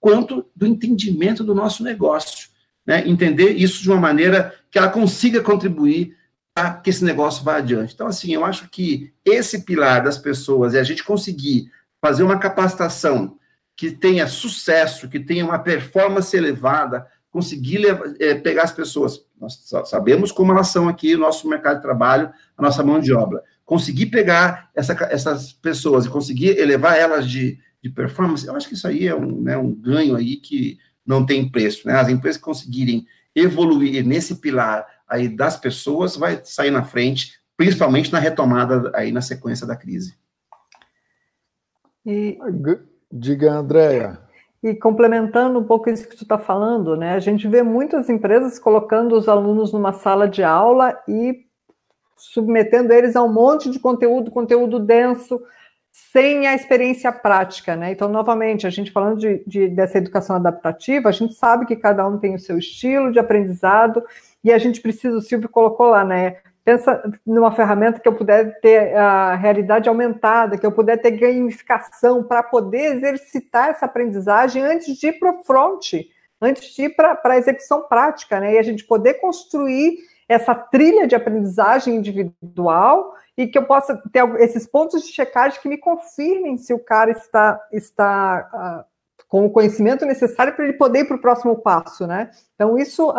quanto 0.00 0.44
do 0.56 0.66
entendimento 0.66 1.44
do 1.44 1.54
nosso 1.54 1.84
negócio. 1.84 2.48
Né, 2.84 3.06
entender 3.06 3.50
isso 3.50 3.80
de 3.80 3.88
uma 3.88 4.00
maneira 4.00 4.52
que 4.70 4.78
ela 4.78 4.88
consiga 4.88 5.40
contribuir 5.40 6.16
para 6.52 6.74
que 6.74 6.90
esse 6.90 7.04
negócio 7.04 7.44
vá 7.44 7.58
adiante. 7.58 7.94
Então, 7.94 8.08
assim, 8.08 8.34
eu 8.34 8.44
acho 8.44 8.68
que 8.68 9.12
esse 9.24 9.64
pilar 9.64 10.02
das 10.02 10.18
pessoas 10.18 10.74
e 10.74 10.78
a 10.78 10.82
gente 10.82 11.04
conseguir 11.04 11.70
fazer 12.00 12.24
uma 12.24 12.40
capacitação 12.40 13.36
que 13.76 13.92
tenha 13.92 14.26
sucesso, 14.26 15.08
que 15.08 15.20
tenha 15.20 15.44
uma 15.44 15.60
performance 15.60 16.36
elevada, 16.36 17.06
conseguir 17.30 17.78
levar, 17.78 18.14
é, 18.18 18.34
pegar 18.34 18.64
as 18.64 18.72
pessoas. 18.72 19.24
Nós 19.40 19.62
sabemos 19.86 20.32
como 20.32 20.52
elas 20.52 20.68
são 20.68 20.88
aqui, 20.88 21.14
o 21.14 21.18
nosso 21.18 21.48
mercado 21.48 21.76
de 21.76 21.82
trabalho, 21.82 22.30
a 22.56 22.62
nossa 22.62 22.82
mão 22.82 23.00
de 23.00 23.12
obra. 23.12 23.42
Conseguir 23.64 24.06
pegar 24.06 24.70
essa, 24.74 24.92
essas 25.10 25.52
pessoas 25.52 26.04
e 26.04 26.10
conseguir 26.10 26.58
elevar 26.58 26.98
elas 26.98 27.28
de, 27.28 27.58
de 27.82 27.88
performance, 27.88 28.46
eu 28.46 28.54
acho 28.54 28.68
que 28.68 28.74
isso 28.74 28.86
aí 28.86 29.06
é 29.06 29.14
um, 29.14 29.40
né, 29.42 29.56
um 29.56 29.72
ganho 29.72 30.16
aí 30.16 30.36
que 30.36 30.78
não 31.06 31.24
tem 31.24 31.48
preço. 31.48 31.86
Né? 31.86 31.94
As 31.94 32.08
empresas 32.08 32.40
conseguirem 32.40 33.06
evoluir 33.34 34.04
nesse 34.04 34.36
pilar 34.36 34.86
aí 35.08 35.28
das 35.28 35.56
pessoas 35.56 36.16
vai 36.16 36.40
sair 36.44 36.70
na 36.70 36.84
frente, 36.84 37.40
principalmente 37.56 38.12
na 38.12 38.18
retomada 38.18 38.90
aí 38.94 39.10
na 39.12 39.20
sequência 39.20 39.66
da 39.66 39.76
crise. 39.76 40.14
E... 42.04 42.38
Diga, 43.12 43.54
Andréia. 43.54 44.20
E 44.62 44.74
complementando 44.74 45.58
um 45.58 45.64
pouco 45.64 45.88
isso 45.88 46.06
que 46.06 46.16
tu 46.16 46.24
está 46.24 46.38
falando, 46.38 46.96
né? 46.96 47.14
A 47.14 47.20
gente 47.20 47.48
vê 47.48 47.62
muitas 47.62 48.10
empresas 48.10 48.58
colocando 48.58 49.16
os 49.16 49.28
alunos 49.28 49.72
numa 49.72 49.92
sala 49.92 50.28
de 50.28 50.42
aula 50.42 50.98
e 51.08 51.46
submetendo 52.16 52.92
eles 52.92 53.16
a 53.16 53.22
um 53.22 53.32
monte 53.32 53.70
de 53.70 53.78
conteúdo, 53.78 54.30
conteúdo 54.30 54.78
denso, 54.78 55.40
sem 55.90 56.46
a 56.46 56.54
experiência 56.54 57.10
prática, 57.10 57.74
né? 57.74 57.92
Então, 57.92 58.08
novamente, 58.08 58.66
a 58.66 58.70
gente 58.70 58.92
falando 58.92 59.18
de, 59.18 59.42
de, 59.46 59.68
dessa 59.68 59.98
educação 59.98 60.36
adaptativa, 60.36 61.08
a 61.08 61.12
gente 61.12 61.34
sabe 61.34 61.64
que 61.64 61.74
cada 61.74 62.06
um 62.06 62.18
tem 62.18 62.34
o 62.34 62.38
seu 62.38 62.58
estilo 62.58 63.10
de 63.10 63.18
aprendizado 63.18 64.02
e 64.44 64.52
a 64.52 64.58
gente 64.58 64.80
precisa, 64.80 65.16
o 65.16 65.22
Silvio 65.22 65.48
colocou 65.48 65.86
lá, 65.86 66.04
né? 66.04 66.36
Pensa 66.64 67.02
numa 67.26 67.52
ferramenta 67.52 68.00
que 68.00 68.08
eu 68.08 68.14
puder 68.14 68.60
ter 68.60 68.94
a 68.96 69.34
realidade 69.34 69.88
aumentada, 69.88 70.58
que 70.58 70.66
eu 70.66 70.72
puder 70.72 70.98
ter 70.98 71.12
gamificação 71.12 72.22
para 72.22 72.42
poder 72.42 72.96
exercitar 72.96 73.70
essa 73.70 73.86
aprendizagem 73.86 74.62
antes 74.62 74.96
de 74.96 75.08
ir 75.08 75.18
para 75.18 75.32
o 75.32 75.42
front, 75.42 75.92
antes 76.40 76.74
de 76.74 76.84
ir 76.84 76.90
para 76.90 77.18
a 77.22 77.38
execução 77.38 77.82
prática, 77.82 78.40
né? 78.40 78.54
E 78.54 78.58
a 78.58 78.62
gente 78.62 78.84
poder 78.84 79.14
construir 79.14 79.98
essa 80.28 80.54
trilha 80.54 81.06
de 81.06 81.14
aprendizagem 81.14 81.96
individual 81.96 83.16
e 83.36 83.46
que 83.46 83.58
eu 83.58 83.64
possa 83.64 84.00
ter 84.12 84.24
esses 84.40 84.66
pontos 84.66 85.02
de 85.02 85.12
checagem 85.12 85.60
que 85.60 85.68
me 85.68 85.78
confirmem 85.78 86.56
se 86.56 86.72
o 86.72 86.78
cara 86.78 87.10
está, 87.10 87.60
está 87.72 88.84
uh, 88.86 88.89
com 89.30 89.46
o 89.46 89.50
conhecimento 89.50 90.04
necessário 90.04 90.52
para 90.54 90.64
ele 90.64 90.72
poder 90.72 90.98
ir 90.98 91.04
para 91.04 91.16
o 91.16 91.20
próximo 91.20 91.56
passo, 91.56 92.04
né? 92.04 92.30
Então, 92.56 92.76
isso 92.76 93.10
uh, 93.10 93.14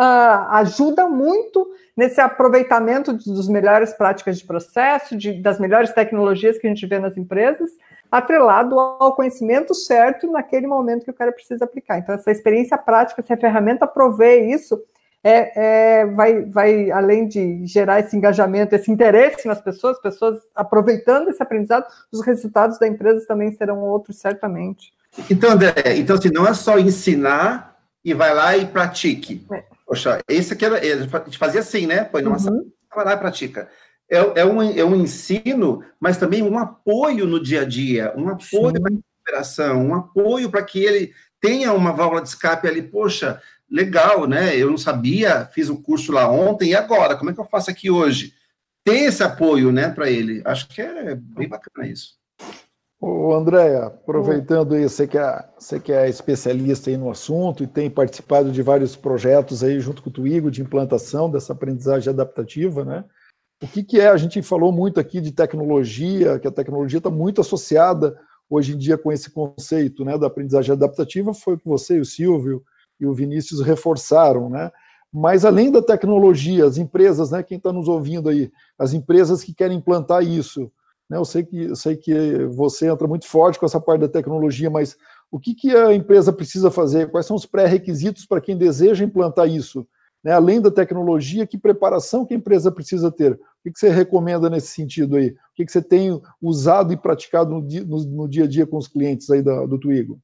ajuda 0.50 1.08
muito 1.08 1.66
nesse 1.96 2.20
aproveitamento 2.20 3.14
dos 3.14 3.48
melhores 3.48 3.94
práticas 3.94 4.38
de 4.38 4.44
processo, 4.44 5.16
de, 5.16 5.40
das 5.40 5.58
melhores 5.58 5.90
tecnologias 5.90 6.58
que 6.58 6.66
a 6.66 6.70
gente 6.70 6.86
vê 6.86 6.98
nas 6.98 7.16
empresas, 7.16 7.70
atrelado 8.10 8.78
ao 8.78 9.16
conhecimento 9.16 9.74
certo 9.74 10.30
naquele 10.30 10.66
momento 10.66 11.04
que 11.04 11.10
o 11.10 11.14
cara 11.14 11.32
precisa 11.32 11.64
aplicar. 11.64 11.96
Então, 11.96 12.14
essa 12.14 12.30
experiência 12.30 12.76
prática, 12.76 13.22
se 13.22 13.32
a 13.32 13.36
ferramenta 13.38 13.86
provê 13.86 14.52
isso, 14.52 14.78
é, 15.24 16.00
é, 16.00 16.06
vai, 16.06 16.42
vai, 16.42 16.90
além 16.90 17.26
de 17.26 17.64
gerar 17.64 18.00
esse 18.00 18.14
engajamento, 18.14 18.74
esse 18.74 18.92
interesse 18.92 19.48
nas 19.48 19.62
pessoas, 19.62 19.98
pessoas 19.98 20.38
aproveitando 20.54 21.30
esse 21.30 21.42
aprendizado, 21.42 21.86
os 22.12 22.20
resultados 22.20 22.78
da 22.78 22.86
empresa 22.86 23.24
também 23.26 23.50
serão 23.52 23.78
outros, 23.78 24.18
certamente. 24.18 24.92
Então, 25.30 25.52
André, 25.52 25.74
então 25.96 26.16
assim, 26.16 26.30
não 26.30 26.46
é 26.46 26.54
só 26.54 26.78
ensinar 26.78 27.76
e 28.04 28.14
vai 28.14 28.34
lá 28.34 28.56
e 28.56 28.66
pratique. 28.66 29.44
É. 29.52 29.64
Poxa, 29.86 30.20
esse 30.28 30.52
aqui 30.52 30.64
era, 30.64 30.78
a 30.78 31.24
gente 31.24 31.38
fazia 31.38 31.60
assim, 31.60 31.86
né? 31.86 32.04
Põe 32.04 32.22
numa 32.22 32.38
uhum. 32.38 32.70
vai 32.94 33.04
lá 33.04 33.12
e 33.12 33.18
pratica. 33.18 33.68
É, 34.10 34.40
é, 34.40 34.44
um, 34.44 34.62
é 34.62 34.84
um 34.84 34.96
ensino, 34.96 35.82
mas 36.00 36.16
também 36.16 36.42
um 36.42 36.58
apoio 36.58 37.26
no 37.26 37.42
dia 37.42 37.62
a 37.62 37.64
dia, 37.64 38.12
um 38.16 38.28
apoio 38.28 38.80
para 38.80 38.92
a 38.92 38.94
recuperação, 38.94 39.86
um 39.86 39.94
apoio 39.94 40.50
para 40.50 40.62
que 40.62 40.82
ele 40.82 41.12
tenha 41.40 41.72
uma 41.72 41.92
válvula 41.92 42.22
de 42.22 42.28
escape 42.28 42.68
ali, 42.68 42.82
poxa, 42.82 43.40
legal, 43.70 44.26
né? 44.26 44.56
Eu 44.56 44.70
não 44.70 44.78
sabia, 44.78 45.46
fiz 45.46 45.68
o 45.68 45.74
um 45.74 45.82
curso 45.82 46.12
lá 46.12 46.30
ontem, 46.30 46.70
e 46.70 46.74
agora? 46.74 47.16
Como 47.16 47.30
é 47.30 47.34
que 47.34 47.40
eu 47.40 47.48
faço 47.50 47.70
aqui 47.70 47.90
hoje? 47.90 48.34
Ter 48.84 49.04
esse 49.04 49.22
apoio, 49.22 49.72
né, 49.72 49.88
para 49.88 50.10
ele. 50.10 50.42
Acho 50.44 50.68
que 50.68 50.80
é 50.82 51.14
bem 51.14 51.48
bacana 51.48 51.86
isso. 51.86 52.21
Ô, 53.04 53.34
Andréia, 53.34 53.86
aproveitando 53.86 54.76
aí, 54.76 54.84
você 54.84 55.08
que, 55.08 55.18
é, 55.18 55.44
você 55.58 55.80
que 55.80 55.92
é 55.92 56.08
especialista 56.08 56.88
aí 56.88 56.96
no 56.96 57.10
assunto 57.10 57.64
e 57.64 57.66
tem 57.66 57.90
participado 57.90 58.52
de 58.52 58.62
vários 58.62 58.94
projetos 58.94 59.64
aí 59.64 59.80
junto 59.80 60.00
com 60.00 60.08
o 60.08 60.12
Twigo 60.12 60.52
de 60.52 60.62
implantação 60.62 61.28
dessa 61.28 61.52
aprendizagem 61.52 62.12
adaptativa, 62.12 62.84
né? 62.84 63.04
O 63.60 63.66
que, 63.66 63.82
que 63.82 63.98
é? 63.98 64.06
A 64.06 64.16
gente 64.16 64.40
falou 64.40 64.70
muito 64.70 65.00
aqui 65.00 65.20
de 65.20 65.32
tecnologia, 65.32 66.38
que 66.38 66.46
a 66.46 66.52
tecnologia 66.52 66.98
está 66.98 67.10
muito 67.10 67.40
associada 67.40 68.16
hoje 68.48 68.74
em 68.74 68.78
dia 68.78 68.96
com 68.96 69.10
esse 69.10 69.32
conceito 69.32 70.04
né, 70.04 70.16
da 70.16 70.28
aprendizagem 70.28 70.72
adaptativa, 70.72 71.34
foi 71.34 71.54
o 71.54 71.58
que 71.58 71.66
você 71.66 71.98
o 71.98 72.04
Silvio 72.04 72.62
e 73.00 73.06
o 73.06 73.12
Vinícius 73.12 73.62
reforçaram, 73.62 74.48
né? 74.48 74.70
Mas 75.12 75.44
além 75.44 75.72
da 75.72 75.82
tecnologia, 75.82 76.64
as 76.64 76.78
empresas, 76.78 77.32
né, 77.32 77.42
quem 77.42 77.56
está 77.56 77.72
nos 77.72 77.88
ouvindo 77.88 78.28
aí, 78.28 78.48
as 78.78 78.92
empresas 78.92 79.42
que 79.42 79.52
querem 79.52 79.78
implantar 79.78 80.22
isso, 80.22 80.70
né? 81.12 81.18
Eu, 81.18 81.26
sei 81.26 81.44
que, 81.44 81.64
eu 81.64 81.76
sei 81.76 81.94
que 81.94 82.46
você 82.46 82.88
entra 82.88 83.06
muito 83.06 83.26
forte 83.26 83.58
com 83.58 83.66
essa 83.66 83.78
parte 83.78 84.00
da 84.00 84.08
tecnologia, 84.08 84.70
mas 84.70 84.96
o 85.30 85.38
que, 85.38 85.54
que 85.54 85.76
a 85.76 85.92
empresa 85.92 86.32
precisa 86.32 86.70
fazer? 86.70 87.10
Quais 87.10 87.26
são 87.26 87.36
os 87.36 87.44
pré-requisitos 87.44 88.24
para 88.24 88.40
quem 88.40 88.56
deseja 88.56 89.04
implantar 89.04 89.46
isso? 89.46 89.86
Né? 90.24 90.32
Além 90.32 90.58
da 90.58 90.70
tecnologia, 90.70 91.46
que 91.46 91.58
preparação 91.58 92.24
que 92.24 92.32
a 92.32 92.36
empresa 92.36 92.72
precisa 92.72 93.12
ter? 93.12 93.32
O 93.34 93.38
que, 93.62 93.72
que 93.72 93.78
você 93.78 93.90
recomenda 93.90 94.48
nesse 94.48 94.68
sentido 94.68 95.16
aí? 95.16 95.28
O 95.28 95.36
que, 95.54 95.66
que 95.66 95.72
você 95.72 95.82
tem 95.82 96.18
usado 96.40 96.94
e 96.94 96.96
praticado 96.96 97.50
no 97.50 97.66
dia, 97.66 97.84
no, 97.84 97.98
no 98.04 98.28
dia 98.28 98.44
a 98.44 98.48
dia 98.48 98.66
com 98.66 98.78
os 98.78 98.88
clientes 98.88 99.28
aí 99.28 99.42
da, 99.42 99.66
do 99.66 99.78
Twigo? 99.78 100.18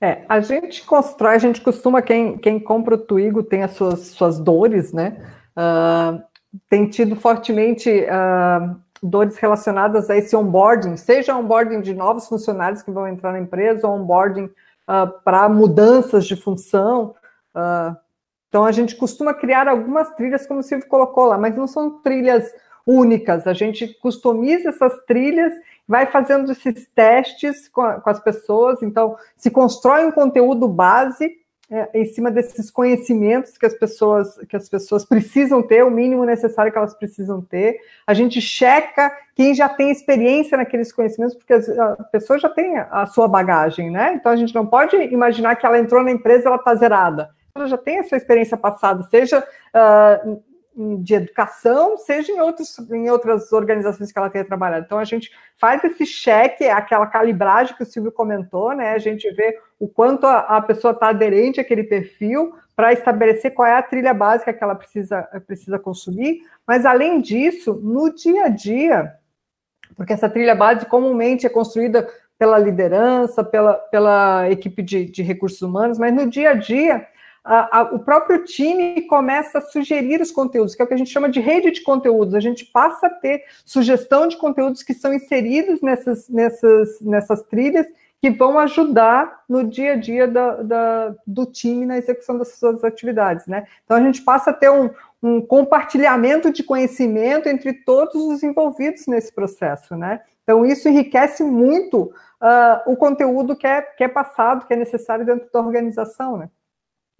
É, 0.00 0.24
a 0.26 0.40
gente 0.40 0.86
constrói, 0.86 1.34
a 1.34 1.38
gente 1.38 1.60
costuma, 1.60 2.00
quem, 2.00 2.38
quem 2.38 2.58
compra 2.58 2.94
o 2.94 2.98
Twigo 2.98 3.42
tem 3.42 3.62
as 3.62 3.72
suas, 3.72 4.00
suas 4.06 4.40
dores, 4.40 4.94
né? 4.94 5.22
Uh, 5.54 6.22
tem 6.70 6.88
tido 6.88 7.14
fortemente 7.14 7.90
uh, 7.90 8.80
dores 9.02 9.36
relacionadas 9.38 10.10
a 10.10 10.16
esse 10.16 10.36
onboarding, 10.36 10.96
seja 10.96 11.36
onboarding 11.36 11.80
de 11.80 11.94
novos 11.94 12.28
funcionários 12.28 12.82
que 12.82 12.90
vão 12.90 13.08
entrar 13.08 13.32
na 13.32 13.40
empresa, 13.40 13.88
ou 13.88 13.94
onboarding 13.94 14.44
uh, 14.44 15.20
para 15.24 15.48
mudanças 15.48 16.26
de 16.26 16.36
função. 16.36 17.14
Uh, 17.54 17.96
então, 18.48 18.64
a 18.64 18.72
gente 18.72 18.96
costuma 18.96 19.32
criar 19.32 19.68
algumas 19.68 20.10
trilhas, 20.14 20.46
como 20.46 20.60
o 20.60 20.62
Silvio 20.62 20.88
colocou 20.88 21.24
lá, 21.24 21.38
mas 21.38 21.56
não 21.56 21.66
são 21.66 22.00
trilhas 22.00 22.52
únicas. 22.84 23.46
A 23.46 23.52
gente 23.52 23.86
customiza 24.00 24.70
essas 24.70 24.92
trilhas, 25.06 25.52
vai 25.86 26.06
fazendo 26.06 26.50
esses 26.50 26.86
testes 26.94 27.68
com, 27.68 27.80
a, 27.80 28.00
com 28.00 28.10
as 28.10 28.20
pessoas. 28.20 28.82
Então, 28.82 29.16
se 29.36 29.50
constrói 29.50 30.04
um 30.04 30.12
conteúdo 30.12 30.68
base 30.68 31.39
é, 31.70 31.88
em 31.94 32.04
cima 32.04 32.30
desses 32.30 32.70
conhecimentos 32.70 33.56
que 33.56 33.64
as 33.64 33.74
pessoas 33.74 34.36
que 34.48 34.56
as 34.56 34.68
pessoas 34.68 35.04
precisam 35.04 35.62
ter, 35.62 35.84
o 35.84 35.90
mínimo 35.90 36.24
necessário 36.24 36.72
que 36.72 36.76
elas 36.76 36.94
precisam 36.94 37.40
ter. 37.40 37.78
A 38.06 38.12
gente 38.12 38.40
checa 38.40 39.12
quem 39.36 39.54
já 39.54 39.68
tem 39.68 39.90
experiência 39.90 40.58
naqueles 40.58 40.92
conhecimentos, 40.92 41.36
porque 41.36 41.52
a 41.52 42.04
pessoa 42.10 42.38
já 42.38 42.48
tem 42.48 42.76
a 42.78 43.06
sua 43.06 43.28
bagagem, 43.28 43.90
né? 43.90 44.14
Então 44.14 44.32
a 44.32 44.36
gente 44.36 44.54
não 44.54 44.66
pode 44.66 44.96
imaginar 44.96 45.54
que 45.54 45.64
ela 45.64 45.78
entrou 45.78 46.02
na 46.02 46.10
empresa 46.10 46.48
ela 46.48 46.56
está 46.56 46.74
zerada. 46.74 47.30
Ela 47.54 47.66
já 47.66 47.78
tem 47.78 48.00
a 48.00 48.04
sua 48.04 48.18
experiência 48.18 48.56
passada, 48.56 49.02
seja 49.04 49.38
uh, 49.38 50.42
de 50.76 51.14
educação, 51.14 51.96
seja 51.96 52.32
em, 52.32 52.40
outros, 52.40 52.78
em 52.90 53.10
outras 53.10 53.52
organizações 53.52 54.12
que 54.12 54.18
ela 54.18 54.30
tenha 54.30 54.44
trabalhado. 54.44 54.84
Então, 54.86 54.98
a 54.98 55.04
gente 55.04 55.30
faz 55.56 55.82
esse 55.84 56.06
cheque, 56.06 56.64
aquela 56.64 57.06
calibragem 57.06 57.76
que 57.76 57.82
o 57.82 57.86
Silvio 57.86 58.12
comentou, 58.12 58.72
né? 58.72 58.92
A 58.92 58.98
gente 58.98 59.30
vê 59.32 59.58
o 59.78 59.88
quanto 59.88 60.26
a, 60.26 60.38
a 60.40 60.62
pessoa 60.62 60.92
está 60.92 61.08
aderente 61.08 61.60
àquele 61.60 61.84
perfil 61.84 62.54
para 62.76 62.92
estabelecer 62.92 63.52
qual 63.52 63.68
é 63.68 63.74
a 63.74 63.82
trilha 63.82 64.14
básica 64.14 64.52
que 64.52 64.62
ela 64.62 64.74
precisa, 64.74 65.22
precisa 65.46 65.78
consumir. 65.78 66.40
Mas, 66.66 66.86
além 66.86 67.20
disso, 67.20 67.74
no 67.74 68.14
dia 68.14 68.44
a 68.44 68.48
dia, 68.48 69.12
porque 69.96 70.12
essa 70.12 70.30
trilha 70.30 70.54
base 70.54 70.86
comumente 70.86 71.46
é 71.46 71.50
construída 71.50 72.08
pela 72.38 72.58
liderança, 72.58 73.44
pela, 73.44 73.74
pela 73.74 74.50
equipe 74.50 74.82
de, 74.82 75.04
de 75.04 75.22
recursos 75.22 75.60
humanos, 75.60 75.98
mas 75.98 76.14
no 76.14 76.26
dia 76.30 76.52
a 76.52 76.54
dia, 76.54 77.06
a, 77.44 77.78
a, 77.78 77.82
o 77.94 77.98
próprio 77.98 78.44
time 78.44 79.02
começa 79.02 79.58
a 79.58 79.62
sugerir 79.62 80.20
os 80.20 80.30
conteúdos, 80.30 80.74
que 80.74 80.82
é 80.82 80.84
o 80.84 80.88
que 80.88 80.94
a 80.94 80.96
gente 80.96 81.10
chama 81.10 81.28
de 81.28 81.40
rede 81.40 81.70
de 81.70 81.82
conteúdos. 81.82 82.34
A 82.34 82.40
gente 82.40 82.64
passa 82.66 83.06
a 83.06 83.10
ter 83.10 83.44
sugestão 83.64 84.26
de 84.28 84.36
conteúdos 84.36 84.82
que 84.82 84.94
são 84.94 85.12
inseridos 85.12 85.80
nessas, 85.80 86.28
nessas, 86.28 87.00
nessas 87.00 87.42
trilhas 87.44 87.86
que 88.20 88.30
vão 88.30 88.58
ajudar 88.58 89.44
no 89.48 89.64
dia 89.64 89.94
a 89.94 89.96
dia 89.96 90.28
da, 90.28 90.56
da, 90.62 91.14
do 91.26 91.46
time 91.46 91.86
na 91.86 91.96
execução 91.96 92.36
das 92.36 92.48
suas 92.52 92.84
atividades, 92.84 93.46
né? 93.46 93.66
Então 93.84 93.96
a 93.96 94.00
gente 94.00 94.20
passa 94.20 94.50
a 94.50 94.52
ter 94.52 94.70
um, 94.70 94.90
um 95.22 95.40
compartilhamento 95.40 96.52
de 96.52 96.62
conhecimento 96.62 97.48
entre 97.48 97.72
todos 97.72 98.14
os 98.14 98.42
envolvidos 98.42 99.06
nesse 99.06 99.32
processo, 99.34 99.96
né? 99.96 100.20
Então 100.42 100.66
isso 100.66 100.86
enriquece 100.86 101.42
muito 101.42 102.12
uh, 102.42 102.92
o 102.92 102.94
conteúdo 102.94 103.56
que 103.56 103.66
é, 103.66 103.80
que 103.80 104.04
é 104.04 104.08
passado, 104.08 104.66
que 104.66 104.74
é 104.74 104.76
necessário 104.76 105.24
dentro 105.24 105.48
da 105.50 105.60
organização, 105.60 106.36
né? 106.36 106.50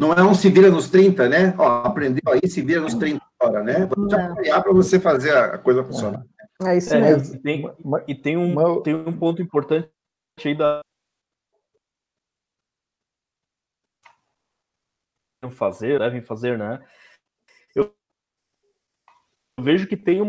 Não 0.01 0.15
é 0.15 0.23
um 0.23 0.35
se 0.35 0.49
vira 0.49 0.71
nos 0.71 0.89
30, 0.89 1.29
né? 1.29 1.55
Ó, 1.59 1.83
aprendeu 1.85 2.23
aí, 2.33 2.49
se 2.49 2.63
vira 2.63 2.81
nos 2.81 2.95
30 2.95 3.23
horas, 3.39 3.63
né? 3.63 3.85
Vou 3.85 4.09
te 4.09 4.15
apoiar 4.15 4.63
para 4.63 4.73
você 4.73 4.99
fazer 4.99 5.37
a 5.37 5.59
coisa 5.59 5.85
funcionar. 5.85 6.25
É 6.65 6.79
isso 6.79 6.95
é, 6.95 7.01
mesmo. 7.03 7.35
E 7.35 7.39
tem, 7.39 7.65
e 8.09 8.15
tem, 8.15 8.37
um, 8.39 8.81
tem 8.81 8.95
um 8.95 9.13
ponto 9.13 9.43
importante 9.43 9.91
aí 10.43 10.55
da, 10.55 10.81
fazer, 15.51 15.99
devem 15.99 16.23
fazer, 16.23 16.57
né? 16.57 16.83
Eu 17.75 17.95
vejo 19.61 19.87
que 19.87 19.99
tem 19.99 20.23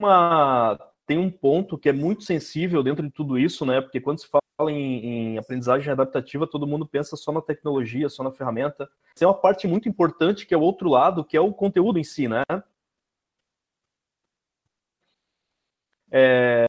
uma 0.00 0.78
tem 1.06 1.18
um 1.18 1.30
ponto 1.30 1.76
que 1.76 1.90
é 1.90 1.92
muito 1.92 2.24
sensível 2.24 2.82
dentro 2.82 3.02
de 3.02 3.10
tudo 3.10 3.38
isso, 3.38 3.66
né? 3.66 3.82
Porque 3.82 4.00
quando 4.00 4.20
se 4.20 4.26
fala 4.26 4.43
em, 4.62 5.34
em 5.34 5.38
aprendizagem 5.38 5.92
adaptativa, 5.92 6.46
todo 6.46 6.66
mundo 6.66 6.86
pensa 6.86 7.16
só 7.16 7.32
na 7.32 7.40
tecnologia, 7.40 8.08
só 8.08 8.22
na 8.22 8.30
ferramenta. 8.30 8.88
Tem 9.16 9.26
uma 9.26 9.34
parte 9.34 9.66
muito 9.66 9.88
importante 9.88 10.46
que 10.46 10.54
é 10.54 10.56
o 10.56 10.62
outro 10.62 10.88
lado, 10.88 11.24
que 11.24 11.36
é 11.36 11.40
o 11.40 11.52
conteúdo 11.52 11.98
em 11.98 12.04
si, 12.04 12.28
né? 12.28 12.42
É, 16.10 16.66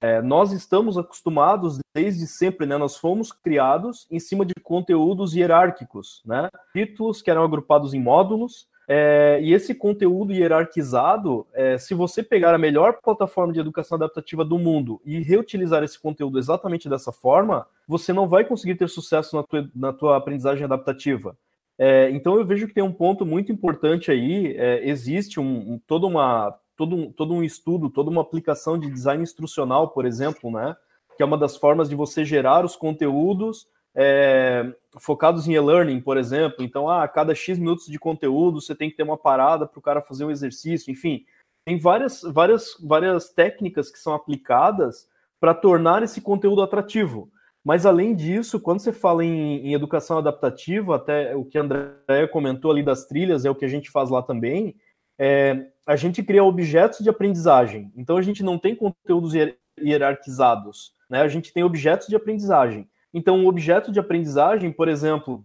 é, 0.00 0.22
nós 0.22 0.50
estamos 0.50 0.98
acostumados 0.98 1.78
desde 1.94 2.26
sempre, 2.26 2.66
né? 2.66 2.76
Nós 2.76 2.96
fomos 2.96 3.30
criados 3.30 4.06
em 4.10 4.18
cima 4.18 4.44
de 4.44 4.54
conteúdos 4.62 5.34
hierárquicos, 5.34 6.22
né? 6.24 6.48
Títulos 6.72 7.22
que 7.22 7.30
eram 7.30 7.44
agrupados 7.44 7.94
em 7.94 8.02
módulos. 8.02 8.68
É, 8.92 9.38
e 9.40 9.52
esse 9.52 9.72
conteúdo 9.72 10.32
hierarquizado, 10.32 11.46
é, 11.54 11.78
se 11.78 11.94
você 11.94 12.24
pegar 12.24 12.52
a 12.52 12.58
melhor 12.58 12.98
plataforma 13.00 13.52
de 13.52 13.60
educação 13.60 13.94
adaptativa 13.94 14.44
do 14.44 14.58
mundo 14.58 15.00
e 15.04 15.20
reutilizar 15.20 15.84
esse 15.84 15.96
conteúdo 15.96 16.40
exatamente 16.40 16.88
dessa 16.88 17.12
forma, 17.12 17.64
você 17.86 18.12
não 18.12 18.26
vai 18.26 18.44
conseguir 18.44 18.74
ter 18.74 18.88
sucesso 18.88 19.36
na 19.36 19.44
tua, 19.44 19.70
na 19.76 19.92
tua 19.92 20.16
aprendizagem 20.16 20.64
adaptativa. 20.64 21.36
É, 21.78 22.10
então 22.10 22.34
eu 22.34 22.44
vejo 22.44 22.66
que 22.66 22.74
tem 22.74 22.82
um 22.82 22.92
ponto 22.92 23.24
muito 23.24 23.52
importante 23.52 24.10
aí. 24.10 24.56
É, 24.56 24.84
existe 24.88 25.38
um, 25.38 25.74
um, 25.74 25.80
toda 25.86 26.08
uma 26.08 26.58
todo 26.76 26.96
um, 26.96 27.12
todo 27.12 27.32
um 27.32 27.44
estudo, 27.44 27.90
toda 27.90 28.10
uma 28.10 28.22
aplicação 28.22 28.76
de 28.76 28.90
design 28.90 29.22
instrucional, 29.22 29.90
por 29.90 30.04
exemplo, 30.04 30.50
né? 30.50 30.74
Que 31.16 31.22
é 31.22 31.26
uma 31.26 31.38
das 31.38 31.56
formas 31.56 31.88
de 31.88 31.94
você 31.94 32.24
gerar 32.24 32.64
os 32.64 32.74
conteúdos 32.74 33.68
é, 33.94 34.72
focados 34.98 35.46
em 35.48 35.54
e-learning, 35.54 36.00
por 36.00 36.16
exemplo. 36.16 36.64
Então, 36.64 36.88
ah, 36.88 37.02
a 37.02 37.08
cada 37.08 37.34
X 37.34 37.58
minutos 37.58 37.86
de 37.86 37.98
conteúdo, 37.98 38.60
você 38.60 38.74
tem 38.74 38.90
que 38.90 38.96
ter 38.96 39.02
uma 39.02 39.18
parada 39.18 39.66
para 39.66 39.78
o 39.78 39.82
cara 39.82 40.02
fazer 40.02 40.24
um 40.24 40.30
exercício, 40.30 40.90
enfim. 40.90 41.24
Tem 41.64 41.78
várias, 41.78 42.22
várias, 42.22 42.76
várias 42.82 43.28
técnicas 43.30 43.90
que 43.90 43.98
são 43.98 44.14
aplicadas 44.14 45.08
para 45.38 45.54
tornar 45.54 46.02
esse 46.02 46.20
conteúdo 46.20 46.62
atrativo. 46.62 47.30
Mas, 47.62 47.84
além 47.84 48.14
disso, 48.14 48.58
quando 48.58 48.80
você 48.80 48.92
fala 48.92 49.24
em, 49.24 49.66
em 49.66 49.74
educação 49.74 50.18
adaptativa, 50.18 50.96
até 50.96 51.36
o 51.36 51.44
que 51.44 51.58
a 51.58 51.62
André 51.62 52.26
comentou 52.32 52.70
ali 52.70 52.82
das 52.82 53.04
trilhas, 53.04 53.44
é 53.44 53.50
o 53.50 53.54
que 53.54 53.64
a 53.64 53.68
gente 53.68 53.90
faz 53.90 54.08
lá 54.08 54.22
também, 54.22 54.74
é, 55.18 55.66
a 55.86 55.96
gente 55.96 56.22
cria 56.22 56.42
objetos 56.42 57.00
de 57.00 57.10
aprendizagem. 57.10 57.92
Então 57.94 58.16
a 58.16 58.22
gente 58.22 58.42
não 58.42 58.58
tem 58.58 58.74
conteúdos 58.74 59.34
hierarquizados, 59.78 60.94
né? 61.10 61.20
A 61.20 61.28
gente 61.28 61.52
tem 61.52 61.62
objetos 61.62 62.08
de 62.08 62.16
aprendizagem. 62.16 62.88
Então, 63.12 63.36
um 63.36 63.48
objeto 63.48 63.90
de 63.90 63.98
aprendizagem, 63.98 64.70
por 64.70 64.88
exemplo, 64.88 65.44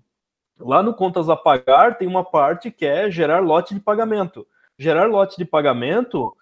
lá 0.59 0.83
no 0.83 0.93
Contas 0.93 1.29
a 1.29 1.35
Pagar 1.35 1.97
tem 1.97 2.07
uma 2.07 2.23
parte 2.23 2.71
que 2.71 2.85
é 2.85 3.09
gerar 3.09 3.39
lote 3.39 3.73
de 3.73 3.79
pagamento. 3.79 4.47
Gerar 4.77 5.05
lote 5.05 5.37
de 5.37 5.45
pagamento 5.45 6.35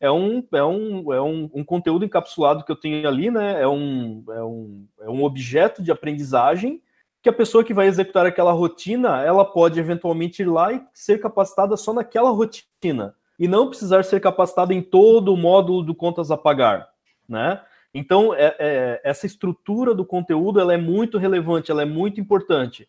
é 0.00 0.10
um, 0.10 0.42
é 0.52 0.64
um, 0.64 1.12
é 1.12 1.20
um, 1.20 1.50
um 1.54 1.64
conteúdo 1.64 2.04
encapsulado 2.04 2.64
que 2.64 2.72
eu 2.72 2.76
tenho 2.76 3.06
ali, 3.06 3.30
né? 3.30 3.60
É 3.60 3.68
um, 3.68 4.24
é, 4.30 4.42
um, 4.42 4.86
é 5.02 5.10
um 5.10 5.22
objeto 5.22 5.82
de 5.82 5.90
aprendizagem 5.90 6.82
que 7.22 7.28
a 7.28 7.32
pessoa 7.32 7.62
que 7.62 7.74
vai 7.74 7.86
executar 7.86 8.24
aquela 8.24 8.52
rotina, 8.52 9.22
ela 9.22 9.44
pode 9.44 9.78
eventualmente 9.78 10.42
ir 10.42 10.46
lá 10.46 10.72
e 10.72 10.82
ser 10.94 11.20
capacitada 11.20 11.76
só 11.76 11.92
naquela 11.92 12.30
rotina 12.30 13.14
e 13.38 13.46
não 13.46 13.68
precisar 13.68 14.04
ser 14.04 14.20
capacitada 14.20 14.72
em 14.72 14.82
todo 14.82 15.32
o 15.32 15.36
módulo 15.36 15.82
do 15.82 15.94
contas 15.94 16.30
a 16.30 16.36
pagar, 16.36 16.88
né? 17.28 17.60
Então, 17.92 18.32
é, 18.34 18.54
é, 18.58 19.00
essa 19.04 19.26
estrutura 19.26 19.94
do 19.94 20.04
conteúdo 20.04 20.60
ela 20.60 20.72
é 20.72 20.76
muito 20.76 21.18
relevante, 21.18 21.70
ela 21.70 21.82
é 21.82 21.86
muito 21.86 22.20
importante. 22.20 22.88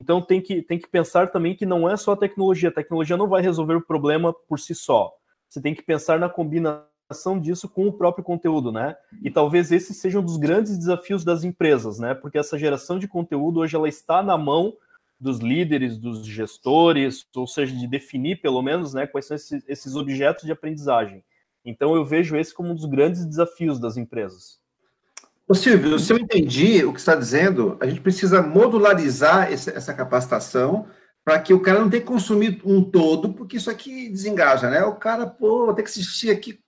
Então, 0.00 0.20
tem 0.20 0.40
que, 0.40 0.62
tem 0.62 0.78
que 0.78 0.88
pensar 0.88 1.30
também 1.30 1.54
que 1.54 1.66
não 1.66 1.88
é 1.88 1.96
só 1.96 2.12
a 2.12 2.16
tecnologia. 2.16 2.70
A 2.70 2.72
tecnologia 2.72 3.16
não 3.16 3.28
vai 3.28 3.42
resolver 3.42 3.74
o 3.74 3.86
problema 3.86 4.32
por 4.32 4.58
si 4.58 4.74
só. 4.74 5.12
Você 5.48 5.60
tem 5.60 5.74
que 5.74 5.82
pensar 5.82 6.18
na 6.18 6.28
combinação 6.28 7.38
disso 7.40 7.68
com 7.68 7.86
o 7.86 7.92
próprio 7.92 8.24
conteúdo, 8.24 8.72
né? 8.72 8.96
E 9.22 9.30
talvez 9.30 9.70
esse 9.70 9.92
seja 9.92 10.18
um 10.18 10.24
dos 10.24 10.38
grandes 10.38 10.78
desafios 10.78 11.24
das 11.24 11.44
empresas, 11.44 11.98
né? 11.98 12.14
Porque 12.14 12.38
essa 12.38 12.58
geração 12.58 12.98
de 12.98 13.06
conteúdo 13.06 13.60
hoje 13.60 13.76
ela 13.76 13.88
está 13.88 14.22
na 14.22 14.36
mão 14.38 14.74
dos 15.22 15.38
líderes, 15.38 15.98
dos 15.98 16.26
gestores, 16.26 17.24
ou 17.36 17.46
seja, 17.46 17.76
de 17.76 17.86
definir 17.86 18.40
pelo 18.40 18.60
menos, 18.60 18.92
né, 18.92 19.06
quais 19.06 19.24
são 19.24 19.36
esses, 19.36 19.62
esses 19.68 19.94
objetos 19.94 20.44
de 20.44 20.50
aprendizagem. 20.50 21.22
Então 21.64 21.94
eu 21.94 22.04
vejo 22.04 22.36
esse 22.36 22.52
como 22.52 22.70
um 22.70 22.74
dos 22.74 22.86
grandes 22.86 23.24
desafios 23.24 23.78
das 23.78 23.96
empresas. 23.96 24.60
Ô 25.46 25.54
Silvio, 25.54 25.98
se 25.98 26.12
eu 26.12 26.18
entendi 26.18 26.84
o 26.84 26.92
que 26.92 27.00
está 27.00 27.14
dizendo, 27.14 27.76
a 27.80 27.86
gente 27.86 28.00
precisa 28.00 28.40
modularizar 28.40 29.52
essa 29.52 29.92
capacitação 29.92 30.86
para 31.24 31.38
que 31.38 31.52
o 31.54 31.60
cara 31.60 31.80
não 31.80 31.90
tenha 31.90 32.00
que 32.00 32.08
consumir 32.08 32.60
um 32.64 32.82
todo, 32.82 33.32
porque 33.32 33.56
isso 33.56 33.70
aqui 33.70 34.08
desengaja, 34.08 34.68
né? 34.68 34.84
O 34.84 34.94
cara, 34.94 35.26
pô, 35.26 35.66
vou 35.66 35.74
ter 35.74 35.82
que 35.82 35.88
assistir 35.88 36.30
aqui 36.30 36.58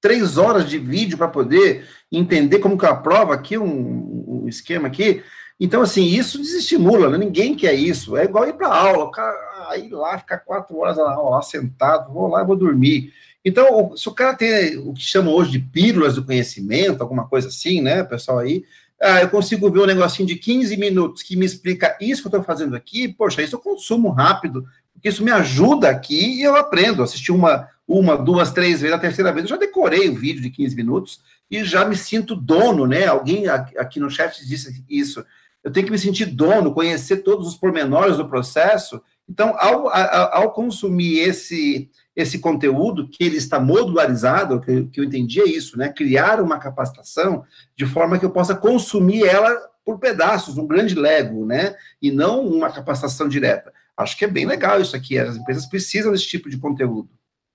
três 0.00 0.38
horas 0.38 0.68
de 0.68 0.78
vídeo 0.78 1.18
para 1.18 1.28
poder 1.28 1.86
entender 2.10 2.58
como 2.60 2.78
que 2.78 2.84
eu 2.84 2.90
aprovo 2.90 3.32
aqui 3.32 3.58
um, 3.58 4.44
um, 4.44 4.48
esquema 4.48 4.88
aqui. 4.88 5.22
Então, 5.60 5.82
assim, 5.82 6.04
isso 6.04 6.38
desestimula, 6.38 7.10
né? 7.10 7.18
ninguém 7.18 7.54
quer 7.54 7.74
isso. 7.74 8.16
É 8.16 8.24
igual 8.24 8.48
ir 8.48 8.54
para 8.54 8.68
aula, 8.68 9.04
o 9.04 9.10
cara 9.10 9.76
ir 9.76 9.90
lá, 9.90 10.16
ficar 10.16 10.38
quatro 10.38 10.76
horas 10.78 10.98
aula, 10.98 11.30
lá 11.30 11.42
sentado, 11.42 12.12
vou 12.12 12.28
lá 12.28 12.42
e 12.42 12.46
vou 12.46 12.56
dormir. 12.56 13.12
Então, 13.48 13.96
se 13.96 14.06
o 14.06 14.12
cara 14.12 14.34
tem 14.34 14.76
o 14.76 14.92
que 14.92 15.00
chamam 15.00 15.32
hoje 15.32 15.52
de 15.52 15.58
pílulas 15.58 16.16
do 16.16 16.24
conhecimento, 16.24 17.00
alguma 17.00 17.26
coisa 17.26 17.48
assim, 17.48 17.80
né, 17.80 18.04
pessoal 18.04 18.40
aí, 18.40 18.62
ah, 19.00 19.22
eu 19.22 19.30
consigo 19.30 19.70
ver 19.70 19.80
um 19.80 19.86
negocinho 19.86 20.28
de 20.28 20.36
15 20.36 20.76
minutos 20.76 21.22
que 21.22 21.34
me 21.34 21.46
explica 21.46 21.96
isso 21.98 22.20
que 22.20 22.26
eu 22.26 22.40
estou 22.40 22.42
fazendo 22.42 22.76
aqui, 22.76 23.08
poxa, 23.08 23.42
isso 23.42 23.56
eu 23.56 23.60
consumo 23.60 24.10
rápido, 24.10 24.66
porque 24.92 25.08
isso 25.08 25.24
me 25.24 25.30
ajuda 25.30 25.88
aqui 25.88 26.40
e 26.40 26.42
eu 26.42 26.56
aprendo. 26.56 27.02
Assistir 27.02 27.32
uma, 27.32 27.66
uma, 27.86 28.18
duas, 28.18 28.52
três 28.52 28.82
vezes, 28.82 28.94
a 28.94 28.98
terceira 28.98 29.32
vez 29.32 29.44
eu 29.44 29.50
já 29.50 29.56
decorei 29.56 30.10
o 30.10 30.14
vídeo 30.14 30.42
de 30.42 30.50
15 30.50 30.76
minutos 30.76 31.20
e 31.50 31.64
já 31.64 31.86
me 31.86 31.96
sinto 31.96 32.36
dono, 32.36 32.86
né? 32.86 33.06
Alguém 33.06 33.48
aqui 33.48 33.98
no 33.98 34.10
chat 34.10 34.46
disse 34.46 34.84
isso. 34.90 35.24
Eu 35.64 35.72
tenho 35.72 35.86
que 35.86 35.92
me 35.92 35.98
sentir 35.98 36.26
dono, 36.26 36.74
conhecer 36.74 37.18
todos 37.18 37.48
os 37.48 37.54
pormenores 37.54 38.18
do 38.18 38.28
processo. 38.28 39.00
Então, 39.26 39.54
ao, 39.58 39.88
ao, 39.88 40.34
ao 40.34 40.52
consumir 40.52 41.20
esse, 41.20 41.88
esse 42.20 42.40
conteúdo, 42.40 43.08
que 43.08 43.22
ele 43.22 43.36
está 43.36 43.60
modularizado, 43.60 44.60
que, 44.60 44.86
que 44.86 44.98
eu 44.98 45.04
entendi 45.04 45.40
é 45.40 45.44
isso, 45.44 45.78
né? 45.78 45.88
Criar 45.88 46.40
uma 46.40 46.58
capacitação 46.58 47.44
de 47.76 47.86
forma 47.86 48.18
que 48.18 48.24
eu 48.24 48.30
possa 48.30 48.56
consumir 48.56 49.24
ela 49.24 49.56
por 49.84 50.00
pedaços, 50.00 50.58
um 50.58 50.66
grande 50.66 50.96
Lego, 50.96 51.46
né? 51.46 51.76
E 52.02 52.10
não 52.10 52.44
uma 52.44 52.72
capacitação 52.72 53.28
direta. 53.28 53.72
Acho 53.96 54.18
que 54.18 54.24
é 54.24 54.28
bem 54.28 54.46
legal 54.46 54.80
isso 54.80 54.96
aqui. 54.96 55.16
As 55.16 55.36
empresas 55.36 55.64
precisam 55.66 56.10
desse 56.10 56.26
tipo 56.26 56.50
de 56.50 56.58
conteúdo. 56.58 57.08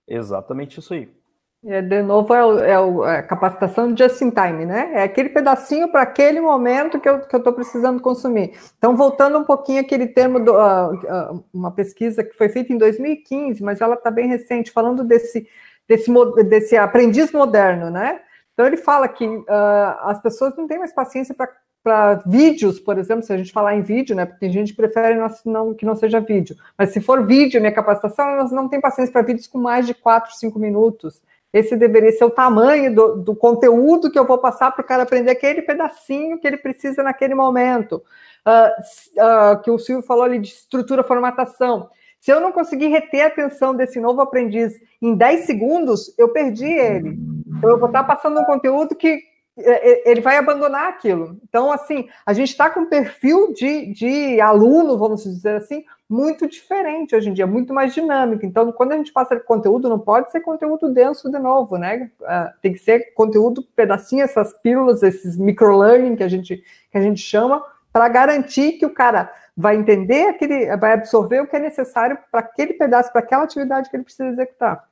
Exatamente 0.07 0.79
isso 0.79 0.93
aí. 0.93 1.09
É, 1.65 1.81
de 1.81 2.01
novo, 2.01 2.33
é, 2.33 2.45
o, 2.45 3.05
é, 3.05 3.15
é, 3.15 3.19
a 3.19 3.23
capacitação 3.23 3.95
just 3.95 4.21
in 4.21 4.31
time, 4.31 4.65
né? 4.65 4.91
É 4.95 5.03
aquele 5.03 5.29
pedacinho 5.29 5.87
para 5.89 6.01
aquele 6.01 6.41
momento 6.41 6.99
que 6.99 7.07
eu 7.07 7.19
estou 7.19 7.53
precisando 7.53 8.01
consumir. 8.01 8.53
Então, 8.77 8.97
voltando 8.97 9.37
um 9.37 9.45
pouquinho 9.45 9.79
aquele 9.79 10.07
termo, 10.07 10.43
do, 10.43 10.51
uh, 10.51 10.93
uh, 10.93 11.45
uma 11.53 11.71
pesquisa 11.71 12.21
que 12.21 12.35
foi 12.35 12.49
feita 12.49 12.73
em 12.73 12.77
2015, 12.77 13.63
mas 13.63 13.79
ela 13.79 13.95
está 13.95 14.11
bem 14.11 14.27
recente, 14.27 14.71
falando 14.71 15.05
desse, 15.05 15.47
desse, 15.87 16.11
desse 16.49 16.75
aprendiz 16.75 17.31
moderno, 17.31 17.89
né? 17.89 18.19
Então, 18.53 18.67
ele 18.67 18.77
fala 18.77 19.07
que 19.07 19.25
uh, 19.25 19.45
as 20.01 20.21
pessoas 20.21 20.53
não 20.57 20.67
têm 20.67 20.79
mais 20.79 20.93
paciência 20.93 21.33
para 21.81 22.21
vídeos, 22.25 22.77
por 22.77 22.97
exemplo, 22.97 23.23
se 23.23 23.31
a 23.31 23.37
gente 23.37 23.53
falar 23.53 23.73
em 23.73 23.81
vídeo, 23.81 24.17
né? 24.17 24.25
Porque 24.25 24.41
tem 24.41 24.51
gente 24.51 24.71
que 24.71 24.77
prefere 24.77 25.17
não, 25.45 25.73
que 25.73 25.85
não 25.85 25.95
seja 25.95 26.19
vídeo. 26.19 26.57
Mas 26.77 26.89
se 26.89 26.99
for 26.99 27.25
vídeo, 27.25 27.61
minha 27.61 27.73
capacitação, 27.73 28.27
elas 28.31 28.51
não 28.51 28.67
têm 28.67 28.81
paciência 28.81 29.13
para 29.13 29.21
vídeos 29.21 29.47
com 29.47 29.59
mais 29.59 29.87
de 29.87 29.93
4, 29.93 30.35
5 30.35 30.59
minutos. 30.59 31.21
Esse 31.53 31.77
deveria 31.77 32.11
ser 32.11 32.25
o 32.25 32.31
tamanho 32.31 32.93
do, 32.93 33.15
do 33.17 33.35
conteúdo 33.35 34.09
que 34.09 34.17
eu 34.17 34.25
vou 34.25 34.39
passar 34.39 34.71
para 34.71 34.81
o 34.81 34.87
cara 34.87 35.03
aprender 35.03 35.31
aquele 35.31 35.61
pedacinho 35.61 36.39
que 36.39 36.47
ele 36.47 36.57
precisa 36.57 37.03
naquele 37.03 37.35
momento. 37.35 38.03
Uh, 38.45 39.21
uh, 39.21 39.61
que 39.61 39.69
o 39.69 39.77
Silvio 39.77 40.05
falou 40.05 40.23
ali 40.23 40.39
de 40.39 40.49
estrutura, 40.49 41.03
formatação. 41.03 41.89
Se 42.19 42.31
eu 42.31 42.41
não 42.41 42.51
conseguir 42.51 42.87
reter 42.87 43.21
a 43.21 43.27
atenção 43.27 43.75
desse 43.75 43.99
novo 43.99 44.21
aprendiz 44.21 44.73
em 45.01 45.13
10 45.15 45.45
segundos, 45.45 46.13
eu 46.17 46.29
perdi 46.29 46.65
ele. 46.65 47.17
Então, 47.45 47.69
eu 47.69 47.77
vou 47.77 47.87
estar 47.87 48.03
passando 48.03 48.39
um 48.39 48.45
conteúdo 48.45 48.95
que 48.95 49.21
é, 49.57 49.91
é, 49.91 50.11
ele 50.11 50.21
vai 50.21 50.37
abandonar 50.37 50.87
aquilo. 50.87 51.37
Então, 51.47 51.71
assim, 51.71 52.07
a 52.25 52.33
gente 52.33 52.49
está 52.49 52.69
com 52.69 52.81
um 52.81 52.89
perfil 52.89 53.53
de, 53.53 53.93
de 53.93 54.41
aluno, 54.41 54.97
vamos 54.97 55.23
dizer 55.23 55.57
assim, 55.57 55.83
muito 56.13 56.47
diferente 56.47 57.15
hoje 57.15 57.27
em 57.27 57.33
dia, 57.33 57.47
muito 57.47 57.73
mais 57.73 57.91
dinâmico. 57.91 58.45
Então, 58.45 58.71
quando 58.71 58.91
a 58.91 58.97
gente 58.97 59.11
passa 59.11 59.39
conteúdo, 59.39 59.89
não 59.89 59.97
pode 59.97 60.31
ser 60.31 60.41
conteúdo 60.41 60.93
denso 60.93 61.31
de 61.31 61.39
novo, 61.39 61.75
né? 61.75 62.11
Uh, 62.21 62.61
tem 62.61 62.71
que 62.71 62.77
ser 62.77 63.13
conteúdo 63.15 63.63
pedacinho, 63.75 64.23
essas 64.23 64.53
pílulas, 64.61 65.01
esses 65.01 65.35
microlearning 65.35 66.15
que 66.15 66.23
a 66.23 66.27
gente, 66.27 66.63
que 66.91 66.97
a 66.97 67.01
gente 67.01 67.19
chama, 67.19 67.63
para 67.91 68.07
garantir 68.09 68.73
que 68.73 68.85
o 68.85 68.93
cara 68.93 69.33
vai 69.57 69.75
entender 69.75 70.27
aquele, 70.27 70.77
vai 70.77 70.93
absorver 70.93 71.41
o 71.41 71.47
que 71.47 71.55
é 71.55 71.59
necessário 71.59 72.15
para 72.31 72.41
aquele 72.41 72.73
pedaço, 72.73 73.11
para 73.11 73.21
aquela 73.21 73.43
atividade 73.43 73.89
que 73.89 73.95
ele 73.95 74.03
precisa 74.03 74.29
executar. 74.29 74.87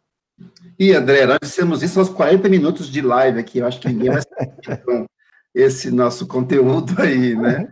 E, 0.80 0.92
André, 0.92 1.28
nós 1.28 1.38
dissemos 1.40 1.84
isso 1.84 2.00
aos 2.00 2.10
40 2.10 2.50
minutos 2.50 2.88
de 2.88 3.00
live 3.00 3.40
aqui. 3.40 3.60
Eu 3.60 3.68
acho 3.68 3.80
que 3.80 3.88
ninguém 3.88 4.10
vai 4.10 4.22
com 4.84 5.06
esse 5.54 5.92
nosso 5.92 6.28
conteúdo 6.28 7.00
aí, 7.00 7.36
né? 7.36 7.72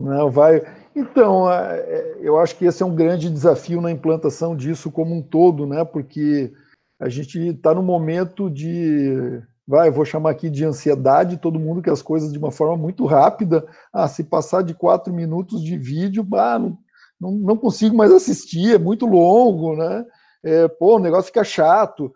Não, 0.00 0.30
vai. 0.30 0.62
Então, 0.94 1.50
é, 1.50 1.78
é, 1.78 2.18
eu 2.20 2.38
acho 2.38 2.56
que 2.56 2.64
esse 2.64 2.82
é 2.82 2.86
um 2.86 2.94
grande 2.94 3.30
desafio 3.30 3.80
na 3.80 3.90
implantação 3.90 4.56
disso 4.56 4.90
como 4.90 5.14
um 5.14 5.22
todo, 5.22 5.66
né? 5.66 5.84
Porque 5.84 6.52
a 6.98 7.08
gente 7.08 7.38
está 7.38 7.72
no 7.74 7.82
momento 7.82 8.50
de, 8.50 9.40
vai, 9.66 9.90
vou 9.90 10.04
chamar 10.04 10.30
aqui 10.30 10.50
de 10.50 10.64
ansiedade, 10.64 11.38
todo 11.38 11.60
mundo 11.60 11.80
quer 11.80 11.92
as 11.92 12.02
coisas 12.02 12.32
de 12.32 12.38
uma 12.38 12.50
forma 12.50 12.76
muito 12.76 13.06
rápida. 13.06 13.66
Ah, 13.92 14.08
se 14.08 14.24
passar 14.24 14.62
de 14.62 14.74
quatro 14.74 15.12
minutos 15.12 15.62
de 15.62 15.78
vídeo, 15.78 16.26
ah, 16.34 16.58
não, 16.58 16.78
não, 17.20 17.32
não 17.32 17.56
consigo 17.56 17.96
mais 17.96 18.12
assistir, 18.12 18.74
é 18.74 18.78
muito 18.78 19.06
longo, 19.06 19.76
né? 19.76 20.04
é, 20.42 20.68
pô, 20.68 20.96
o 20.96 21.00
negócio 21.00 21.26
fica 21.26 21.44
chato. 21.44 22.12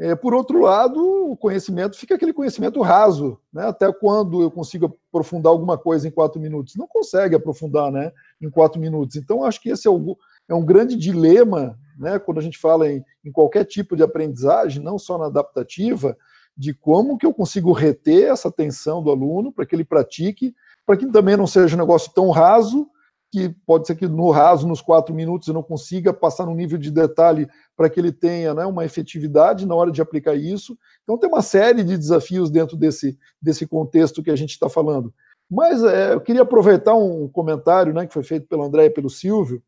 É, 0.00 0.14
por 0.14 0.32
outro 0.32 0.60
lado, 0.60 1.00
o 1.32 1.36
conhecimento 1.36 1.98
fica 1.98 2.14
aquele 2.14 2.32
conhecimento 2.32 2.80
raso, 2.80 3.40
né? 3.52 3.66
Até 3.66 3.92
quando 3.92 4.40
eu 4.40 4.50
consigo 4.50 4.96
aprofundar 5.08 5.50
alguma 5.50 5.76
coisa 5.76 6.06
em 6.06 6.10
quatro 6.10 6.40
minutos? 6.40 6.76
Não 6.76 6.86
consegue 6.86 7.34
aprofundar, 7.34 7.90
né? 7.90 8.12
Em 8.40 8.48
quatro 8.48 8.80
minutos. 8.80 9.16
Então, 9.16 9.42
acho 9.42 9.60
que 9.60 9.70
esse 9.70 9.88
é, 9.88 9.90
o, 9.90 10.16
é 10.48 10.54
um 10.54 10.64
grande 10.64 10.94
dilema, 10.94 11.76
né? 11.98 12.16
Quando 12.20 12.38
a 12.38 12.42
gente 12.42 12.56
fala 12.58 12.88
em, 12.88 13.04
em 13.24 13.32
qualquer 13.32 13.64
tipo 13.64 13.96
de 13.96 14.04
aprendizagem, 14.04 14.80
não 14.80 15.00
só 15.00 15.18
na 15.18 15.26
adaptativa, 15.26 16.16
de 16.56 16.72
como 16.72 17.18
que 17.18 17.26
eu 17.26 17.34
consigo 17.34 17.72
reter 17.72 18.30
essa 18.30 18.48
atenção 18.48 19.02
do 19.02 19.10
aluno 19.10 19.52
para 19.52 19.66
que 19.66 19.74
ele 19.74 19.84
pratique, 19.84 20.54
para 20.86 20.96
que 20.96 21.06
também 21.06 21.36
não 21.36 21.46
seja 21.46 21.74
um 21.74 21.78
negócio 21.78 22.12
tão 22.14 22.30
raso 22.30 22.88
que 23.30 23.50
pode 23.66 23.86
ser 23.86 23.94
que 23.94 24.08
no 24.08 24.30
raso, 24.30 24.66
nos 24.66 24.80
quatro 24.80 25.14
minutos, 25.14 25.48
eu 25.48 25.54
não 25.54 25.62
consiga 25.62 26.12
passar 26.12 26.46
no 26.46 26.54
nível 26.54 26.78
de 26.78 26.90
detalhe 26.90 27.48
para 27.76 27.90
que 27.90 28.00
ele 28.00 28.12
tenha 28.12 28.54
né, 28.54 28.64
uma 28.64 28.84
efetividade 28.84 29.66
na 29.66 29.74
hora 29.74 29.90
de 29.90 30.00
aplicar 30.00 30.34
isso. 30.34 30.76
Então, 31.02 31.18
tem 31.18 31.28
uma 31.28 31.42
série 31.42 31.84
de 31.84 31.96
desafios 31.96 32.50
dentro 32.50 32.76
desse, 32.76 33.18
desse 33.40 33.66
contexto 33.66 34.22
que 34.22 34.30
a 34.30 34.36
gente 34.36 34.50
está 34.50 34.68
falando. 34.68 35.12
Mas 35.50 35.82
é, 35.82 36.14
eu 36.14 36.20
queria 36.20 36.42
aproveitar 36.42 36.94
um 36.94 37.28
comentário 37.28 37.92
né, 37.92 38.06
que 38.06 38.12
foi 38.12 38.22
feito 38.22 38.46
pelo 38.46 38.62
André 38.62 38.86
e 38.86 38.90
pelo 38.90 39.10
Silvio, 39.10 39.62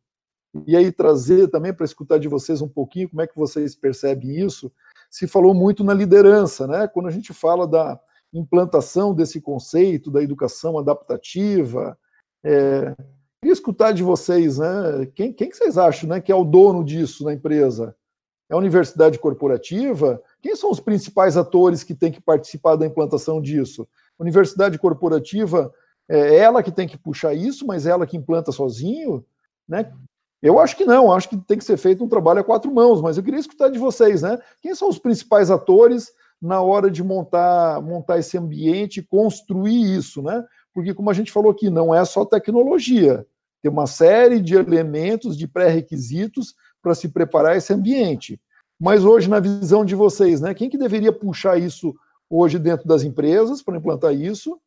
e 0.67 0.77
aí 0.77 0.91
trazer 0.91 1.49
também 1.49 1.73
para 1.73 1.85
escutar 1.85 2.19
de 2.19 2.29
vocês 2.29 2.61
um 2.61 2.69
pouquinho 2.69 3.09
como 3.09 3.23
é 3.23 3.27
que 3.27 3.37
vocês 3.37 3.75
percebem 3.75 4.41
isso. 4.41 4.73
Se 5.09 5.27
falou 5.27 5.55
muito 5.55 5.85
na 5.85 5.95
liderança, 5.95 6.67
né? 6.67 6.89
Quando 6.89 7.07
a 7.07 7.11
gente 7.11 7.33
fala 7.33 7.69
da 7.69 8.01
implantação 8.33 9.15
desse 9.15 9.41
conceito 9.41 10.11
da 10.11 10.23
educação 10.23 10.79
adaptativa, 10.79 11.97
é, 12.45 12.95
Queria 13.41 13.55
escutar 13.55 13.93
de 13.93 14.03
vocês, 14.03 14.59
né? 14.59 15.07
Quem, 15.15 15.33
quem 15.33 15.49
que 15.49 15.57
vocês 15.57 15.79
acham 15.79 16.09
né, 16.09 16.21
que 16.21 16.31
é 16.31 16.35
o 16.35 16.45
dono 16.45 16.85
disso 16.85 17.25
na 17.25 17.33
empresa? 17.33 17.97
É 18.51 18.55
a 18.55 18.59
universidade 18.59 19.19
corporativa? 19.19 20.21
Quem 20.43 20.55
são 20.55 20.71
os 20.71 20.79
principais 20.79 21.37
atores 21.37 21.83
que 21.83 21.95
têm 21.95 22.13
que 22.13 22.21
participar 22.21 22.77
da 22.77 22.85
implantação 22.85 23.41
disso? 23.41 23.89
Universidade 24.19 24.77
corporativa 24.79 25.73
é 26.07 26.37
ela 26.37 26.63
que 26.63 26.71
tem 26.71 26.87
que 26.87 26.99
puxar 26.99 27.33
isso, 27.33 27.67
mas 27.67 27.87
é 27.87 27.91
ela 27.91 28.07
que 28.07 28.17
implanta 28.17 28.53
sozinho? 28.53 29.25
Né? 29.67 29.91
Eu 30.43 30.59
acho 30.59 30.77
que 30.77 30.85
não, 30.85 31.11
acho 31.13 31.29
que 31.29 31.37
tem 31.39 31.57
que 31.57 31.65
ser 31.65 31.79
feito 31.79 32.05
um 32.05 32.09
trabalho 32.09 32.41
a 32.41 32.45
quatro 32.45 32.73
mãos, 32.75 33.01
mas 33.01 33.17
eu 33.17 33.23
queria 33.23 33.41
escutar 33.41 33.71
de 33.71 33.79
vocês, 33.79 34.21
né? 34.23 34.39
Quem 34.61 34.75
são 34.75 34.89
os 34.89 34.99
principais 34.99 35.51
atores 35.51 36.13
na 36.41 36.61
hora 36.63 36.91
de 36.91 37.05
montar, 37.05 37.81
montar 37.83 38.19
esse 38.19 38.39
ambiente, 38.39 39.03
construir 39.03 39.97
isso, 39.97 40.23
né? 40.23 40.45
Porque, 40.75 40.95
como 40.95 41.11
a 41.11 41.15
gente 41.15 41.33
falou 41.33 41.51
aqui, 41.51 41.69
não 41.69 41.95
é 41.95 42.05
só 42.05 42.25
tecnologia, 42.25 43.27
tem 43.63 43.71
uma 43.71 43.87
série 43.87 44.41
de 44.41 44.55
elementos, 44.55 45.37
de 45.37 45.47
pré-requisitos 45.47 46.55
para 46.83 46.95
se 46.95 47.09
preparar 47.09 47.57
esse 47.57 47.73
ambiente. 47.73 48.41
Mas 48.79 49.05
hoje, 49.05 49.29
na 49.29 49.41
visão 49.41 49.85
de 49.85 49.95
vocês, 49.95 50.41
né, 50.41 50.55
quem 50.55 50.71
que 50.71 50.79
deveria 50.79 51.13
puxar 51.13 51.59
isso 51.59 51.95
hoje 52.29 52.59
dentro 52.59 52.89
das 52.89 53.03
empresas 53.03 53.63
para 53.63 53.77
implantar 53.77 54.15
isso? 54.15 54.59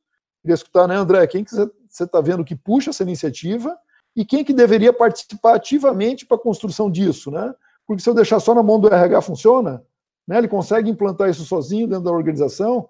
Queria 0.42 0.54
escutar, 0.54 0.88
né, 0.88 0.96
André? 0.96 1.26
Quem 1.26 1.44
que 1.44 1.52
você 1.52 2.04
está 2.04 2.22
vendo 2.22 2.44
que 2.44 2.56
puxa 2.56 2.92
essa 2.92 3.02
iniciativa 3.02 3.76
e 4.16 4.24
quem 4.24 4.44
que 4.44 4.54
deveria 4.54 4.94
participar 4.94 5.56
ativamente 5.56 6.26
para 6.26 6.38
a 6.38 6.40
construção 6.40 6.92
disso, 6.92 7.32
né? 7.32 7.54
Porque 7.88 8.04
se 8.04 8.10
eu 8.10 8.14
deixar 8.14 8.40
só 8.40 8.54
na 8.54 8.62
mão 8.62 8.80
do 8.80 8.88
RH, 8.88 9.22
funciona? 9.22 9.84
Né? 10.28 10.38
Ele 10.38 10.48
consegue 10.48 10.90
implantar 10.90 11.30
isso 11.30 11.44
sozinho 11.44 11.88
dentro 11.88 12.04
da 12.04 12.12
organização? 12.12 12.90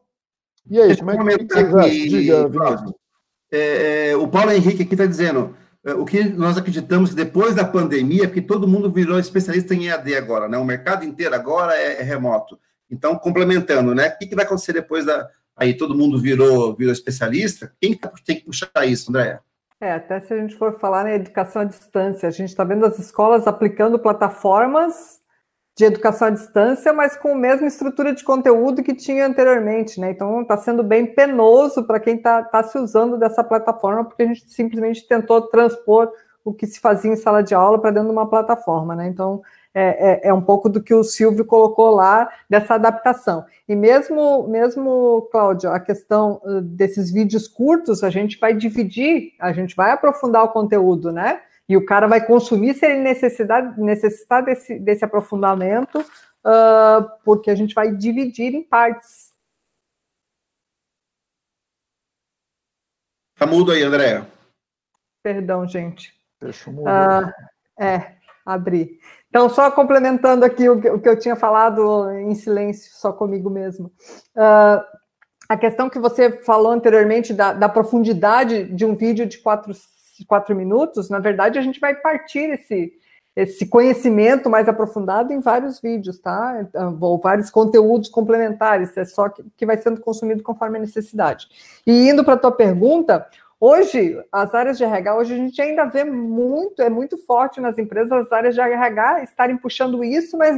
E 0.69 0.79
aí, 0.79 0.97
como 0.97 1.11
é 1.11 1.37
que, 1.37 1.45
vocês 1.45 1.75
acham? 1.75 1.89
Diga, 1.89 2.49
Vinícius. 2.49 2.93
É, 3.55 4.09
é, 4.09 4.15
o 4.15 4.27
Paulo 4.27 4.51
Henrique 4.51 4.81
aqui 4.81 4.95
está 4.95 5.05
dizendo, 5.05 5.55
é, 5.85 5.93
o 5.93 6.03
que 6.05 6.23
nós 6.23 6.57
acreditamos 6.57 7.11
que 7.11 7.15
depois 7.15 7.53
da 7.53 7.63
pandemia, 7.63 8.27
porque 8.27 8.41
todo 8.41 8.67
mundo 8.67 8.91
virou 8.91 9.19
especialista 9.19 9.75
em 9.75 9.89
EAD 9.89 10.15
agora, 10.15 10.47
né? 10.47 10.57
O 10.57 10.65
mercado 10.65 11.05
inteiro 11.05 11.35
agora 11.35 11.75
é, 11.75 11.99
é 11.99 12.03
remoto. 12.03 12.59
Então, 12.89 13.15
complementando, 13.15 13.93
né? 13.93 14.09
O 14.09 14.17
que, 14.17 14.25
que 14.25 14.35
vai 14.35 14.43
acontecer 14.43 14.73
depois 14.73 15.05
da. 15.05 15.29
Aí 15.55 15.75
todo 15.75 15.95
mundo 15.95 16.19
virou, 16.19 16.75
virou 16.75 16.91
especialista? 16.91 17.71
Quem 17.79 17.95
tem 18.25 18.37
que 18.37 18.45
puxar 18.45 18.71
isso, 18.87 19.11
André? 19.11 19.39
É, 19.79 19.91
até 19.91 20.19
se 20.19 20.33
a 20.33 20.37
gente 20.37 20.55
for 20.55 20.79
falar 20.79 21.03
na 21.03 21.13
educação 21.13 21.61
à 21.61 21.65
distância, 21.65 22.27
a 22.27 22.31
gente 22.31 22.49
está 22.49 22.63
vendo 22.63 22.85
as 22.87 22.97
escolas 22.97 23.45
aplicando 23.45 23.99
plataformas 23.99 25.19
de 25.75 25.85
educação 25.85 26.27
à 26.27 26.31
distância, 26.31 26.93
mas 26.93 27.17
com 27.17 27.29
a 27.29 27.35
mesma 27.35 27.67
estrutura 27.67 28.13
de 28.13 28.23
conteúdo 28.23 28.83
que 28.83 28.93
tinha 28.93 29.25
anteriormente, 29.25 29.99
né? 29.99 30.11
Então 30.11 30.41
está 30.41 30.55
sendo 30.55 30.83
bem 30.83 31.05
penoso 31.05 31.83
para 31.83 31.99
quem 31.99 32.15
está 32.15 32.43
tá 32.43 32.63
se 32.63 32.77
usando 32.77 33.17
dessa 33.17 33.43
plataforma, 33.43 34.05
porque 34.05 34.23
a 34.23 34.27
gente 34.27 34.49
simplesmente 34.51 35.07
tentou 35.07 35.41
transpor 35.41 36.11
o 36.45 36.53
que 36.53 36.67
se 36.67 36.79
fazia 36.79 37.11
em 37.11 37.15
sala 37.15 37.41
de 37.41 37.55
aula 37.55 37.79
para 37.79 37.91
dentro 37.91 38.09
de 38.09 38.15
uma 38.15 38.29
plataforma, 38.29 38.95
né? 38.95 39.07
Então 39.07 39.41
é, 39.73 40.27
é, 40.27 40.27
é, 40.29 40.33
um 40.33 40.41
pouco 40.41 40.69
do 40.69 40.83
que 40.83 40.93
o 40.93 41.03
Silvio 41.03 41.43
colocou 41.43 41.89
lá 41.89 42.29
dessa 42.47 42.75
adaptação. 42.75 43.43
E 43.67 43.75
mesmo, 43.75 44.47
mesmo, 44.47 45.27
Cláudio, 45.31 45.71
a 45.71 45.79
questão 45.79 46.39
desses 46.61 47.11
vídeos 47.11 47.47
curtos, 47.47 48.03
a 48.03 48.09
gente 48.11 48.37
vai 48.39 48.53
dividir, 48.53 49.31
a 49.39 49.51
gente 49.51 49.75
vai 49.75 49.91
aprofundar 49.91 50.43
o 50.43 50.49
conteúdo, 50.49 51.11
né? 51.11 51.41
E 51.67 51.77
o 51.77 51.85
cara 51.85 52.07
vai 52.07 52.25
consumir 52.25 52.73
se 52.73 52.85
ele 52.85 52.99
necessitar, 52.99 53.77
necessitar 53.77 54.43
desse, 54.43 54.77
desse 54.79 55.05
aprofundamento, 55.05 55.99
uh, 55.99 57.09
porque 57.23 57.49
a 57.49 57.55
gente 57.55 57.73
vai 57.73 57.95
dividir 57.95 58.53
em 58.53 58.63
partes. 58.63 59.31
Tá 63.35 63.47
mudo 63.47 63.71
aí, 63.71 63.81
André. 63.81 64.25
Perdão, 65.23 65.67
gente. 65.67 66.13
Deixa 66.39 66.69
eu 66.69 66.75
uh, 66.75 67.33
É, 67.79 68.17
abri. 68.45 68.99
Então, 69.29 69.49
só 69.49 69.71
complementando 69.71 70.45
aqui 70.45 70.69
o 70.69 70.79
que, 70.79 70.89
o 70.89 71.01
que, 71.01 71.09
eu 71.09 71.17
tinha 71.17 71.35
falado 71.35 72.11
em 72.11 72.35
silêncio, 72.35 72.93
só 72.93 73.11
comigo 73.11 73.49
mesmo. 73.49 73.87
Uh, 74.35 74.83
a 75.49 75.57
questão 75.57 75.89
que 75.89 75.97
você 75.97 76.31
falou 76.43 76.71
anteriormente 76.71 77.33
da, 77.33 77.53
da 77.53 77.67
profundidade 77.67 78.65
de 78.65 78.85
um 78.85 78.95
vídeo 78.95 79.25
de 79.25 79.39
quatro 79.39 79.73
quatro 80.25 80.55
minutos, 80.55 81.09
na 81.09 81.19
verdade, 81.19 81.59
a 81.59 81.61
gente 81.61 81.79
vai 81.79 81.95
partir 81.95 82.49
esse, 82.51 82.93
esse 83.35 83.67
conhecimento 83.67 84.49
mais 84.49 84.69
aprofundado 84.69 85.33
em 85.33 85.39
vários 85.39 85.79
vídeos, 85.81 86.19
tá? 86.19 86.67
Ou 87.01 87.17
vários 87.17 87.49
conteúdos 87.49 88.09
complementares, 88.09 88.95
é 88.95 89.05
só 89.05 89.29
que, 89.29 89.43
que 89.57 89.65
vai 89.65 89.77
sendo 89.77 90.01
consumido 90.01 90.43
conforme 90.43 90.77
a 90.77 90.81
necessidade. 90.81 91.47
E 91.85 92.09
indo 92.09 92.23
para 92.23 92.35
a 92.35 92.37
tua 92.37 92.51
pergunta, 92.51 93.27
hoje, 93.59 94.23
as 94.31 94.53
áreas 94.53 94.77
de 94.77 94.83
RH, 94.83 95.15
hoje 95.15 95.33
a 95.33 95.37
gente 95.37 95.59
ainda 95.59 95.85
vê 95.85 96.03
muito, 96.03 96.79
é 96.83 96.91
muito 96.91 97.17
forte 97.17 97.59
nas 97.59 97.79
empresas 97.79 98.11
as 98.11 98.31
áreas 98.31 98.53
de 98.53 98.61
RH 98.61 99.23
estarem 99.23 99.57
puxando 99.57 100.03
isso, 100.03 100.37
mas 100.37 100.55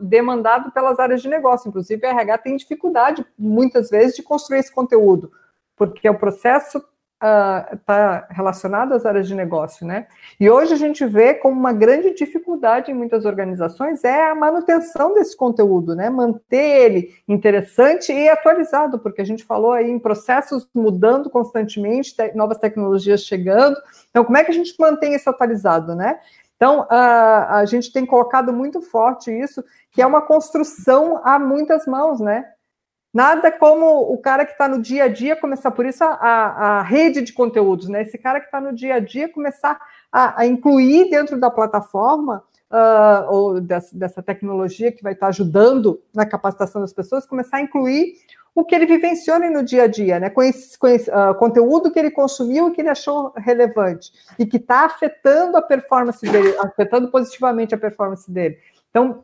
demandado 0.00 0.72
pelas 0.72 0.98
áreas 0.98 1.20
de 1.20 1.28
negócio. 1.28 1.68
Inclusive, 1.68 2.06
a 2.06 2.10
RH 2.10 2.38
tem 2.38 2.56
dificuldade, 2.56 3.26
muitas 3.38 3.90
vezes, 3.90 4.16
de 4.16 4.22
construir 4.22 4.60
esse 4.60 4.72
conteúdo, 4.72 5.30
porque 5.76 6.08
o 6.08 6.18
processo 6.18 6.82
está 7.22 8.26
uh, 8.28 8.34
relacionado 8.34 8.92
às 8.92 9.06
áreas 9.06 9.28
de 9.28 9.34
negócio, 9.34 9.86
né? 9.86 10.06
E 10.40 10.50
hoje 10.50 10.74
a 10.74 10.76
gente 10.76 11.06
vê 11.06 11.34
como 11.34 11.58
uma 11.58 11.72
grande 11.72 12.12
dificuldade 12.14 12.90
em 12.90 12.94
muitas 12.94 13.24
organizações 13.24 14.02
é 14.02 14.30
a 14.30 14.34
manutenção 14.34 15.14
desse 15.14 15.36
conteúdo, 15.36 15.94
né? 15.94 16.10
Manter 16.10 16.82
ele 16.84 17.14
interessante 17.28 18.12
e 18.12 18.28
atualizado, 18.28 18.98
porque 18.98 19.22
a 19.22 19.24
gente 19.24 19.44
falou 19.44 19.72
aí 19.72 19.88
em 19.88 19.98
processos 19.98 20.68
mudando 20.74 21.30
constantemente, 21.30 22.16
te 22.16 22.32
novas 22.34 22.58
tecnologias 22.58 23.22
chegando. 23.22 23.76
Então, 24.10 24.24
como 24.24 24.36
é 24.36 24.44
que 24.44 24.50
a 24.50 24.54
gente 24.54 24.74
mantém 24.78 25.14
isso 25.14 25.30
atualizado, 25.30 25.94
né? 25.94 26.18
Então, 26.56 26.86
a, 26.88 27.58
a 27.58 27.64
gente 27.64 27.92
tem 27.92 28.06
colocado 28.06 28.52
muito 28.52 28.80
forte 28.80 29.32
isso, 29.32 29.64
que 29.90 30.00
é 30.00 30.06
uma 30.06 30.22
construção 30.22 31.20
a 31.24 31.38
muitas 31.38 31.86
mãos, 31.86 32.20
né? 32.20 32.44
Nada 33.12 33.52
como 33.52 34.10
o 34.10 34.16
cara 34.16 34.46
que 34.46 34.52
está 34.52 34.66
no 34.66 34.80
dia 34.80 35.04
a 35.04 35.08
dia 35.08 35.36
começar, 35.36 35.70
por 35.70 35.84
isso 35.84 36.02
a, 36.02 36.08
a, 36.14 36.82
rede 36.82 37.20
de 37.20 37.32
conteúdos, 37.34 37.88
né? 37.88 38.02
Esse 38.02 38.16
cara 38.16 38.40
que 38.40 38.46
está 38.46 38.58
no 38.58 38.72
dia 38.72 38.94
a 38.94 39.00
dia 39.00 39.28
começar 39.28 39.78
a, 40.10 40.40
a 40.40 40.46
incluir 40.46 41.10
dentro 41.10 41.38
da 41.38 41.50
plataforma 41.50 42.42
uh, 42.70 43.30
ou 43.30 43.60
dessa, 43.60 43.94
dessa, 43.94 44.22
tecnologia 44.22 44.90
que 44.90 45.02
vai 45.02 45.12
estar 45.12 45.26
tá 45.26 45.30
ajudando 45.30 46.00
na 46.14 46.24
capacitação 46.24 46.80
das 46.80 46.94
pessoas, 46.94 47.26
começar 47.26 47.58
a 47.58 47.60
incluir 47.60 48.14
o 48.54 48.64
que 48.64 48.74
ele 48.74 48.86
vivenciona 48.86 49.50
no 49.50 49.62
dia 49.62 49.84
a 49.84 49.86
dia, 49.86 50.18
né? 50.18 50.30
Com 50.30 50.42
esse, 50.42 50.78
com 50.78 50.88
esse 50.88 51.10
uh, 51.10 51.34
conteúdo 51.34 51.90
que 51.90 51.98
ele 51.98 52.10
consumiu 52.10 52.68
e 52.68 52.72
que 52.72 52.80
ele 52.80 52.88
achou 52.88 53.32
relevante 53.36 54.10
e 54.38 54.46
que 54.46 54.56
está 54.56 54.86
afetando 54.86 55.58
a 55.58 55.62
performance 55.62 56.24
dele, 56.26 56.56
afetando 56.58 57.10
positivamente 57.10 57.74
a 57.74 57.78
performance 57.78 58.30
dele. 58.30 58.56
Então, 58.90 59.22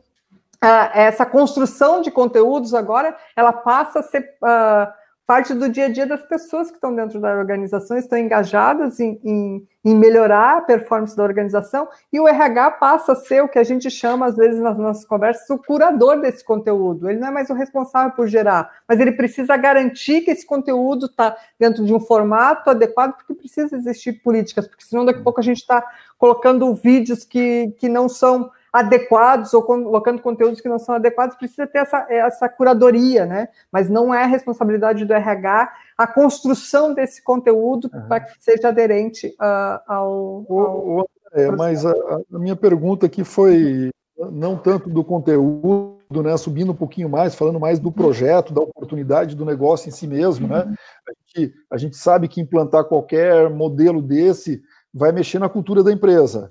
uh, 0.63 0.89
essa 0.93 1.25
construção 1.25 2.01
de 2.01 2.11
conteúdos 2.11 2.73
agora, 2.73 3.15
ela 3.35 3.53
passa 3.53 3.99
a 3.99 4.03
ser 4.03 4.35
uh, 4.43 4.91
parte 5.29 5.53
do 5.53 5.69
dia 5.69 5.85
a 5.85 5.89
dia 5.89 6.07
das 6.07 6.23
pessoas 6.23 6.69
que 6.69 6.77
estão 6.77 6.95
dentro 6.95 7.21
da 7.21 7.31
organização, 7.37 7.95
estão 7.95 8.17
engajadas 8.17 8.99
em, 8.99 9.21
em, 9.23 9.67
em, 9.85 9.95
melhorar 9.95 10.57
a 10.57 10.61
performance 10.61 11.15
da 11.15 11.21
organização, 11.21 11.87
e 12.11 12.19
o 12.19 12.27
RH 12.27 12.71
passa 12.71 13.11
a 13.11 13.15
ser 13.15 13.43
o 13.43 13.47
que 13.47 13.59
a 13.59 13.63
gente 13.63 13.91
chama, 13.91 14.25
às 14.25 14.35
vezes, 14.35 14.59
nas 14.59 14.75
nossas 14.75 15.05
conversas, 15.05 15.47
o 15.51 15.59
curador 15.59 16.19
desse 16.19 16.43
conteúdo. 16.43 17.07
Ele 17.07 17.19
não 17.19 17.27
é 17.27 17.31
mais 17.31 17.47
o 17.51 17.53
responsável 17.53 18.11
por 18.15 18.27
gerar, 18.27 18.71
mas 18.87 18.99
ele 18.99 19.11
precisa 19.11 19.55
garantir 19.55 20.21
que 20.21 20.31
esse 20.31 20.47
conteúdo 20.47 21.05
está 21.05 21.37
dentro 21.59 21.85
de 21.85 21.93
um 21.93 21.99
formato 21.99 22.71
adequado, 22.71 23.15
porque 23.15 23.35
precisa 23.35 23.75
existir 23.75 24.13
políticas, 24.23 24.67
porque 24.67 24.83
senão 24.83 25.05
daqui 25.05 25.19
a 25.19 25.23
pouco 25.23 25.39
a 25.39 25.43
gente 25.43 25.57
está 25.59 25.85
colocando 26.17 26.73
vídeos 26.73 27.23
que, 27.23 27.71
que 27.77 27.87
não 27.87 28.09
são 28.09 28.49
adequados 28.71 29.53
ou 29.53 29.63
colocando 29.63 30.21
conteúdos 30.21 30.61
que 30.61 30.69
não 30.69 30.79
são 30.79 30.95
adequados, 30.95 31.35
precisa 31.35 31.65
ter 31.65 31.79
essa, 31.79 32.05
essa 32.09 32.47
curadoria, 32.47 33.25
né? 33.25 33.49
Mas 33.71 33.89
não 33.89 34.13
é 34.13 34.25
responsabilidade 34.25 35.05
do 35.05 35.13
RH 35.13 35.71
a 35.97 36.07
construção 36.07 36.93
desse 36.93 37.23
conteúdo 37.23 37.89
uhum. 37.93 38.07
para 38.07 38.21
que 38.21 38.33
seja 38.39 38.69
aderente 38.69 39.27
uh, 39.39 39.79
ao. 39.87 40.45
ao 40.49 41.09
é, 41.33 41.51
mas 41.51 41.85
a, 41.85 41.91
a, 41.91 42.39
minha 42.39 42.55
pergunta 42.55 43.05
aqui 43.05 43.23
foi 43.23 43.91
não 44.31 44.57
tanto 44.57 44.89
do 44.89 45.03
conteúdo, 45.03 46.23
né? 46.23 46.35
Subindo 46.37 46.71
um 46.71 46.75
pouquinho 46.75 47.09
mais, 47.09 47.35
falando 47.35 47.59
mais 47.59 47.79
do 47.79 47.91
projeto, 47.91 48.53
da 48.53 48.61
oportunidade 48.61 49.35
do 49.35 49.45
negócio 49.45 49.89
em 49.89 49.91
si 49.91 50.07
mesmo, 50.07 50.47
né? 50.47 50.63
uhum. 50.63 50.69
né? 50.69 50.75
A 51.07 51.11
gente, 51.11 51.53
a 51.71 51.77
gente 51.77 51.97
sabe 51.97 52.27
que 52.27 52.41
implantar 52.41 52.85
qualquer 52.85 53.49
modelo 53.49 54.01
desse 54.01 54.61
vai 54.93 55.11
mexer 55.11 55.39
na 55.39 55.49
cultura 55.49 55.83
da 55.83 55.91
empresa. 55.91 56.47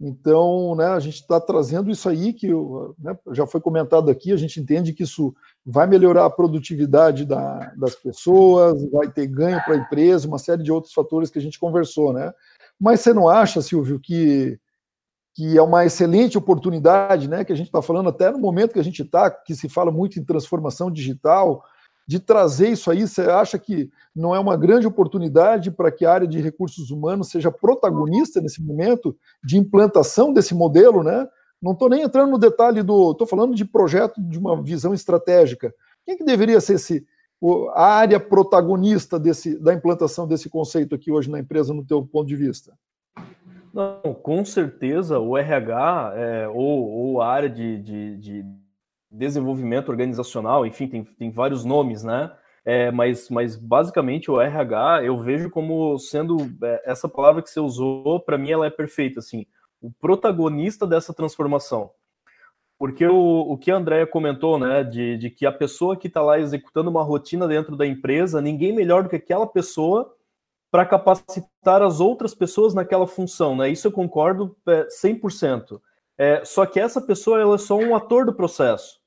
Então, 0.00 0.74
né, 0.74 0.88
a 0.88 1.00
gente 1.00 1.14
está 1.14 1.40
trazendo 1.40 1.90
isso 1.90 2.06
aí 2.08 2.32
que 2.32 2.48
né, 2.98 3.16
já 3.32 3.46
foi 3.46 3.60
comentado 3.60 4.10
aqui. 4.10 4.30
A 4.30 4.36
gente 4.36 4.60
entende 4.60 4.92
que 4.92 5.04
isso 5.04 5.34
vai 5.64 5.86
melhorar 5.86 6.26
a 6.26 6.30
produtividade 6.30 7.24
da, 7.24 7.72
das 7.76 7.94
pessoas, 7.94 8.88
vai 8.90 9.10
ter 9.10 9.26
ganho 9.26 9.62
para 9.64 9.74
a 9.74 9.78
empresa, 9.78 10.28
uma 10.28 10.38
série 10.38 10.62
de 10.62 10.70
outros 10.70 10.92
fatores 10.92 11.30
que 11.30 11.38
a 11.38 11.42
gente 11.42 11.58
conversou, 11.58 12.12
né? 12.12 12.32
Mas 12.78 13.00
você 13.00 13.14
não 13.14 13.26
acha, 13.28 13.62
Silvio, 13.62 13.98
que 13.98 14.58
que 15.36 15.54
é 15.54 15.60
uma 15.60 15.84
excelente 15.84 16.38
oportunidade, 16.38 17.28
né? 17.28 17.44
Que 17.44 17.52
a 17.52 17.54
gente 17.54 17.66
está 17.66 17.82
falando 17.82 18.08
até 18.08 18.30
no 18.30 18.38
momento 18.38 18.72
que 18.72 18.78
a 18.78 18.84
gente 18.84 19.02
está, 19.02 19.30
que 19.30 19.54
se 19.54 19.68
fala 19.68 19.92
muito 19.92 20.18
em 20.18 20.24
transformação 20.24 20.90
digital, 20.90 21.62
de 22.06 22.20
trazer 22.20 22.68
isso 22.68 22.90
aí? 22.90 23.06
Você 23.06 23.22
acha 23.22 23.58
que 23.58 23.90
não 24.14 24.34
é 24.34 24.38
uma 24.38 24.56
grande 24.56 24.86
oportunidade 24.86 25.70
para 25.70 25.90
que 25.90 26.04
a 26.04 26.12
área 26.12 26.26
de 26.26 26.40
recursos 26.40 26.90
humanos 26.90 27.28
seja 27.28 27.50
protagonista 27.50 28.40
nesse 28.40 28.62
momento 28.62 29.16
de 29.42 29.58
implantação 29.58 30.32
desse 30.32 30.54
modelo, 30.54 31.02
né? 31.02 31.26
Não 31.60 31.72
estou 31.72 31.88
nem 31.88 32.02
entrando 32.02 32.30
no 32.30 32.38
detalhe 32.38 32.82
do. 32.82 33.12
Estou 33.12 33.26
falando 33.26 33.54
de 33.54 33.64
projeto 33.64 34.22
de 34.22 34.38
uma 34.38 34.62
visão 34.62 34.94
estratégica. 34.94 35.74
Quem 36.04 36.16
que 36.16 36.24
deveria 36.24 36.60
ser 36.60 36.74
esse, 36.74 37.04
a 37.74 37.86
área 37.86 38.20
protagonista 38.20 39.18
desse, 39.18 39.58
da 39.58 39.74
implantação 39.74 40.26
desse 40.26 40.48
conceito 40.48 40.94
aqui 40.94 41.10
hoje 41.10 41.30
na 41.30 41.40
empresa, 41.40 41.74
no 41.74 41.84
teu 41.84 42.04
ponto 42.04 42.28
de 42.28 42.36
vista? 42.36 42.72
Não, 43.72 44.14
com 44.14 44.44
certeza 44.44 45.18
o 45.18 45.36
RH 45.36 46.12
é, 46.16 46.48
ou, 46.48 46.88
ou, 46.88 47.20
a 47.20 47.28
área 47.28 47.50
de, 47.50 47.78
de, 47.82 48.16
de 48.16 48.44
desenvolvimento 49.10 49.88
organizacional, 49.88 50.66
enfim, 50.66 50.88
tem, 50.88 51.04
tem 51.04 51.30
vários 51.30 51.64
nomes, 51.64 52.02
né? 52.02 52.32
É, 52.64 52.90
mas, 52.90 53.30
mas 53.30 53.54
basicamente 53.54 54.28
o 54.28 54.40
RH 54.40 55.04
eu 55.04 55.16
vejo 55.18 55.48
como 55.50 55.96
sendo 56.00 56.36
é, 56.64 56.82
essa 56.84 57.08
palavra 57.08 57.40
que 57.40 57.48
você 57.48 57.60
usou, 57.60 58.18
para 58.20 58.36
mim 58.36 58.50
ela 58.50 58.66
é 58.66 58.70
perfeita, 58.70 59.20
assim, 59.20 59.46
o 59.80 59.90
protagonista 59.92 60.86
dessa 60.86 61.14
transformação. 61.14 61.90
Porque 62.78 63.06
o, 63.06 63.52
o 63.52 63.56
que 63.56 63.70
a 63.70 63.76
Andrea 63.76 64.06
comentou, 64.06 64.58
né, 64.58 64.82
de, 64.82 65.16
de 65.16 65.30
que 65.30 65.46
a 65.46 65.52
pessoa 65.52 65.96
que 65.96 66.08
está 66.08 66.20
lá 66.20 66.38
executando 66.38 66.90
uma 66.90 67.02
rotina 67.02 67.46
dentro 67.46 67.76
da 67.76 67.86
empresa, 67.86 68.40
ninguém 68.40 68.74
melhor 68.74 69.04
do 69.04 69.08
que 69.08 69.16
aquela 69.16 69.46
pessoa 69.46 70.12
para 70.70 70.84
capacitar 70.84 71.82
as 71.82 72.00
outras 72.00 72.34
pessoas 72.34 72.74
naquela 72.74 73.06
função, 73.06 73.56
né? 73.56 73.70
Isso 73.70 73.86
eu 73.86 73.92
concordo 73.92 74.56
é, 74.66 74.86
100%. 74.88 75.80
É, 76.18 76.44
só 76.44 76.64
que 76.64 76.80
essa 76.80 77.00
pessoa 77.00 77.40
ela 77.40 77.56
é 77.56 77.58
só 77.58 77.76
um 77.76 77.94
ator 77.94 78.24
do 78.24 78.34
processo. 78.34 79.00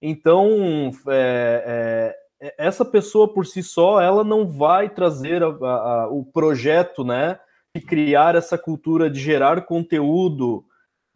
Então, 0.00 0.90
é, 1.08 2.14
é, 2.40 2.54
essa 2.58 2.84
pessoa 2.84 3.32
por 3.32 3.46
si 3.46 3.62
só, 3.62 4.00
ela 4.00 4.22
não 4.22 4.46
vai 4.46 4.88
trazer 4.88 5.42
a, 5.42 5.46
a, 5.46 6.08
o 6.08 6.24
projeto, 6.24 7.02
né, 7.02 7.38
de 7.74 7.82
criar 7.82 8.34
essa 8.34 8.56
cultura 8.56 9.10
de 9.10 9.18
gerar 9.20 9.62
conteúdo 9.62 10.64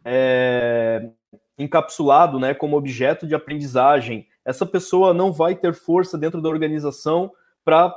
é, 0.03 1.09
encapsulado, 1.57 2.39
né, 2.39 2.53
como 2.53 2.77
objeto 2.77 3.27
de 3.27 3.35
aprendizagem. 3.35 4.27
Essa 4.43 4.65
pessoa 4.65 5.13
não 5.13 5.31
vai 5.31 5.55
ter 5.55 5.73
força 5.73 6.17
dentro 6.17 6.41
da 6.41 6.49
organização 6.49 7.31
para 7.63 7.95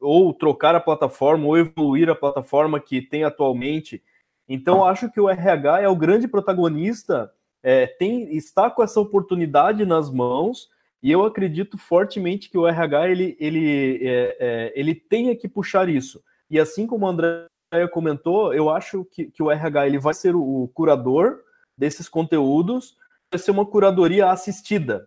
ou 0.00 0.34
trocar 0.34 0.74
a 0.74 0.80
plataforma 0.80 1.46
ou 1.46 1.56
evoluir 1.56 2.10
a 2.10 2.14
plataforma 2.14 2.78
que 2.78 3.00
tem 3.00 3.24
atualmente. 3.24 4.02
Então, 4.48 4.84
acho 4.84 5.10
que 5.10 5.20
o 5.20 5.28
RH 5.28 5.82
é 5.82 5.88
o 5.88 5.96
grande 5.96 6.26
protagonista, 6.26 7.30
é, 7.62 7.86
tem, 7.86 8.34
está 8.34 8.70
com 8.70 8.82
essa 8.82 9.00
oportunidade 9.00 9.84
nas 9.84 10.10
mãos, 10.10 10.68
e 11.02 11.12
eu 11.12 11.24
acredito 11.24 11.76
fortemente 11.76 12.48
que 12.48 12.56
o 12.58 12.66
RH 12.66 13.08
ele, 13.10 13.36
ele, 13.38 14.00
é, 14.02 14.36
é, 14.40 14.72
ele 14.74 14.94
tenha 14.94 15.36
que 15.36 15.48
puxar 15.48 15.88
isso. 15.88 16.22
E 16.50 16.58
assim 16.58 16.86
como 16.86 17.04
o 17.04 17.08
André 17.08 17.46
comentou, 17.92 18.54
eu 18.54 18.70
acho 18.70 19.04
que, 19.04 19.26
que 19.26 19.42
o 19.42 19.50
RH 19.50 19.86
ele 19.86 19.98
vai 19.98 20.14
ser 20.14 20.34
o, 20.34 20.64
o 20.64 20.68
curador 20.68 21.40
desses 21.76 22.08
conteúdos, 22.08 22.96
vai 23.30 23.38
ser 23.38 23.50
uma 23.50 23.66
curadoria 23.66 24.30
assistida, 24.30 25.06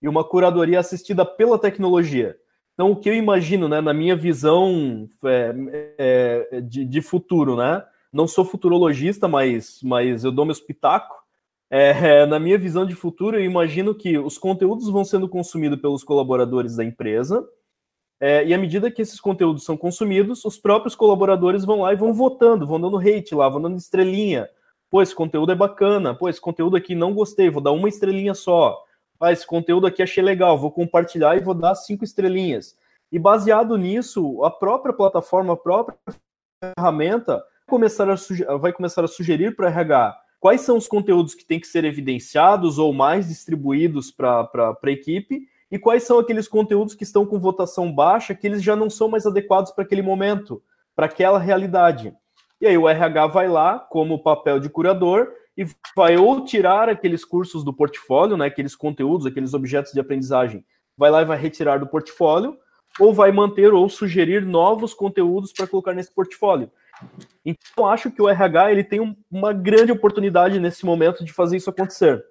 e 0.00 0.08
uma 0.08 0.22
curadoria 0.22 0.78
assistida 0.78 1.24
pela 1.24 1.58
tecnologia. 1.58 2.38
Então, 2.74 2.92
o 2.92 2.96
que 2.96 3.08
eu 3.08 3.14
imagino, 3.14 3.68
né, 3.68 3.80
na 3.80 3.92
minha 3.92 4.14
visão 4.14 5.08
é, 5.24 5.54
é, 5.98 6.60
de, 6.60 6.84
de 6.84 7.02
futuro, 7.02 7.56
né, 7.56 7.82
não 8.12 8.26
sou 8.26 8.44
futurologista, 8.44 9.28
mas, 9.28 9.80
mas 9.82 10.24
eu 10.24 10.32
dou 10.32 10.44
meu 10.44 10.52
espetáculo. 10.52 11.20
É, 11.68 12.24
na 12.26 12.38
minha 12.38 12.56
visão 12.56 12.86
de 12.86 12.94
futuro, 12.94 13.36
eu 13.36 13.44
imagino 13.44 13.94
que 13.94 14.16
os 14.18 14.38
conteúdos 14.38 14.88
vão 14.88 15.04
sendo 15.04 15.28
consumidos 15.28 15.80
pelos 15.80 16.04
colaboradores 16.04 16.76
da 16.76 16.84
empresa, 16.84 17.46
é, 18.18 18.46
e 18.46 18.54
à 18.54 18.58
medida 18.58 18.90
que 18.90 19.02
esses 19.02 19.20
conteúdos 19.20 19.64
são 19.64 19.76
consumidos, 19.76 20.44
os 20.44 20.56
próprios 20.56 20.94
colaboradores 20.94 21.64
vão 21.64 21.82
lá 21.82 21.92
e 21.92 21.96
vão 21.96 22.14
votando, 22.14 22.66
vão 22.66 22.80
dando 22.80 22.98
hate 22.98 23.34
lá, 23.34 23.48
vão 23.48 23.60
dando 23.60 23.76
estrelinha. 23.76 24.48
Pô, 24.90 25.02
esse 25.02 25.14
conteúdo 25.14 25.52
é 25.52 25.54
bacana. 25.54 26.14
Pô, 26.14 26.28
esse 26.28 26.40
conteúdo 26.40 26.76
aqui 26.76 26.94
não 26.94 27.12
gostei, 27.12 27.50
vou 27.50 27.62
dar 27.62 27.72
uma 27.72 27.88
estrelinha 27.88 28.32
só. 28.34 28.82
Ah, 29.20 29.32
esse 29.32 29.46
conteúdo 29.46 29.86
aqui 29.86 30.02
achei 30.02 30.22
legal, 30.22 30.58
vou 30.58 30.70
compartilhar 30.70 31.36
e 31.36 31.40
vou 31.40 31.54
dar 31.54 31.74
cinco 31.74 32.04
estrelinhas. 32.04 32.76
E 33.10 33.18
baseado 33.18 33.76
nisso, 33.76 34.42
a 34.44 34.50
própria 34.50 34.94
plataforma, 34.94 35.54
a 35.54 35.56
própria 35.56 35.98
ferramenta 36.76 37.42
começar 37.66 38.08
a, 38.08 38.56
vai 38.56 38.72
começar 38.72 39.04
a 39.04 39.08
sugerir 39.08 39.54
para 39.56 39.68
RH 39.68 40.16
quais 40.38 40.60
são 40.60 40.76
os 40.76 40.86
conteúdos 40.86 41.34
que 41.34 41.44
têm 41.44 41.58
que 41.58 41.66
ser 41.66 41.84
evidenciados 41.84 42.78
ou 42.78 42.92
mais 42.92 43.28
distribuídos 43.28 44.10
para 44.10 44.48
a 44.82 44.90
equipe 44.90 45.48
e 45.70 45.78
quais 45.78 46.04
são 46.04 46.18
aqueles 46.18 46.46
conteúdos 46.46 46.94
que 46.94 47.02
estão 47.02 47.26
com 47.26 47.38
votação 47.38 47.92
baixa 47.92 48.34
que 48.34 48.46
eles 48.46 48.62
já 48.62 48.76
não 48.76 48.88
são 48.88 49.08
mais 49.08 49.26
adequados 49.26 49.72
para 49.72 49.82
aquele 49.82 50.02
momento, 50.02 50.62
para 50.94 51.06
aquela 51.06 51.38
realidade. 51.38 52.14
E 52.60 52.66
aí 52.66 52.78
o 52.78 52.88
RH 52.88 53.26
vai 53.26 53.48
lá 53.48 53.78
como 53.78 54.22
papel 54.22 54.60
de 54.60 54.68
curador 54.68 55.32
e 55.56 55.66
vai 55.96 56.16
ou 56.16 56.44
tirar 56.44 56.88
aqueles 56.88 57.24
cursos 57.24 57.64
do 57.64 57.72
portfólio, 57.72 58.36
né, 58.36 58.46
aqueles 58.46 58.76
conteúdos, 58.76 59.26
aqueles 59.26 59.54
objetos 59.54 59.92
de 59.92 60.00
aprendizagem, 60.00 60.64
vai 60.96 61.10
lá 61.10 61.22
e 61.22 61.24
vai 61.24 61.38
retirar 61.38 61.78
do 61.78 61.86
portfólio, 61.86 62.56
ou 62.98 63.12
vai 63.12 63.30
manter 63.32 63.72
ou 63.74 63.88
sugerir 63.88 64.44
novos 64.44 64.94
conteúdos 64.94 65.52
para 65.52 65.66
colocar 65.66 65.92
nesse 65.92 66.14
portfólio. 66.14 66.70
Então, 67.44 67.86
acho 67.86 68.10
que 68.10 68.20
o 68.20 68.28
RH 68.28 68.72
ele 68.72 68.84
tem 68.84 69.00
um, 69.00 69.14
uma 69.30 69.52
grande 69.52 69.92
oportunidade 69.92 70.58
nesse 70.58 70.84
momento 70.84 71.24
de 71.24 71.32
fazer 71.32 71.56
isso 71.56 71.70
acontecer. 71.70 72.24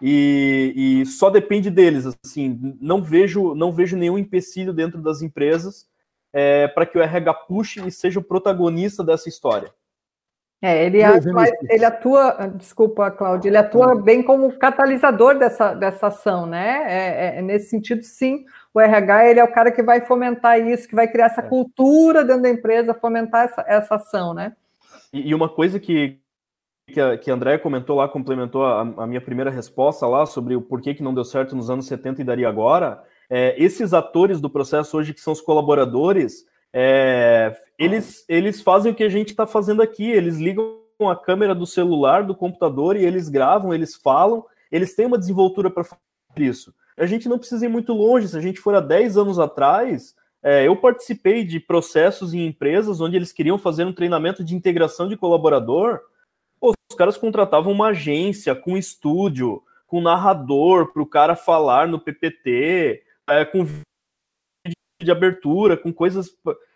E, 0.00 0.72
e, 0.76 1.06
só 1.06 1.30
depende 1.30 1.70
deles. 1.70 2.06
Assim, 2.24 2.76
não 2.80 3.02
vejo, 3.02 3.54
não 3.54 3.72
vejo 3.72 3.96
nenhum 3.96 4.18
empecilho 4.18 4.72
dentro 4.72 5.00
das 5.00 5.22
empresas 5.22 5.88
é, 6.32 6.68
para 6.68 6.86
que 6.86 6.98
o 6.98 7.02
RH 7.02 7.32
puxe 7.32 7.86
e 7.86 7.90
seja 7.90 8.20
o 8.20 8.24
protagonista 8.24 9.02
dessa 9.02 9.28
história. 9.28 9.72
É, 10.62 10.84
ele, 10.86 11.02
atua, 11.02 11.44
ele 11.68 11.84
atua, 11.84 12.52
desculpa, 12.54 13.10
Cláudia, 13.10 13.48
ele 13.48 13.58
atua 13.58 13.94
bem 13.94 14.22
como 14.22 14.50
catalisador 14.58 15.38
dessa, 15.38 15.74
dessa 15.74 16.06
ação, 16.06 16.46
né? 16.46 16.82
É, 16.86 17.38
é, 17.38 17.42
nesse 17.42 17.68
sentido, 17.68 18.02
sim, 18.02 18.44
o 18.76 18.80
RH 18.80 19.30
ele 19.30 19.40
é 19.40 19.44
o 19.44 19.50
cara 19.50 19.72
que 19.72 19.82
vai 19.82 20.02
fomentar 20.02 20.60
isso, 20.60 20.86
que 20.86 20.94
vai 20.94 21.08
criar 21.08 21.26
essa 21.26 21.40
é. 21.40 21.48
cultura 21.48 22.22
dentro 22.22 22.42
da 22.42 22.50
empresa, 22.50 22.92
fomentar 22.92 23.46
essa, 23.46 23.64
essa 23.66 23.94
ação, 23.94 24.34
né? 24.34 24.54
E, 25.10 25.30
e 25.30 25.34
uma 25.34 25.48
coisa 25.48 25.80
que, 25.80 26.18
que 26.86 27.00
a, 27.00 27.16
que 27.16 27.30
a 27.30 27.34
André 27.34 27.56
comentou 27.56 27.96
lá, 27.96 28.06
complementou 28.06 28.66
a, 28.66 28.82
a, 28.82 29.06
minha 29.06 29.20
primeira 29.22 29.50
resposta 29.50 30.06
lá 30.06 30.26
sobre 30.26 30.54
o 30.54 30.60
porquê 30.60 30.92
que 30.92 31.02
não 31.02 31.14
deu 31.14 31.24
certo 31.24 31.56
nos 31.56 31.70
anos 31.70 31.86
70 31.86 32.20
e 32.20 32.24
daria 32.24 32.50
agora, 32.50 33.02
é, 33.30 33.54
esses 33.56 33.94
atores 33.94 34.42
do 34.42 34.50
processo 34.50 34.98
hoje, 34.98 35.14
que 35.14 35.22
são 35.22 35.32
os 35.32 35.40
colaboradores, 35.40 36.44
é, 36.70 37.56
eles, 37.78 38.26
eles 38.28 38.60
fazem 38.60 38.92
o 38.92 38.94
que 38.94 39.04
a 39.04 39.08
gente 39.08 39.30
está 39.30 39.46
fazendo 39.46 39.80
aqui, 39.80 40.04
eles 40.10 40.36
ligam 40.36 40.82
a 41.00 41.16
câmera 41.16 41.54
do 41.54 41.66
celular, 41.66 42.24
do 42.24 42.36
computador, 42.36 42.94
e 42.94 43.06
eles 43.06 43.30
gravam, 43.30 43.72
eles 43.72 43.96
falam, 43.96 44.44
eles 44.70 44.94
têm 44.94 45.06
uma 45.06 45.18
desenvoltura 45.18 45.70
para 45.70 45.82
fazer 45.82 45.98
isso. 46.36 46.74
A 46.96 47.06
gente 47.06 47.28
não 47.28 47.38
precisa 47.38 47.66
ir 47.66 47.68
muito 47.68 47.92
longe, 47.92 48.28
se 48.28 48.36
a 48.36 48.40
gente 48.40 48.60
for 48.60 48.74
há 48.74 48.80
10 48.80 49.16
anos 49.16 49.38
atrás, 49.38 50.14
é, 50.42 50.66
eu 50.66 50.76
participei 50.76 51.44
de 51.44 51.60
processos 51.60 52.32
em 52.32 52.46
empresas 52.46 53.00
onde 53.00 53.16
eles 53.16 53.32
queriam 53.32 53.58
fazer 53.58 53.84
um 53.84 53.92
treinamento 53.92 54.42
de 54.42 54.54
integração 54.54 55.08
de 55.08 55.16
colaborador, 55.16 56.00
Pô, 56.60 56.72
os 56.90 56.96
caras 56.96 57.16
contratavam 57.16 57.72
uma 57.72 57.88
agência 57.88 58.54
com 58.54 58.76
estúdio, 58.76 59.62
com 59.86 60.00
narrador 60.00 60.92
para 60.92 61.02
o 61.02 61.06
cara 61.06 61.36
falar 61.36 61.86
no 61.86 62.00
PPT, 62.00 63.02
é, 63.28 63.44
com 63.44 63.66
de 65.02 65.10
abertura, 65.10 65.76
com 65.76 65.92
coisas 65.92 66.30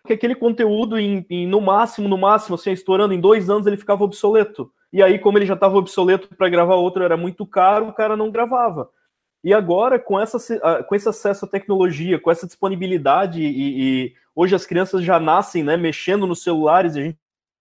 que 0.06 0.12
aquele 0.12 0.34
conteúdo 0.34 0.98
em, 0.98 1.24
em, 1.30 1.46
no 1.46 1.60
máximo, 1.60 2.06
no 2.08 2.18
máximo, 2.18 2.54
assim, 2.54 2.70
estourando 2.70 3.14
em 3.14 3.20
dois 3.20 3.48
anos 3.48 3.66
ele 3.66 3.78
ficava 3.78 4.04
obsoleto. 4.04 4.70
E 4.92 5.02
aí, 5.02 5.18
como 5.18 5.38
ele 5.38 5.46
já 5.46 5.54
estava 5.54 5.78
obsoleto 5.78 6.28
para 6.36 6.48
gravar 6.48 6.74
outro, 6.74 7.02
era 7.02 7.16
muito 7.16 7.46
caro, 7.46 7.88
o 7.88 7.92
cara 7.92 8.16
não 8.16 8.30
gravava. 8.30 8.90
E 9.42 9.54
agora, 9.54 9.98
com, 9.98 10.20
essa, 10.20 10.38
com 10.84 10.94
esse 10.94 11.08
acesso 11.08 11.44
à 11.44 11.48
tecnologia, 11.48 12.18
com 12.18 12.30
essa 12.30 12.46
disponibilidade, 12.46 13.42
e, 13.42 14.04
e 14.04 14.14
hoje 14.34 14.54
as 14.54 14.66
crianças 14.66 15.02
já 15.02 15.18
nascem 15.18 15.62
né, 15.62 15.76
mexendo 15.76 16.26
nos 16.26 16.42
celulares, 16.42 16.96
a 16.96 17.00
gente 17.00 17.18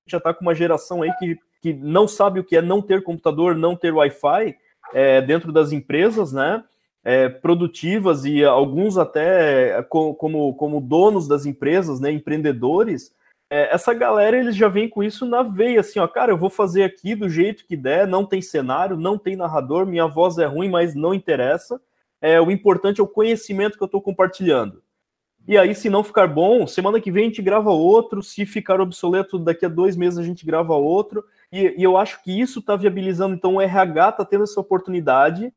já 0.07 0.17
está 0.17 0.33
com 0.33 0.41
uma 0.41 0.55
geração 0.55 1.01
aí 1.01 1.13
que, 1.19 1.37
que 1.61 1.73
não 1.73 2.07
sabe 2.07 2.39
o 2.39 2.43
que 2.43 2.57
é 2.57 2.61
não 2.61 2.81
ter 2.81 3.03
computador, 3.03 3.55
não 3.55 3.75
ter 3.75 3.93
Wi-Fi 3.93 4.57
é, 4.93 5.21
dentro 5.21 5.51
das 5.51 5.71
empresas, 5.71 6.33
né? 6.33 6.63
é, 7.03 7.29
produtivas 7.29 8.25
e 8.25 8.43
alguns 8.43 8.97
até 8.97 9.81
como, 9.83 10.53
como 10.53 10.81
donos 10.81 11.27
das 11.27 11.45
empresas, 11.45 11.99
né, 11.99 12.11
empreendedores, 12.11 13.13
é, 13.49 13.73
essa 13.73 13.93
galera 13.93 14.37
eles 14.37 14.55
já 14.55 14.67
vem 14.67 14.87
com 14.87 15.01
isso 15.03 15.25
na 15.25 15.41
veia, 15.41 15.79
assim, 15.79 15.99
ó, 15.99 16.07
cara, 16.07 16.31
eu 16.31 16.37
vou 16.37 16.49
fazer 16.49 16.83
aqui 16.83 17.15
do 17.15 17.27
jeito 17.27 17.65
que 17.65 17.75
der, 17.75 18.07
não 18.07 18.25
tem 18.25 18.41
cenário, 18.41 18.95
não 18.95 19.17
tem 19.17 19.35
narrador, 19.35 19.85
minha 19.85 20.05
voz 20.05 20.37
é 20.37 20.45
ruim, 20.45 20.69
mas 20.69 20.93
não 20.93 21.13
interessa. 21.13 21.81
É, 22.21 22.39
o 22.39 22.51
importante 22.51 23.01
é 23.01 23.03
o 23.03 23.07
conhecimento 23.07 23.77
que 23.77 23.83
eu 23.83 23.87
estou 23.87 24.01
compartilhando. 24.01 24.83
E 25.47 25.57
aí, 25.57 25.73
se 25.73 25.89
não 25.89 26.03
ficar 26.03 26.27
bom, 26.27 26.67
semana 26.67 27.01
que 27.01 27.11
vem 27.11 27.23
a 27.23 27.27
gente 27.27 27.41
grava 27.41 27.71
outro. 27.71 28.21
Se 28.21 28.45
ficar 28.45 28.79
obsoleto, 28.79 29.39
daqui 29.39 29.65
a 29.65 29.69
dois 29.69 29.95
meses 29.95 30.19
a 30.19 30.23
gente 30.23 30.45
grava 30.45 30.75
outro. 30.75 31.25
E, 31.51 31.73
e 31.75 31.83
eu 31.83 31.97
acho 31.97 32.21
que 32.21 32.39
isso 32.39 32.59
está 32.59 32.75
viabilizando. 32.75 33.33
Então, 33.33 33.55
o 33.55 33.61
RH 33.61 34.09
está 34.09 34.25
tendo 34.25 34.43
essa 34.43 34.59
oportunidade 34.59 35.51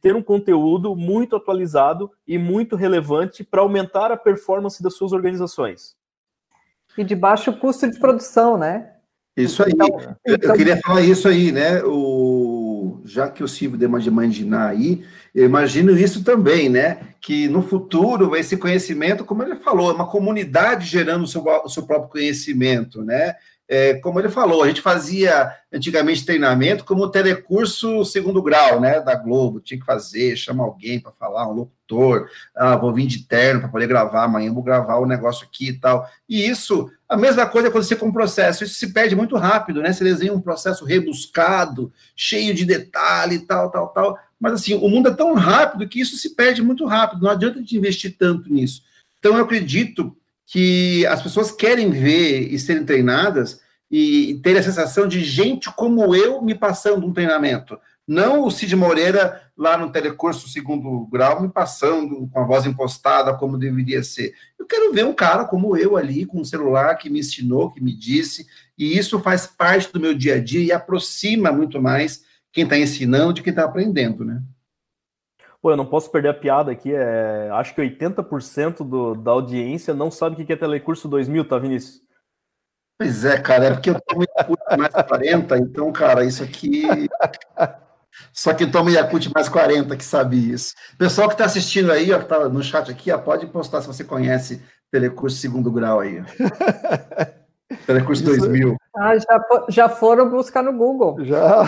ter 0.00 0.16
um 0.16 0.22
conteúdo 0.22 0.96
muito 0.96 1.36
atualizado 1.36 2.10
e 2.26 2.38
muito 2.38 2.74
relevante 2.74 3.44
para 3.44 3.60
aumentar 3.60 4.10
a 4.10 4.16
performance 4.16 4.82
das 4.82 4.94
suas 4.94 5.12
organizações. 5.12 5.96
E 6.96 7.04
de 7.04 7.14
baixo 7.14 7.52
custo 7.52 7.90
de 7.90 7.98
produção, 7.98 8.58
né? 8.58 8.90
Isso 9.36 9.62
aí. 9.62 9.72
Então, 9.72 9.88
eu, 10.24 10.34
então... 10.34 10.50
eu, 10.50 10.56
queria 10.56 10.76
falar 10.78 11.02
isso 11.02 11.28
aí, 11.28 11.52
né? 11.52 11.82
O, 11.84 13.00
já 13.04 13.28
que 13.28 13.42
o 13.42 13.48
Silvio 13.48 13.78
deu 13.78 13.88
uma 13.88 14.00
de 14.00 14.08
imaginar 14.08 14.68
aí, 14.68 15.04
eu 15.34 15.44
imagino 15.44 15.96
isso 15.96 16.24
também, 16.24 16.68
né? 16.68 16.98
Que 17.20 17.48
no 17.48 17.62
futuro 17.62 18.36
esse 18.36 18.56
conhecimento, 18.56 19.24
como 19.24 19.42
ele 19.42 19.56
falou, 19.56 19.90
é 19.90 19.94
uma 19.94 20.06
comunidade 20.06 20.86
gerando 20.86 21.24
o 21.24 21.28
seu, 21.28 21.42
o 21.42 21.68
seu 21.68 21.84
próprio 21.84 22.10
conhecimento, 22.10 23.02
né? 23.04 23.34
É, 23.70 23.94
como 23.94 24.18
ele 24.18 24.28
falou, 24.28 24.64
a 24.64 24.66
gente 24.66 24.80
fazia 24.80 25.48
antigamente 25.72 26.26
treinamento 26.26 26.84
como 26.84 27.08
telecurso 27.08 28.04
segundo 28.04 28.42
grau, 28.42 28.80
né, 28.80 29.00
da 29.00 29.14
Globo, 29.14 29.60
tinha 29.60 29.78
que 29.78 29.86
fazer, 29.86 30.34
chamar 30.34 30.64
alguém 30.64 30.98
para 30.98 31.12
falar, 31.12 31.48
um 31.48 31.52
locutor, 31.52 32.28
ah, 32.56 32.74
vou 32.74 32.92
vir 32.92 33.06
de 33.06 33.28
terno 33.28 33.60
para 33.60 33.68
poder 33.68 33.86
gravar, 33.86 34.24
amanhã 34.24 34.52
vou 34.52 34.64
gravar 34.64 34.96
o 34.96 35.06
negócio 35.06 35.46
aqui 35.46 35.68
e 35.68 35.78
tal. 35.78 36.04
E 36.28 36.44
isso, 36.48 36.90
a 37.08 37.16
mesma 37.16 37.46
coisa 37.46 37.68
acontecer 37.68 37.94
com 37.94 38.08
o 38.08 38.12
processo, 38.12 38.64
isso 38.64 38.74
se 38.74 38.92
perde 38.92 39.14
muito 39.14 39.36
rápido, 39.36 39.80
né, 39.80 39.92
você 39.92 40.02
desenha 40.02 40.34
um 40.34 40.40
processo 40.40 40.84
rebuscado, 40.84 41.92
cheio 42.16 42.52
de 42.52 42.64
detalhe, 42.64 43.38
tal, 43.38 43.70
tal, 43.70 43.86
tal, 43.90 44.18
mas 44.40 44.54
assim, 44.54 44.74
o 44.74 44.88
mundo 44.88 45.10
é 45.10 45.14
tão 45.14 45.32
rápido 45.34 45.88
que 45.88 46.00
isso 46.00 46.16
se 46.16 46.34
perde 46.34 46.60
muito 46.60 46.84
rápido, 46.86 47.22
não 47.22 47.30
adianta 47.30 47.58
a 47.58 47.60
gente 47.60 47.76
investir 47.76 48.16
tanto 48.18 48.52
nisso. 48.52 48.82
Então, 49.20 49.36
eu 49.36 49.44
acredito 49.44 50.16
que 50.50 51.06
as 51.06 51.22
pessoas 51.22 51.52
querem 51.52 51.90
ver 51.90 52.52
e 52.52 52.58
serem 52.58 52.84
treinadas 52.84 53.60
e 53.88 54.40
ter 54.42 54.56
a 54.56 54.62
sensação 54.62 55.06
de 55.06 55.22
gente 55.22 55.72
como 55.72 56.12
eu 56.12 56.42
me 56.42 56.56
passando 56.56 57.06
um 57.06 57.12
treinamento. 57.12 57.78
Não 58.06 58.44
o 58.44 58.50
Cid 58.50 58.74
Moreira 58.74 59.42
lá 59.56 59.78
no 59.78 59.92
telecurso 59.92 60.48
segundo 60.48 61.06
grau 61.06 61.40
me 61.40 61.48
passando 61.48 62.28
com 62.32 62.40
a 62.40 62.44
voz 62.44 62.66
impostada 62.66 63.32
como 63.36 63.56
deveria 63.56 64.02
ser. 64.02 64.34
Eu 64.58 64.66
quero 64.66 64.92
ver 64.92 65.04
um 65.04 65.12
cara 65.12 65.44
como 65.44 65.76
eu 65.76 65.96
ali, 65.96 66.26
com 66.26 66.40
um 66.40 66.44
celular 66.44 66.96
que 66.96 67.08
me 67.08 67.20
ensinou, 67.20 67.70
que 67.70 67.80
me 67.80 67.96
disse, 67.96 68.44
e 68.76 68.98
isso 68.98 69.20
faz 69.20 69.46
parte 69.46 69.92
do 69.92 70.00
meu 70.00 70.14
dia 70.14 70.34
a 70.34 70.40
dia 70.40 70.64
e 70.64 70.72
aproxima 70.72 71.52
muito 71.52 71.80
mais 71.80 72.24
quem 72.52 72.64
está 72.64 72.76
ensinando 72.76 73.34
de 73.34 73.42
quem 73.42 73.52
está 73.52 73.64
aprendendo, 73.64 74.24
né? 74.24 74.42
Pô, 75.62 75.70
eu 75.70 75.76
não 75.76 75.86
posso 75.86 76.10
perder 76.10 76.30
a 76.30 76.34
piada 76.34 76.72
aqui. 76.72 76.92
É... 76.94 77.48
Acho 77.52 77.74
que 77.74 77.82
80% 77.82 78.78
do, 78.78 79.14
da 79.14 79.30
audiência 79.30 79.92
não 79.92 80.10
sabe 80.10 80.42
o 80.42 80.46
que 80.46 80.52
é 80.52 80.56
Telecurso 80.56 81.08
2000, 81.08 81.44
tá, 81.46 81.58
Vinícius? 81.58 82.00
Pois 82.98 83.24
é, 83.24 83.40
cara, 83.40 83.66
é 83.66 83.70
porque 83.70 83.90
eu 83.90 84.00
tomo 84.00 84.24
Yakut 84.38 84.60
mais 84.76 84.92
40, 84.92 85.58
então, 85.58 85.90
cara, 85.90 86.22
isso 86.24 86.42
aqui. 86.42 86.82
Só 88.32 88.52
que 88.52 88.66
toma 88.66 88.90
Yakut 88.90 89.30
mais 89.34 89.48
40 89.48 89.96
que 89.96 90.04
sabe 90.04 90.52
isso. 90.52 90.74
Pessoal 90.98 91.28
que 91.28 91.34
está 91.34 91.46
assistindo 91.46 91.90
aí, 91.90 92.12
ó, 92.12 92.18
que 92.18 92.24
está 92.24 92.48
no 92.48 92.62
chat 92.62 92.90
aqui, 92.90 93.10
ó, 93.10 93.16
pode 93.16 93.46
postar 93.46 93.80
se 93.80 93.86
você 93.86 94.04
conhece 94.04 94.62
Telecurso 94.90 95.38
segundo 95.38 95.70
grau 95.72 96.00
aí. 96.00 96.22
Telecurso 97.86 98.22
isso... 98.22 98.36
2000. 98.38 98.76
Ah, 98.94 99.16
já, 99.16 99.46
já 99.68 99.88
foram 99.88 100.28
buscar 100.28 100.62
no 100.62 100.72
Google. 100.72 101.24
Já. 101.24 101.62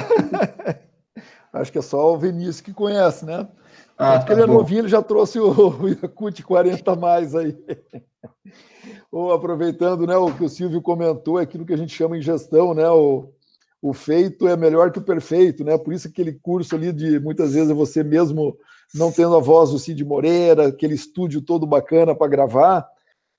Acho 1.53 1.73
que 1.73 1.79
é 1.79 1.83
só 1.83 2.13
o 2.13 2.19
Vinícius 2.19 2.61
que 2.61 2.75
conhece, 2.75 3.25
né? 3.25 3.47
Ah, 4.03 4.19
Porque 4.19 4.35
tá 4.35 4.41
ele 4.41 4.51
é 4.51 4.53
novinho, 4.53 4.81
ele 4.81 4.89
já 4.89 5.01
trouxe 5.01 5.39
o, 5.39 5.51
o 5.81 5.89
Yakut 5.89 6.43
40 6.43 6.97
mais 6.97 7.35
aí. 7.35 7.57
Ou 9.13 9.33
aproveitando 9.33 10.07
né, 10.07 10.17
o 10.17 10.33
que 10.35 10.45
o 10.45 10.49
Silvio 10.49 10.83
comentou, 10.83 11.39
é 11.39 11.43
aquilo 11.43 11.65
que 11.65 11.73
a 11.73 11.77
gente 11.77 11.95
chama 11.95 12.17
em 12.17 12.23
gestão, 12.23 12.75
né? 12.75 12.89
O, 12.91 13.31
o 13.81 13.93
feito 13.93 14.49
é 14.49 14.57
melhor 14.57 14.91
que 14.91 14.99
o 14.99 15.05
perfeito, 15.05 15.63
né? 15.63 15.79
Por 15.79 15.93
isso 15.93 16.09
aquele 16.09 16.33
curso 16.33 16.75
ali 16.75 16.93
de 16.93 17.21
muitas 17.21 17.53
vezes 17.53 17.71
é 17.71 17.75
você 17.75 18.03
mesmo 18.03 18.57
não 18.95 19.13
tendo 19.13 19.37
a 19.37 19.41
voz 19.41 19.71
do 19.71 19.79
Cid 19.79 20.05
Moreira, 20.05 20.69
aquele 20.69 20.95
estúdio 20.95 21.41
todo 21.41 21.67
bacana 21.67 22.15
para 22.15 22.29
gravar, 22.29 22.87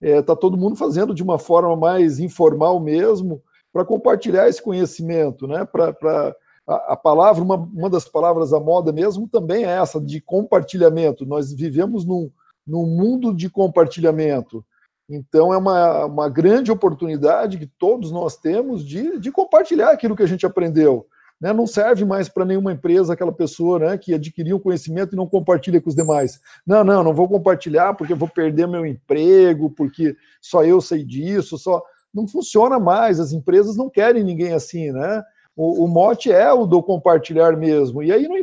está 0.02 0.18
é, 0.18 0.22
tá 0.22 0.36
todo 0.36 0.58
mundo 0.58 0.76
fazendo 0.76 1.14
de 1.14 1.24
uma 1.24 1.38
forma 1.38 1.76
mais 1.76 2.20
informal 2.20 2.80
mesmo 2.80 3.42
para 3.72 3.84
compartilhar 3.84 4.48
esse 4.48 4.62
conhecimento, 4.62 5.48
né? 5.48 5.66
Para 5.66 6.36
a, 6.68 6.94
a, 6.94 6.96
palavra, 6.96 7.44
uma, 7.44 7.56
uma 7.56 7.90
das 7.90 8.06
palavras 8.06 8.52
da 8.52 8.60
moda 8.60 8.92
mesmo 8.92 9.28
também 9.28 9.66
é 9.66 9.70
essa, 9.70 10.00
de 10.00 10.22
compartilhamento. 10.22 11.26
Nós 11.26 11.54
vivemos 11.54 12.06
num, 12.06 12.32
num 12.66 12.86
mundo 12.86 13.34
de 13.34 13.50
compartilhamento. 13.50 14.66
Então, 15.10 15.54
é 15.54 15.58
uma, 15.58 16.06
uma 16.06 16.30
grande 16.30 16.72
oportunidade 16.72 17.58
que 17.58 17.66
todos 17.66 18.12
nós 18.12 18.38
temos 18.38 18.86
de, 18.86 19.20
de 19.20 19.32
compartilhar 19.32 19.92
aquilo 19.92 20.16
que 20.16 20.24
a 20.24 20.28
gente 20.28 20.46
aprendeu. 20.46 21.06
Né? 21.40 21.52
Não 21.52 21.68
serve 21.68 22.06
mais 22.06 22.30
para 22.30 22.46
nenhuma 22.46 22.72
empresa 22.72 23.12
aquela 23.12 23.34
pessoa 23.34 23.78
né, 23.78 23.98
que 23.98 24.14
adquiriu 24.14 24.56
um 24.56 24.60
conhecimento 24.60 25.14
e 25.14 25.18
não 25.18 25.28
compartilha 25.28 25.82
com 25.82 25.90
os 25.90 25.96
demais. 25.96 26.40
Não, 26.66 26.86
não, 26.86 27.04
não 27.04 27.14
vou 27.14 27.28
compartilhar 27.28 27.96
porque 27.96 28.14
vou 28.14 28.30
perder 28.30 28.66
meu 28.66 28.86
emprego, 28.86 29.70
porque 29.70 30.16
só 30.42 30.64
eu 30.64 30.80
sei 30.80 31.04
disso, 31.04 31.58
só. 31.58 31.84
Não 32.14 32.28
funciona 32.28 32.80
mais, 32.80 33.20
as 33.20 33.34
empresas 33.34 33.76
não 33.76 33.90
querem 33.90 34.24
ninguém 34.24 34.54
assim, 34.54 34.92
né? 34.92 35.24
O, 35.56 35.86
o, 35.86 35.88
mote 35.88 36.32
é 36.32 36.52
o 36.52 36.66
do 36.66 36.82
compartilhar 36.82 37.56
mesmo. 37.56 38.02
E 38.02 38.12
aí 38.12 38.28
não 38.28 38.38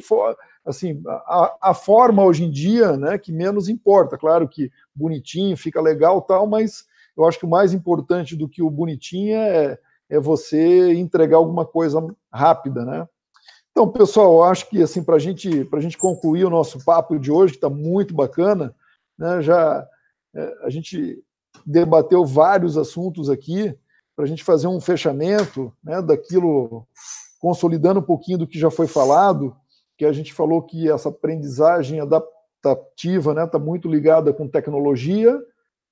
assim, 0.64 1.02
a, 1.06 1.56
a, 1.70 1.74
forma 1.74 2.24
hoje 2.24 2.44
em 2.44 2.50
dia, 2.50 2.96
né, 2.96 3.18
que 3.18 3.32
menos 3.32 3.68
importa. 3.68 4.16
Claro 4.16 4.48
que 4.48 4.70
bonitinho, 4.94 5.56
fica 5.56 5.80
legal 5.80 6.22
tal, 6.22 6.46
mas 6.46 6.84
eu 7.16 7.26
acho 7.26 7.38
que 7.38 7.46
o 7.46 7.50
mais 7.50 7.72
importante 7.72 8.36
do 8.36 8.48
que 8.48 8.62
o 8.62 8.70
bonitinho 8.70 9.36
é, 9.36 9.78
é 10.08 10.20
você 10.20 10.92
entregar 10.94 11.38
alguma 11.38 11.66
coisa 11.66 12.00
rápida, 12.32 12.84
né? 12.84 13.08
Então, 13.70 13.88
pessoal, 13.88 14.32
eu 14.34 14.42
acho 14.44 14.68
que 14.68 14.82
assim 14.82 15.02
para 15.02 15.18
gente, 15.18 15.68
a 15.72 15.80
gente 15.80 15.96
concluir 15.96 16.44
o 16.44 16.50
nosso 16.50 16.84
papo 16.84 17.18
de 17.18 17.30
hoje, 17.30 17.52
que 17.52 17.58
está 17.58 17.70
muito 17.70 18.14
bacana, 18.14 18.74
né, 19.18 19.40
já 19.42 19.86
é, 20.34 20.54
a 20.62 20.70
gente 20.70 21.22
debateu 21.64 22.24
vários 22.24 22.76
assuntos 22.76 23.28
aqui 23.28 23.76
para 24.14 24.24
a 24.24 24.28
gente 24.28 24.44
fazer 24.44 24.66
um 24.66 24.80
fechamento 24.80 25.72
né, 25.82 26.02
daquilo, 26.02 26.86
consolidando 27.40 28.00
um 28.00 28.02
pouquinho 28.02 28.38
do 28.38 28.46
que 28.46 28.58
já 28.58 28.70
foi 28.70 28.86
falado, 28.86 29.54
que 29.96 30.04
a 30.04 30.12
gente 30.12 30.32
falou 30.32 30.62
que 30.62 30.90
essa 30.90 31.08
aprendizagem 31.08 32.00
adaptativa 32.00 33.30
está 33.30 33.34
né, 33.34 33.46
tá 33.46 33.58
muito 33.58 33.88
ligada 33.88 34.32
com 34.32 34.48
tecnologia. 34.48 35.38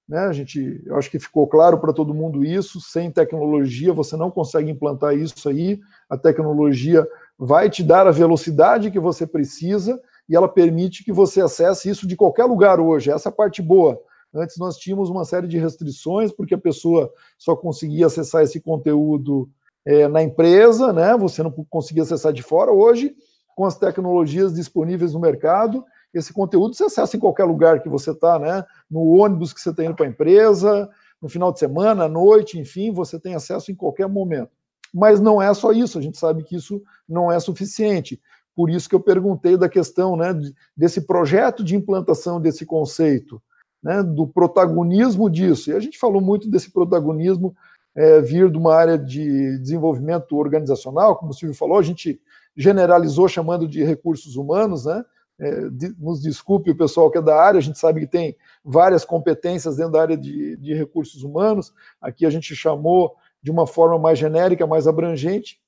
Né, 0.08 0.20
a 0.20 0.32
gente, 0.32 0.82
eu 0.86 0.96
acho 0.96 1.10
que 1.10 1.18
ficou 1.18 1.46
claro 1.46 1.78
para 1.78 1.92
todo 1.92 2.14
mundo 2.14 2.44
isso. 2.44 2.80
Sem 2.80 3.10
tecnologia, 3.10 3.92
você 3.92 4.16
não 4.16 4.30
consegue 4.30 4.70
implantar 4.70 5.14
isso 5.14 5.48
aí. 5.48 5.78
A 6.08 6.16
tecnologia 6.16 7.06
vai 7.38 7.68
te 7.68 7.82
dar 7.82 8.06
a 8.06 8.10
velocidade 8.10 8.90
que 8.90 8.98
você 8.98 9.26
precisa 9.26 10.00
e 10.28 10.34
ela 10.34 10.48
permite 10.48 11.04
que 11.04 11.12
você 11.12 11.40
acesse 11.40 11.88
isso 11.88 12.06
de 12.06 12.16
qualquer 12.16 12.44
lugar 12.44 12.80
hoje. 12.80 13.10
Essa 13.10 13.28
é 13.28 13.30
a 13.30 13.34
parte 13.34 13.62
boa. 13.62 14.00
Antes 14.34 14.58
nós 14.58 14.76
tínhamos 14.76 15.10
uma 15.10 15.24
série 15.24 15.48
de 15.48 15.58
restrições, 15.58 16.32
porque 16.32 16.54
a 16.54 16.58
pessoa 16.58 17.12
só 17.38 17.56
conseguia 17.56 18.06
acessar 18.06 18.42
esse 18.42 18.60
conteúdo 18.60 19.48
é, 19.84 20.06
na 20.06 20.22
empresa, 20.22 20.92
né? 20.92 21.16
Você 21.16 21.42
não 21.42 21.50
conseguia 21.50 22.02
acessar 22.02 22.32
de 22.32 22.42
fora. 22.42 22.70
Hoje 22.70 23.14
com 23.58 23.64
as 23.64 23.76
tecnologias 23.76 24.54
disponíveis 24.54 25.14
no 25.14 25.18
mercado, 25.18 25.84
esse 26.14 26.32
conteúdo 26.32 26.76
você 26.76 26.84
acessa 26.84 27.16
em 27.16 27.20
qualquer 27.20 27.42
lugar 27.42 27.82
que 27.82 27.88
você 27.88 28.12
está, 28.12 28.38
né? 28.38 28.64
No 28.88 29.00
ônibus 29.16 29.52
que 29.52 29.60
você 29.60 29.70
está 29.70 29.84
indo 29.84 29.96
para 29.96 30.06
a 30.06 30.08
empresa, 30.08 30.88
no 31.20 31.28
final 31.28 31.52
de 31.52 31.58
semana, 31.58 32.04
à 32.04 32.08
noite, 32.08 32.56
enfim, 32.56 32.92
você 32.92 33.18
tem 33.18 33.34
acesso 33.34 33.72
em 33.72 33.74
qualquer 33.74 34.08
momento. 34.08 34.50
Mas 34.94 35.20
não 35.20 35.42
é 35.42 35.52
só 35.54 35.72
isso, 35.72 35.98
a 35.98 36.00
gente 36.00 36.16
sabe 36.16 36.44
que 36.44 36.54
isso 36.54 36.80
não 37.08 37.32
é 37.32 37.40
suficiente. 37.40 38.20
Por 38.54 38.70
isso 38.70 38.88
que 38.88 38.94
eu 38.94 39.00
perguntei 39.00 39.56
da 39.56 39.68
questão 39.68 40.16
né, 40.16 40.32
desse 40.76 41.00
projeto 41.00 41.64
de 41.64 41.74
implantação 41.74 42.40
desse 42.40 42.64
conceito, 42.64 43.42
né, 43.82 44.02
do 44.02 44.26
protagonismo 44.26 45.30
disso. 45.30 45.70
E 45.70 45.74
a 45.74 45.80
gente 45.80 45.98
falou 45.98 46.20
muito 46.20 46.50
desse 46.50 46.70
protagonismo 46.70 47.54
é, 47.94 48.20
vir 48.20 48.50
de 48.50 48.58
uma 48.58 48.74
área 48.74 48.98
de 48.98 49.58
desenvolvimento 49.58 50.36
organizacional, 50.36 51.16
como 51.16 51.30
o 51.30 51.34
Silvio 51.34 51.56
falou, 51.56 51.78
a 51.78 51.82
gente 51.82 52.20
generalizou 52.56 53.28
chamando 53.28 53.66
de 53.66 53.82
recursos 53.82 54.36
humanos, 54.36 54.84
né? 54.84 55.04
É, 55.40 55.68
de, 55.70 55.94
nos 55.96 56.20
desculpe 56.20 56.68
o 56.68 56.76
pessoal 56.76 57.08
que 57.12 57.18
é 57.18 57.22
da 57.22 57.40
área, 57.40 57.58
a 57.58 57.62
gente 57.62 57.78
sabe 57.78 58.00
que 58.00 58.06
tem 58.08 58.36
várias 58.64 59.04
competências 59.04 59.76
dentro 59.76 59.92
da 59.92 60.02
área 60.02 60.16
de, 60.16 60.56
de 60.56 60.74
recursos 60.74 61.22
humanos. 61.22 61.72
Aqui 62.00 62.26
a 62.26 62.30
gente 62.30 62.56
chamou 62.56 63.14
de 63.40 63.50
uma 63.50 63.66
forma 63.66 63.96
mais 63.98 64.18
genérica, 64.18 64.66
mais 64.66 64.88
abrangente, 64.88 65.60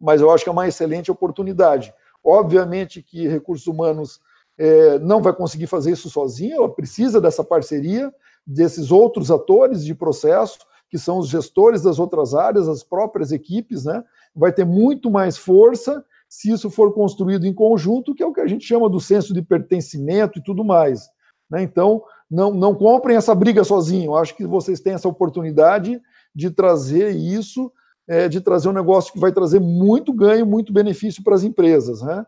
mas 0.00 0.20
eu 0.20 0.30
acho 0.30 0.44
que 0.44 0.50
é 0.50 0.52
uma 0.52 0.68
excelente 0.68 1.10
oportunidade. 1.10 1.92
Obviamente 2.22 3.02
que 3.02 3.26
recursos 3.26 3.66
humanos 3.66 4.20
é, 4.58 4.98
não 4.98 5.20
vai 5.20 5.32
conseguir 5.32 5.66
fazer 5.66 5.92
isso 5.92 6.08
sozinho, 6.08 6.56
ela 6.56 6.68
precisa 6.68 7.20
dessa 7.20 7.44
parceria 7.44 8.12
desses 8.46 8.92
outros 8.92 9.30
atores 9.30 9.84
de 9.84 9.94
processo, 9.94 10.58
que 10.88 10.98
são 10.98 11.18
os 11.18 11.28
gestores 11.28 11.82
das 11.82 11.98
outras 11.98 12.32
áreas, 12.32 12.68
as 12.68 12.84
próprias 12.84 13.32
equipes, 13.32 13.84
né? 13.84 14.04
vai 14.34 14.52
ter 14.52 14.64
muito 14.64 15.10
mais 15.10 15.36
força 15.36 16.04
se 16.28 16.50
isso 16.52 16.70
for 16.70 16.92
construído 16.92 17.46
em 17.46 17.52
conjunto, 17.52 18.14
que 18.14 18.22
é 18.22 18.26
o 18.26 18.32
que 18.32 18.40
a 18.40 18.46
gente 18.46 18.64
chama 18.64 18.88
do 18.88 19.00
senso 19.00 19.34
de 19.34 19.42
pertencimento 19.42 20.38
e 20.38 20.42
tudo 20.42 20.64
mais. 20.64 21.08
Né? 21.50 21.62
Então, 21.62 22.02
não, 22.30 22.52
não 22.52 22.74
comprem 22.74 23.16
essa 23.16 23.34
briga 23.34 23.64
sozinho. 23.64 24.14
Acho 24.14 24.36
que 24.36 24.46
vocês 24.46 24.80
têm 24.80 24.94
essa 24.94 25.08
oportunidade 25.08 26.00
de 26.34 26.50
trazer 26.50 27.10
isso, 27.10 27.72
é, 28.06 28.28
de 28.28 28.40
trazer 28.40 28.68
um 28.68 28.72
negócio 28.72 29.12
que 29.12 29.18
vai 29.18 29.32
trazer 29.32 29.60
muito 29.60 30.12
ganho, 30.12 30.46
muito 30.46 30.72
benefício 30.72 31.22
para 31.22 31.34
as 31.34 31.42
empresas. 31.42 32.02
Né? 32.02 32.26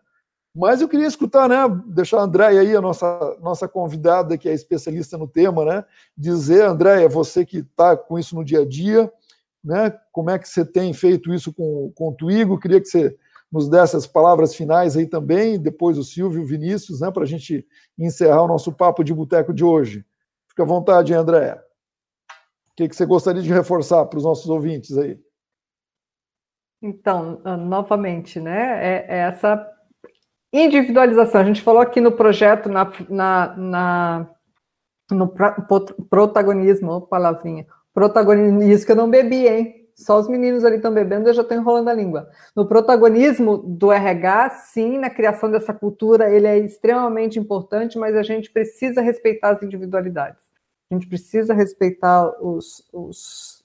Mas 0.59 0.81
eu 0.81 0.89
queria 0.89 1.07
escutar, 1.07 1.49
né, 1.49 1.57
deixar 1.87 2.19
a 2.19 2.25
Andréia 2.25 2.61
aí, 2.61 2.75
a 2.75 2.81
nossa, 2.81 3.39
nossa 3.41 3.69
convidada, 3.69 4.37
que 4.37 4.49
é 4.49 4.53
especialista 4.53 5.17
no 5.17 5.29
tema, 5.29 5.65
né, 5.65 5.85
dizer, 6.17 6.65
Andréia, 6.65 7.09
você 7.09 7.47
que 7.47 7.59
está 7.59 7.97
com 7.97 8.19
isso 8.19 8.35
no 8.35 8.45
dia 8.45 8.63
a 8.63 8.65
dia, 8.67 9.11
né? 9.63 9.97
Como 10.11 10.31
é 10.31 10.39
que 10.39 10.49
você 10.49 10.65
tem 10.65 10.93
feito 10.93 11.33
isso 11.33 11.53
com, 11.53 11.93
com 11.95 12.09
o 12.09 12.15
Twigo? 12.15 12.59
Queria 12.59 12.81
que 12.81 12.89
você 12.89 13.17
nos 13.53 13.69
desse 13.69 13.97
as 13.97 14.07
palavras 14.07 14.53
finais 14.53 14.97
aí 14.97 15.07
também, 15.07 15.61
depois 15.61 15.97
o 15.97 16.03
Silvio 16.03 16.43
o 16.43 16.47
Vinícius, 16.47 17.01
né, 17.01 17.11
para 17.11 17.23
a 17.23 17.27
gente 17.27 17.65
encerrar 17.97 18.43
o 18.43 18.49
nosso 18.49 18.73
papo 18.73 19.05
de 19.05 19.15
boteco 19.15 19.55
de 19.55 19.63
hoje. 19.65 20.05
Fica 20.49 20.65
à 20.65 20.67
vontade, 20.67 21.15
André. 21.15 21.55
O 21.55 22.75
que, 22.77 22.89
que 22.89 22.97
você 22.97 23.07
gostaria 23.07 23.43
de 23.43 23.53
reforçar 23.53 24.05
para 24.07 24.19
os 24.19 24.25
nossos 24.25 24.49
ouvintes 24.51 24.99
aí? 24.99 25.21
Então, 26.83 27.41
ah, 27.45 27.57
novamente, 27.57 28.41
né, 28.41 28.85
é, 28.85 29.07
é 29.09 29.19
essa 29.21 29.78
individualização. 30.53 31.41
A 31.41 31.45
gente 31.45 31.63
falou 31.63 31.81
aqui 31.81 32.01
no 32.01 32.13
projeto, 32.13 32.69
na, 32.69 32.91
na, 33.09 33.57
na 33.57 34.31
no 35.11 35.29
protagonismo, 36.11 37.01
palavrinha, 37.03 37.67
protagonismo, 37.95 38.87
que 38.87 38.93
eu 38.93 38.97
não 38.97 39.11
bebi, 39.11 39.49
hein? 39.49 39.79
Só 39.99 40.17
os 40.17 40.29
meninos 40.29 40.65
ali 40.65 40.77
estão 40.77 40.95
bebendo, 40.95 41.29
eu 41.29 41.35
já 41.35 41.43
estou 41.43 41.57
enrolando 41.57 41.89
a 41.89 41.95
língua. 41.95 42.31
No 42.55 42.69
protagonismo 42.69 43.59
do 43.59 43.91
RH, 43.91 44.51
sim, 44.51 44.97
na 44.97 45.11
criação 45.11 45.51
dessa 45.51 45.75
cultura, 45.75 46.31
ele 46.31 46.47
é 46.47 46.57
extremamente 46.57 47.37
importante, 47.37 47.99
mas 47.99 48.15
a 48.15 48.23
gente 48.23 48.53
precisa 48.53 49.01
respeitar 49.01 49.51
as 49.51 49.63
individualidades. 49.63 50.45
A 50.89 50.95
gente 50.95 51.09
precisa 51.09 51.53
respeitar 51.53 52.31
os, 52.41 52.89
os, 52.93 53.58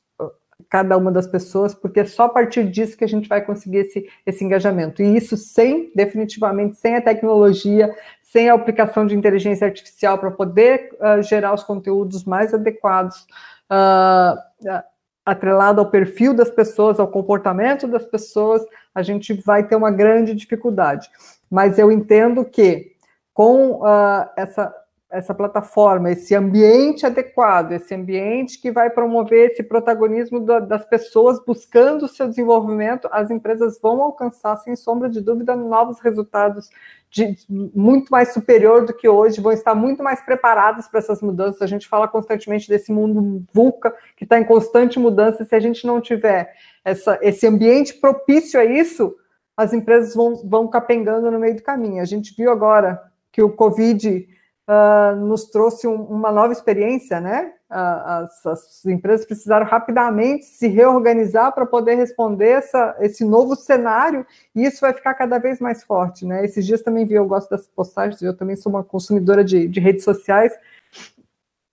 cada 0.69 0.97
uma 0.97 1.11
das 1.11 1.27
pessoas, 1.27 1.73
porque 1.73 2.01
é 2.01 2.05
só 2.05 2.23
a 2.23 2.29
partir 2.29 2.63
disso 2.65 2.97
que 2.97 3.03
a 3.03 3.07
gente 3.07 3.27
vai 3.27 3.41
conseguir 3.41 3.77
esse, 3.77 4.09
esse 4.25 4.43
engajamento. 4.43 5.01
E 5.01 5.15
isso 5.15 5.37
sem, 5.37 5.91
definitivamente, 5.95 6.77
sem 6.77 6.95
a 6.95 7.01
tecnologia, 7.01 7.93
sem 8.21 8.49
a 8.49 8.53
aplicação 8.53 9.05
de 9.05 9.15
inteligência 9.15 9.65
artificial 9.65 10.17
para 10.17 10.31
poder 10.31 10.89
uh, 10.93 11.21
gerar 11.21 11.53
os 11.53 11.63
conteúdos 11.63 12.23
mais 12.23 12.53
adequados 12.53 13.27
uh, 13.71 14.83
atrelado 15.25 15.79
ao 15.79 15.89
perfil 15.89 16.33
das 16.33 16.49
pessoas, 16.49 16.99
ao 16.99 17.07
comportamento 17.07 17.87
das 17.87 18.05
pessoas, 18.05 18.61
a 18.93 19.01
gente 19.01 19.33
vai 19.33 19.63
ter 19.65 19.75
uma 19.75 19.91
grande 19.91 20.33
dificuldade. 20.35 21.09
Mas 21.49 21.79
eu 21.79 21.91
entendo 21.91 22.43
que 22.43 22.91
com 23.33 23.81
uh, 23.81 24.29
essa 24.35 24.73
essa 25.13 25.31
plataforma, 25.31 26.09
esse 26.09 26.33
ambiente 26.33 27.05
adequado, 27.05 27.73
esse 27.73 27.93
ambiente 27.93 28.59
que 28.59 28.71
vai 28.71 28.89
promover 28.89 29.51
esse 29.51 29.61
protagonismo 29.61 30.39
da, 30.39 30.59
das 30.59 30.83
pessoas 30.83 31.39
buscando 31.45 32.05
o 32.05 32.07
seu 32.07 32.27
desenvolvimento, 32.27 33.07
as 33.11 33.29
empresas 33.29 33.79
vão 33.79 34.01
alcançar, 34.01 34.57
sem 34.57 34.75
sombra 34.75 35.07
de 35.07 35.21
dúvida, 35.21 35.55
novos 35.55 35.99
resultados 35.99 36.67
de, 37.11 37.37
muito 37.47 38.09
mais 38.09 38.33
superior 38.33 38.87
do 38.87 38.93
que 38.93 39.07
hoje, 39.07 39.39
vão 39.39 39.51
estar 39.51 39.75
muito 39.75 40.01
mais 40.01 40.19
preparadas 40.19 40.87
para 40.87 40.97
essas 40.97 41.21
mudanças. 41.21 41.61
A 41.61 41.67
gente 41.67 41.87
fala 41.87 42.07
constantemente 42.07 42.67
desse 42.67 42.91
mundo 42.91 43.45
VUCA, 43.53 43.95
que 44.17 44.23
está 44.23 44.39
em 44.39 44.43
constante 44.43 44.97
mudança. 44.97 45.45
Se 45.45 45.53
a 45.53 45.59
gente 45.59 45.85
não 45.85 46.01
tiver 46.01 46.51
essa, 46.83 47.19
esse 47.21 47.45
ambiente 47.45 47.93
propício 47.93 48.59
a 48.59 48.65
isso, 48.65 49.15
as 49.55 49.73
empresas 49.73 50.15
vão, 50.15 50.35
vão 50.43 50.67
capengando 50.67 51.29
no 51.29 51.39
meio 51.39 51.55
do 51.55 51.61
caminho. 51.61 52.01
A 52.01 52.05
gente 52.05 52.35
viu 52.35 52.51
agora 52.51 52.99
que 53.31 53.43
o 53.43 53.51
Covid 53.51 54.32
uh, 54.67 55.15
nos 55.15 55.45
trouxe 55.45 55.87
um, 55.87 55.95
uma 55.95 56.31
nova 56.31 56.53
experiência, 56.53 57.19
né? 57.19 57.53
As, 57.69 58.45
as, 58.45 58.85
empresas 58.85 59.25
precisaram 59.25 59.65
rapidamente 59.65 60.45
se 60.45 60.67
reorganizar 60.67 61.51
para 61.53 61.65
poder 61.65 61.95
responder 61.95 62.49
essa, 62.49 62.95
esse 62.99 63.25
novo 63.25 63.55
cenário, 63.55 64.25
e 64.55 64.63
isso 64.63 64.81
vai 64.81 64.93
ficar 64.93 65.15
cada 65.15 65.39
vez 65.39 65.59
mais 65.59 65.83
forte, 65.83 66.23
né? 66.23 66.45
Esses 66.45 66.65
dias 66.65 66.83
também 66.83 67.05
vi, 67.05 67.15
eu 67.15 67.25
gosto 67.25 67.49
das 67.49 67.67
postagens, 67.67 68.21
eu 68.21 68.37
também 68.37 68.55
sou 68.55 68.71
uma 68.71 68.83
consumidora 68.83 69.43
de, 69.43 69.67
de 69.67 69.79
redes 69.79 70.03
sociais, 70.03 70.53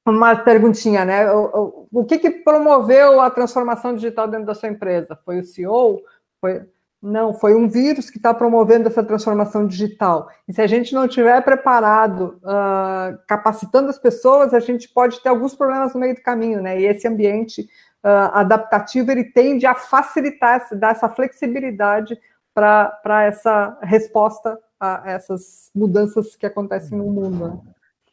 uma 0.06 0.34
perguntinha, 0.36 1.04
né? 1.04 1.30
O, 1.30 1.86
o, 1.92 2.00
o 2.00 2.04
que, 2.04 2.18
que 2.18 2.30
promoveu 2.30 3.20
a 3.20 3.30
transformação 3.30 3.94
digital 3.94 4.26
dentro 4.26 4.46
da 4.46 4.54
sua 4.54 4.70
empresa? 4.70 5.18
Foi 5.24 5.40
o 5.40 5.44
CEO? 5.44 6.02
Foi 6.40 6.66
não, 7.02 7.32
foi 7.32 7.54
um 7.54 7.66
vírus 7.66 8.10
que 8.10 8.18
está 8.18 8.34
promovendo 8.34 8.88
essa 8.88 9.02
transformação 9.02 9.66
digital. 9.66 10.28
E 10.46 10.52
se 10.52 10.60
a 10.60 10.66
gente 10.66 10.94
não 10.94 11.06
estiver 11.06 11.42
preparado, 11.42 12.38
uh, 12.42 13.18
capacitando 13.26 13.88
as 13.88 13.98
pessoas, 13.98 14.52
a 14.52 14.60
gente 14.60 14.86
pode 14.88 15.20
ter 15.22 15.30
alguns 15.30 15.54
problemas 15.54 15.94
no 15.94 16.00
meio 16.00 16.14
do 16.14 16.22
caminho, 16.22 16.60
né? 16.60 16.78
E 16.78 16.84
esse 16.84 17.08
ambiente 17.08 17.62
uh, 18.04 18.34
adaptativo 18.34 19.10
ele 19.10 19.24
tende 19.24 19.64
a 19.64 19.74
facilitar, 19.74 20.68
dar 20.72 20.90
essa 20.90 21.08
flexibilidade 21.08 22.18
para 22.54 23.24
essa 23.24 23.78
resposta 23.80 24.58
a 24.78 25.02
essas 25.06 25.70
mudanças 25.74 26.36
que 26.36 26.44
acontecem 26.44 26.98
no 26.98 27.04
mundo. 27.04 27.48
Né? 27.48 27.58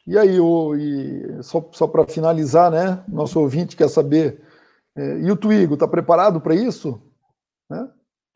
E 0.06 0.18
aí, 0.18 0.40
o, 0.40 0.74
e 0.74 1.42
só, 1.42 1.68
só 1.72 1.86
para 1.86 2.06
finalizar, 2.06 2.70
né? 2.70 3.02
Nosso 3.06 3.38
ouvinte 3.38 3.76
quer 3.76 3.88
saber. 3.90 4.40
É, 4.96 5.18
e 5.18 5.30
o 5.30 5.36
Twigo, 5.36 5.74
está 5.74 5.86
preparado 5.86 6.40
para 6.40 6.54
isso? 6.54 6.98
Né? 7.68 7.86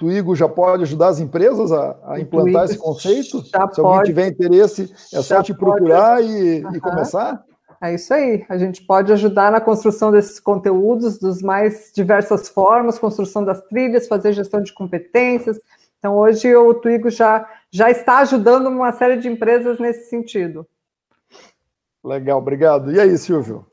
Twigo 0.02 0.34
já 0.34 0.48
pode 0.48 0.82
ajudar 0.82 1.08
as 1.08 1.20
empresas 1.20 1.70
a, 1.70 1.96
a 2.02 2.20
implantar 2.20 2.64
esse 2.64 2.76
conceito? 2.76 3.40
Se 3.46 3.52
pode, 3.52 3.80
alguém 3.80 4.02
tiver 4.02 4.26
interesse, 4.26 4.92
é 5.14 5.22
só 5.22 5.40
te 5.40 5.54
procurar 5.54 6.20
e, 6.20 6.64
uhum. 6.64 6.74
e 6.74 6.80
começar? 6.80 7.44
É 7.80 7.94
isso 7.94 8.12
aí. 8.12 8.44
A 8.48 8.58
gente 8.58 8.84
pode 8.84 9.12
ajudar 9.12 9.52
na 9.52 9.60
construção 9.60 10.10
desses 10.10 10.40
conteúdos, 10.40 11.20
dos 11.20 11.40
mais 11.40 11.92
diversas 11.94 12.48
formas, 12.48 12.98
construção 12.98 13.44
das 13.44 13.60
trilhas, 13.62 14.08
fazer 14.08 14.32
gestão 14.32 14.60
de 14.60 14.72
competências. 14.72 15.60
Então, 16.00 16.16
hoje 16.16 16.52
o 16.56 16.74
Twigo 16.74 17.08
já, 17.08 17.48
já 17.70 17.88
está 17.88 18.18
ajudando 18.18 18.66
uma 18.66 18.90
série 18.90 19.18
de 19.18 19.28
empresas 19.28 19.78
nesse 19.78 20.10
sentido. 20.10 20.66
Legal, 22.04 22.38
obrigado. 22.38 22.90
E 22.90 22.98
aí, 22.98 23.16
Silvio? 23.16 23.64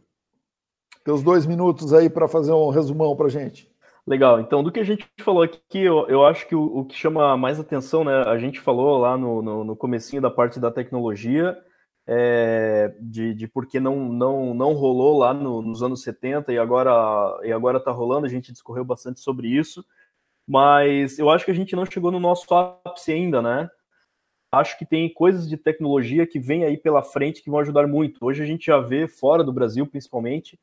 Teus 1.03 1.23
dois 1.23 1.47
minutos 1.47 1.91
aí 1.91 2.07
para 2.07 2.27
fazer 2.27 2.51
um 2.51 2.69
resumão 2.69 3.15
para 3.15 3.29
gente. 3.29 3.67
Legal. 4.09 4.39
Então, 4.39 4.63
do 4.63 4.71
que 4.71 4.79
a 4.79 4.83
gente 4.83 5.07
falou 5.21 5.43
aqui, 5.43 5.77
eu, 5.77 6.07
eu 6.09 6.25
acho 6.25 6.47
que 6.47 6.55
o, 6.55 6.79
o, 6.79 6.83
que 6.83 6.95
chama 6.95 7.37
mais 7.37 7.59
atenção, 7.59 8.03
né? 8.03 8.23
A 8.23 8.39
gente 8.39 8.59
falou 8.59 8.97
lá 8.97 9.15
no, 9.15 9.39
no, 9.39 9.63
no 9.63 9.75
comecinho 9.75 10.19
da 10.19 10.31
parte 10.31 10.59
da 10.59 10.71
tecnologia, 10.71 11.55
é, 12.07 12.91
de, 12.99 13.35
de 13.35 13.47
porque 13.47 13.79
não, 13.79 14.11
não, 14.11 14.51
não 14.55 14.73
rolou 14.73 15.19
lá 15.19 15.31
no, 15.31 15.61
nos 15.61 15.83
anos 15.83 16.01
70 16.01 16.51
e 16.51 16.57
agora 16.57 16.91
e 17.43 17.51
agora 17.51 17.77
está 17.77 17.91
rolando, 17.91 18.25
a 18.25 18.29
gente 18.29 18.51
discorreu 18.51 18.83
bastante 18.83 19.19
sobre 19.19 19.47
isso, 19.47 19.85
mas 20.47 21.19
eu 21.19 21.29
acho 21.29 21.45
que 21.45 21.51
a 21.51 21.55
gente 21.55 21.75
não 21.75 21.85
chegou 21.85 22.11
no 22.11 22.19
nosso 22.19 22.51
ápice 22.51 23.11
ainda, 23.11 23.43
né? 23.43 23.69
Acho 24.51 24.75
que 24.79 24.87
tem 24.87 25.13
coisas 25.13 25.47
de 25.47 25.55
tecnologia 25.55 26.25
que 26.25 26.39
vem 26.39 26.63
aí 26.63 26.77
pela 26.77 27.03
frente 27.03 27.43
que 27.43 27.49
vão 27.51 27.59
ajudar 27.59 27.87
muito. 27.87 28.25
Hoje 28.25 28.41
a 28.41 28.45
gente 28.47 28.65
já 28.65 28.79
vê, 28.79 29.07
fora 29.07 29.43
do 29.43 29.53
Brasil 29.53 29.85
principalmente, 29.85 30.59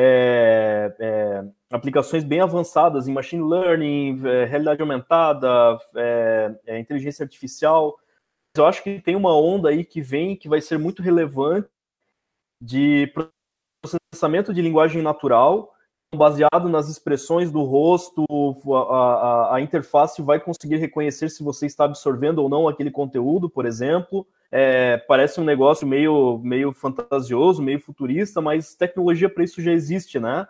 é, 0.00 0.94
é, 1.00 1.44
aplicações 1.72 2.22
bem 2.22 2.40
avançadas 2.40 3.08
em 3.08 3.12
machine 3.12 3.42
learning, 3.42 4.22
é, 4.24 4.44
realidade 4.44 4.80
aumentada, 4.80 5.76
é, 5.96 6.54
é, 6.66 6.78
inteligência 6.78 7.24
artificial, 7.24 7.98
eu 8.56 8.64
acho 8.64 8.80
que 8.80 9.00
tem 9.00 9.16
uma 9.16 9.36
onda 9.36 9.70
aí 9.70 9.84
que 9.84 10.00
vem 10.00 10.36
que 10.36 10.48
vai 10.48 10.60
ser 10.60 10.78
muito 10.78 11.02
relevante 11.02 11.68
de 12.62 13.12
processamento 13.82 14.54
de 14.54 14.62
linguagem 14.62 15.02
natural, 15.02 15.74
baseado 16.14 16.68
nas 16.68 16.88
expressões 16.88 17.50
do 17.50 17.64
rosto, 17.64 18.24
a, 18.72 19.04
a, 19.50 19.54
a, 19.56 19.60
interface 19.60 20.22
vai 20.22 20.38
conseguir 20.38 20.76
reconhecer 20.76 21.28
se 21.28 21.42
você 21.42 21.66
está 21.66 21.84
absorvendo 21.84 22.38
ou 22.38 22.48
não 22.48 22.68
aquele 22.68 22.90
conteúdo, 22.92 23.50
por 23.50 23.66
exemplo. 23.66 24.24
É, 24.50 24.96
parece 24.96 25.40
um 25.40 25.44
negócio 25.44 25.86
meio, 25.86 26.38
meio 26.42 26.72
fantasioso, 26.72 27.62
meio 27.62 27.80
futurista, 27.80 28.40
mas 28.40 28.74
tecnologia 28.74 29.28
para 29.28 29.44
isso 29.44 29.60
já 29.60 29.72
existe, 29.72 30.18
né? 30.18 30.46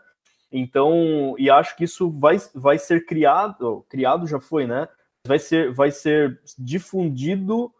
Então, 0.50 1.34
e 1.38 1.50
acho 1.50 1.76
que 1.76 1.84
isso 1.84 2.10
vai, 2.10 2.36
vai 2.54 2.78
ser 2.78 3.04
criado, 3.04 3.84
criado 3.88 4.26
já 4.26 4.40
foi, 4.40 4.66
né? 4.66 4.88
Vai 5.26 5.38
ser, 5.38 5.72
vai 5.72 5.90
ser 5.90 6.40
difundido 6.58 7.72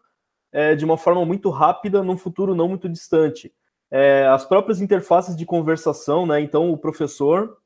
é, 0.51 0.75
de 0.75 0.85
uma 0.85 0.97
forma 0.97 1.25
muito 1.25 1.49
rápida 1.49 2.03
num 2.03 2.17
futuro 2.17 2.53
não 2.53 2.67
muito 2.67 2.89
distante. 2.89 3.51
É, 3.89 4.27
as 4.27 4.45
próprias 4.45 4.81
interfaces 4.81 5.35
de 5.35 5.45
conversação, 5.45 6.25
né? 6.25 6.41
Então, 6.41 6.71
o 6.71 6.77
professor, 6.77 7.57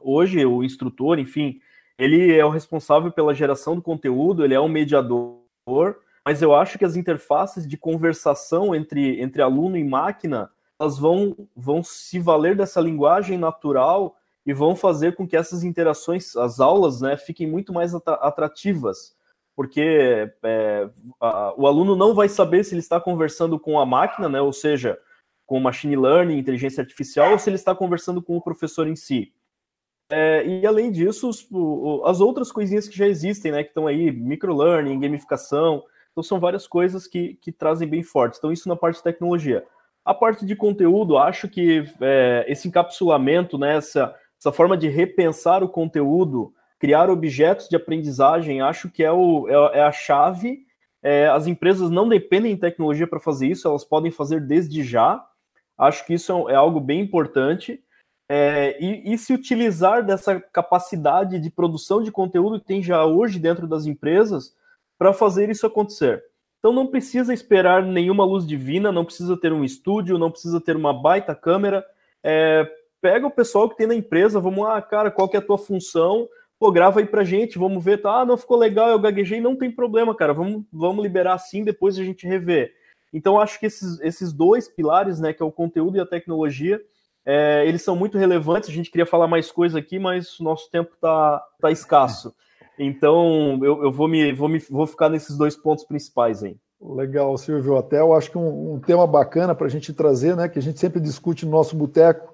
hoje, 0.00 0.44
o 0.44 0.64
instrutor, 0.64 1.18
enfim, 1.18 1.60
ele 1.98 2.34
é 2.34 2.44
o 2.44 2.50
responsável 2.50 3.12
pela 3.12 3.34
geração 3.34 3.76
do 3.76 3.82
conteúdo, 3.82 4.44
ele 4.44 4.54
é 4.54 4.60
um 4.60 4.68
mediador, 4.68 5.38
mas 6.24 6.42
eu 6.42 6.54
acho 6.54 6.78
que 6.78 6.84
as 6.84 6.96
interfaces 6.96 7.66
de 7.66 7.76
conversação 7.76 8.74
entre, 8.74 9.20
entre 9.20 9.42
aluno 9.42 9.76
e 9.76 9.84
máquina, 9.84 10.50
elas 10.78 10.98
vão, 10.98 11.36
vão 11.54 11.82
se 11.82 12.18
valer 12.18 12.56
dessa 12.56 12.80
linguagem 12.80 13.38
natural 13.38 14.16
e 14.44 14.52
vão 14.52 14.74
fazer 14.74 15.14
com 15.14 15.26
que 15.26 15.36
essas 15.36 15.62
interações, 15.62 16.36
as 16.36 16.60
aulas, 16.60 17.00
né, 17.00 17.16
fiquem 17.16 17.46
muito 17.46 17.72
mais 17.72 17.94
atrativas 17.94 19.16
porque 19.54 20.32
é, 20.42 20.88
a, 21.20 21.54
o 21.56 21.66
aluno 21.66 21.94
não 21.94 22.14
vai 22.14 22.28
saber 22.28 22.64
se 22.64 22.74
ele 22.74 22.80
está 22.80 23.00
conversando 23.00 23.58
com 23.58 23.78
a 23.78 23.86
máquina, 23.86 24.28
né, 24.28 24.40
ou 24.40 24.52
seja, 24.52 24.98
com 25.46 25.60
machine 25.60 25.96
learning, 25.96 26.38
inteligência 26.38 26.80
artificial, 26.80 27.32
ou 27.32 27.38
se 27.38 27.50
ele 27.50 27.56
está 27.56 27.74
conversando 27.74 28.22
com 28.22 28.36
o 28.36 28.42
professor 28.42 28.88
em 28.88 28.96
si. 28.96 29.32
É, 30.10 30.46
e 30.46 30.66
além 30.66 30.90
disso, 30.90 31.28
os, 31.28 31.46
o, 31.50 32.02
as 32.06 32.20
outras 32.20 32.50
coisinhas 32.50 32.88
que 32.88 32.96
já 32.96 33.06
existem, 33.06 33.52
né, 33.52 33.62
que 33.62 33.70
estão 33.70 33.86
aí, 33.86 34.10
microlearning, 34.10 35.00
gamificação, 35.00 35.82
então 36.12 36.22
são 36.22 36.38
várias 36.38 36.66
coisas 36.66 37.06
que, 37.06 37.38
que 37.40 37.50
trazem 37.50 37.88
bem 37.88 38.02
forte. 38.02 38.36
Então 38.38 38.52
isso 38.52 38.68
na 38.68 38.76
parte 38.76 38.96
de 38.96 39.02
tecnologia. 39.02 39.64
A 40.04 40.12
parte 40.12 40.44
de 40.44 40.54
conteúdo, 40.54 41.16
acho 41.16 41.48
que 41.48 41.84
é, 42.00 42.44
esse 42.48 42.68
encapsulamento, 42.68 43.56
né, 43.56 43.76
essa, 43.76 44.14
essa 44.38 44.52
forma 44.52 44.76
de 44.76 44.88
repensar 44.88 45.62
o 45.62 45.68
conteúdo, 45.68 46.52
criar 46.78 47.08
objetos 47.08 47.68
de 47.68 47.76
aprendizagem, 47.76 48.60
acho 48.60 48.90
que 48.90 49.02
é, 49.02 49.10
o, 49.12 49.48
é, 49.48 49.78
é 49.78 49.82
a 49.82 49.92
chave. 49.92 50.66
É, 51.02 51.28
as 51.28 51.46
empresas 51.46 51.90
não 51.90 52.08
dependem 52.08 52.54
de 52.54 52.60
tecnologia 52.60 53.06
para 53.06 53.20
fazer 53.20 53.48
isso, 53.48 53.66
elas 53.66 53.84
podem 53.84 54.10
fazer 54.10 54.40
desde 54.40 54.82
já. 54.82 55.24
Acho 55.78 56.04
que 56.04 56.14
isso 56.14 56.48
é, 56.48 56.52
é 56.52 56.56
algo 56.56 56.80
bem 56.80 57.00
importante. 57.00 57.82
É, 58.28 58.76
e, 58.82 59.12
e, 59.12 59.18
se 59.18 59.32
utilizar 59.32 60.04
dessa 60.04 60.40
capacidade 60.40 61.38
de 61.38 61.50
produção 61.50 62.02
de 62.02 62.10
conteúdo 62.10 62.58
que 62.60 62.66
tem 62.66 62.82
já 62.82 63.04
hoje 63.04 63.38
dentro 63.38 63.66
das 63.66 63.84
empresas 63.84 64.54
para 65.02 65.12
fazer 65.12 65.50
isso 65.50 65.66
acontecer. 65.66 66.22
Então 66.60 66.72
não 66.72 66.86
precisa 66.86 67.34
esperar 67.34 67.82
nenhuma 67.82 68.24
luz 68.24 68.46
divina, 68.46 68.92
não 68.92 69.04
precisa 69.04 69.36
ter 69.36 69.52
um 69.52 69.64
estúdio, 69.64 70.16
não 70.16 70.30
precisa 70.30 70.60
ter 70.60 70.76
uma 70.76 70.92
baita 70.92 71.34
câmera. 71.34 71.84
É, 72.22 72.70
pega 73.00 73.26
o 73.26 73.30
pessoal 73.30 73.68
que 73.68 73.76
tem 73.76 73.88
na 73.88 73.96
empresa, 73.96 74.38
vamos 74.38 74.62
lá, 74.62 74.80
cara, 74.80 75.10
qual 75.10 75.28
que 75.28 75.36
é 75.36 75.40
a 75.40 75.44
tua 75.44 75.58
função? 75.58 76.28
pô, 76.56 76.70
grava 76.70 77.00
aí 77.00 77.06
pra 77.06 77.24
gente, 77.24 77.58
vamos 77.58 77.82
ver, 77.84 78.00
tá? 78.00 78.20
Ah, 78.20 78.24
não 78.24 78.36
ficou 78.36 78.56
legal, 78.56 78.88
eu 78.88 78.98
gaguejei, 79.00 79.40
não 79.40 79.56
tem 79.56 79.68
problema, 79.68 80.14
cara, 80.14 80.32
vamos, 80.32 80.62
vamos 80.72 81.02
liberar 81.02 81.34
assim, 81.34 81.64
depois 81.64 81.98
a 81.98 82.04
gente 82.04 82.24
revê. 82.24 82.72
Então, 83.12 83.40
acho 83.40 83.58
que 83.58 83.66
esses, 83.66 83.98
esses 83.98 84.32
dois 84.32 84.68
pilares, 84.68 85.18
né, 85.18 85.32
que 85.32 85.42
é 85.42 85.44
o 85.44 85.50
conteúdo 85.50 85.96
e 85.96 86.00
a 86.00 86.06
tecnologia, 86.06 86.80
é, 87.26 87.64
eles 87.66 87.82
são 87.82 87.96
muito 87.96 88.16
relevantes. 88.16 88.70
A 88.70 88.72
gente 88.72 88.92
queria 88.92 89.04
falar 89.04 89.26
mais 89.26 89.50
coisa 89.50 89.80
aqui, 89.80 89.98
mas 89.98 90.38
o 90.38 90.44
nosso 90.44 90.70
tempo 90.70 90.92
tá, 91.00 91.44
tá 91.60 91.72
escasso. 91.72 92.32
Então, 92.78 93.58
eu, 93.62 93.84
eu 93.84 93.92
vou, 93.92 94.08
me, 94.08 94.32
vou, 94.32 94.48
me, 94.48 94.58
vou 94.58 94.86
ficar 94.86 95.08
nesses 95.08 95.36
dois 95.36 95.56
pontos 95.56 95.84
principais 95.84 96.42
aí. 96.42 96.56
Legal, 96.80 97.36
Silvio. 97.38 97.76
Até 97.76 98.00
eu 98.00 98.12
acho 98.12 98.30
que 98.30 98.38
um, 98.38 98.74
um 98.74 98.80
tema 98.80 99.06
bacana 99.06 99.54
para 99.54 99.66
a 99.66 99.70
gente 99.70 99.92
trazer, 99.92 100.36
né, 100.36 100.48
que 100.48 100.58
a 100.58 100.62
gente 100.62 100.80
sempre 100.80 101.00
discute 101.00 101.44
no 101.44 101.52
nosso 101.52 101.76
boteco, 101.76 102.32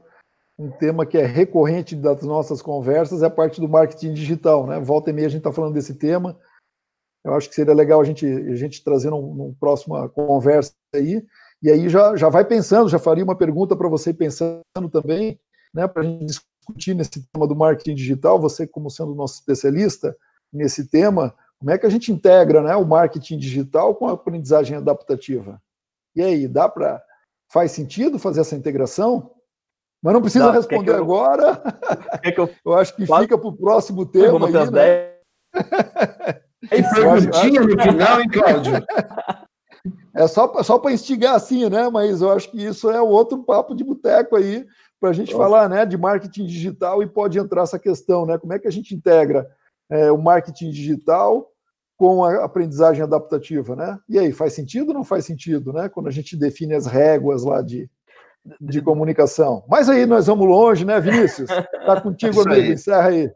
um 0.58 0.70
tema 0.70 1.06
que 1.06 1.18
é 1.18 1.24
recorrente 1.24 1.94
das 1.94 2.22
nossas 2.22 2.60
conversas 2.60 3.22
é 3.22 3.26
a 3.26 3.30
parte 3.30 3.60
do 3.60 3.68
marketing 3.68 4.12
digital, 4.12 4.66
né? 4.66 4.80
Volta 4.80 5.10
e 5.10 5.12
meia 5.12 5.28
a 5.28 5.30
gente 5.30 5.38
está 5.38 5.52
falando 5.52 5.74
desse 5.74 5.94
tema. 5.94 6.36
Eu 7.24 7.34
acho 7.34 7.48
que 7.48 7.54
seria 7.54 7.74
legal 7.74 8.00
a 8.00 8.04
gente, 8.04 8.26
a 8.26 8.56
gente 8.56 8.82
trazer 8.82 9.10
num, 9.10 9.34
num 9.34 9.54
próxima 9.54 10.08
conversa 10.08 10.72
aí. 10.92 11.24
E 11.62 11.70
aí 11.70 11.88
já, 11.88 12.16
já 12.16 12.28
vai 12.28 12.44
pensando, 12.44 12.88
já 12.88 12.98
faria 12.98 13.22
uma 13.22 13.36
pergunta 13.36 13.76
para 13.76 13.88
você 13.88 14.12
pensando 14.12 14.62
também, 14.90 15.38
né? 15.72 15.86
Para 15.86 16.02
a 16.02 16.06
gente 16.06 16.24
discutir 16.24 16.94
nesse 16.94 17.24
tema 17.32 17.46
do 17.46 17.54
marketing 17.54 17.94
digital, 17.94 18.40
você 18.40 18.66
como 18.66 18.90
sendo 18.90 19.14
nosso 19.14 19.34
especialista 19.34 20.16
nesse 20.52 20.88
tema, 20.88 21.34
como 21.58 21.70
é 21.70 21.78
que 21.78 21.86
a 21.86 21.90
gente 21.90 22.12
integra 22.12 22.62
né, 22.62 22.76
o 22.76 22.86
marketing 22.86 23.38
digital 23.38 23.94
com 23.94 24.06
a 24.08 24.12
aprendizagem 24.12 24.76
adaptativa? 24.76 25.60
E 26.14 26.22
aí, 26.22 26.48
dá 26.48 26.68
para. 26.68 27.02
Faz 27.50 27.72
sentido 27.72 28.18
fazer 28.18 28.42
essa 28.42 28.54
integração? 28.54 29.32
Mas 30.02 30.14
não 30.14 30.20
precisa 30.20 30.46
não, 30.46 30.52
responder 30.52 30.92
eu... 30.92 30.96
agora. 30.96 31.62
Eu... 32.36 32.50
eu... 32.64 32.74
acho 32.74 32.94
que 32.94 33.06
fica 33.06 33.38
para 33.38 33.48
o 33.48 33.56
próximo 33.56 34.06
tema. 34.06 34.38
Vamos 34.38 34.52
ter 34.52 34.58
as 34.58 34.70
né? 34.70 35.12
Tem 36.68 36.82
perguntinha 36.82 37.60
no 37.60 37.82
final, 37.82 38.20
hein, 38.20 38.28
Cláudio? 38.28 38.72
É 40.14 40.26
só, 40.26 40.62
só 40.62 40.78
para 40.78 40.92
instigar 40.92 41.34
assim, 41.34 41.68
né? 41.70 41.88
Mas 41.88 42.20
eu 42.20 42.30
acho 42.32 42.50
que 42.50 42.62
isso 42.62 42.90
é 42.90 43.00
outro 43.00 43.44
papo 43.44 43.74
de 43.74 43.84
boteco 43.84 44.36
aí, 44.36 44.66
para 45.00 45.10
a 45.10 45.12
gente 45.12 45.32
Nossa. 45.32 45.44
falar 45.44 45.68
né, 45.68 45.86
de 45.86 45.96
marketing 45.96 46.46
digital 46.46 47.02
e 47.02 47.06
pode 47.06 47.38
entrar 47.38 47.62
essa 47.62 47.78
questão, 47.78 48.26
né? 48.26 48.36
Como 48.36 48.52
é 48.52 48.58
que 48.58 48.66
a 48.66 48.72
gente 48.72 48.94
integra 48.94 49.48
é, 49.90 50.10
o 50.10 50.18
marketing 50.18 50.70
digital 50.70 51.50
com 51.96 52.24
a 52.24 52.44
aprendizagem 52.44 53.02
adaptativa, 53.02 53.74
né? 53.74 53.98
E 54.08 54.18
aí, 54.18 54.32
faz 54.32 54.52
sentido 54.52 54.88
ou 54.88 54.94
não 54.94 55.04
faz 55.04 55.24
sentido, 55.24 55.72
né? 55.72 55.88
Quando 55.88 56.06
a 56.06 56.12
gente 56.12 56.36
define 56.36 56.74
as 56.74 56.86
réguas 56.86 57.42
lá 57.42 57.60
de, 57.60 57.90
de 58.60 58.80
comunicação. 58.80 59.64
Mas 59.68 59.88
aí 59.88 60.06
nós 60.06 60.26
vamos 60.26 60.46
longe, 60.46 60.84
né, 60.84 61.00
Vinícius? 61.00 61.50
Está 61.50 62.00
contigo, 62.00 62.40
amigo. 62.42 62.54
Aí. 62.54 62.72
Encerra 62.72 63.08
aí. 63.08 63.30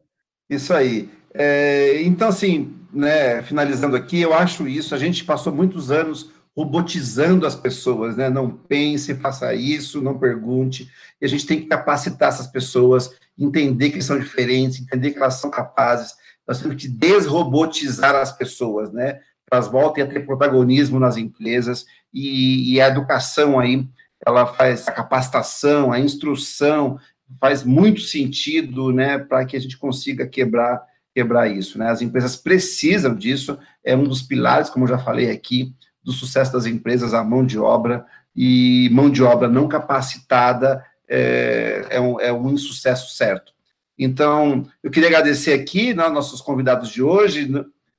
Isso 0.48 0.72
aí. 0.72 1.10
É, 1.34 2.02
então, 2.02 2.28
assim, 2.28 2.74
né, 2.92 3.42
finalizando 3.42 3.96
aqui, 3.96 4.20
eu 4.20 4.32
acho 4.32 4.68
isso. 4.68 4.94
A 4.94 4.98
gente 4.98 5.24
passou 5.24 5.52
muitos 5.52 5.90
anos 5.90 6.30
robotizando 6.56 7.46
as 7.46 7.54
pessoas, 7.56 8.16
né? 8.16 8.28
Não 8.28 8.50
pense, 8.50 9.14
faça 9.14 9.54
isso, 9.54 10.02
não 10.02 10.18
pergunte. 10.18 10.88
E 11.20 11.24
a 11.24 11.28
gente 11.28 11.46
tem 11.46 11.60
que 11.60 11.66
capacitar 11.66 12.28
essas 12.28 12.46
pessoas, 12.46 13.10
entender 13.38 13.90
que 13.90 14.02
são 14.02 14.18
diferentes, 14.18 14.80
entender 14.80 15.12
que 15.12 15.18
elas 15.18 15.34
são 15.34 15.50
capazes. 15.50 16.14
Nós 16.46 16.60
temos 16.60 16.76
que 16.76 16.88
desrobotizar 16.88 18.14
as 18.14 18.36
pessoas, 18.36 18.92
né? 18.92 19.20
Elas 19.50 19.68
voltem 19.68 20.02
a 20.02 20.06
ter 20.06 20.24
protagonismo 20.24 20.98
nas 20.98 21.16
empresas 21.16 21.84
e, 22.12 22.72
e 22.72 22.80
a 22.80 22.88
educação 22.88 23.60
aí 23.60 23.86
ela 24.24 24.46
faz 24.46 24.86
a 24.86 24.92
capacitação, 24.92 25.92
a 25.92 25.98
instrução, 25.98 26.98
faz 27.40 27.64
muito 27.64 28.00
sentido, 28.00 28.92
né, 28.92 29.18
para 29.18 29.44
que 29.44 29.56
a 29.56 29.60
gente 29.60 29.76
consiga 29.76 30.26
quebrar 30.26 30.82
quebrar 31.14 31.46
isso, 31.46 31.78
né? 31.78 31.90
As 31.90 32.00
empresas 32.00 32.36
precisam 32.36 33.14
disso, 33.14 33.58
é 33.84 33.94
um 33.94 34.04
dos 34.04 34.22
pilares, 34.22 34.70
como 34.70 34.84
eu 34.84 34.88
já 34.88 34.98
falei 34.98 35.30
aqui, 35.30 35.74
do 36.02 36.10
sucesso 36.10 36.50
das 36.52 36.64
empresas, 36.64 37.12
a 37.12 37.22
mão 37.22 37.44
de 37.44 37.58
obra, 37.58 38.06
e 38.34 38.88
mão 38.92 39.10
de 39.10 39.22
obra 39.22 39.46
não 39.46 39.68
capacitada 39.68 40.82
é, 41.06 41.86
é, 41.90 42.00
um, 42.00 42.18
é 42.18 42.32
um 42.32 42.50
insucesso 42.50 43.14
certo. 43.14 43.51
Então, 43.98 44.66
eu 44.82 44.90
queria 44.90 45.08
agradecer 45.08 45.52
aqui, 45.52 45.94
né, 45.94 46.08
nossos 46.08 46.40
convidados 46.40 46.90
de 46.90 47.02
hoje, 47.02 47.50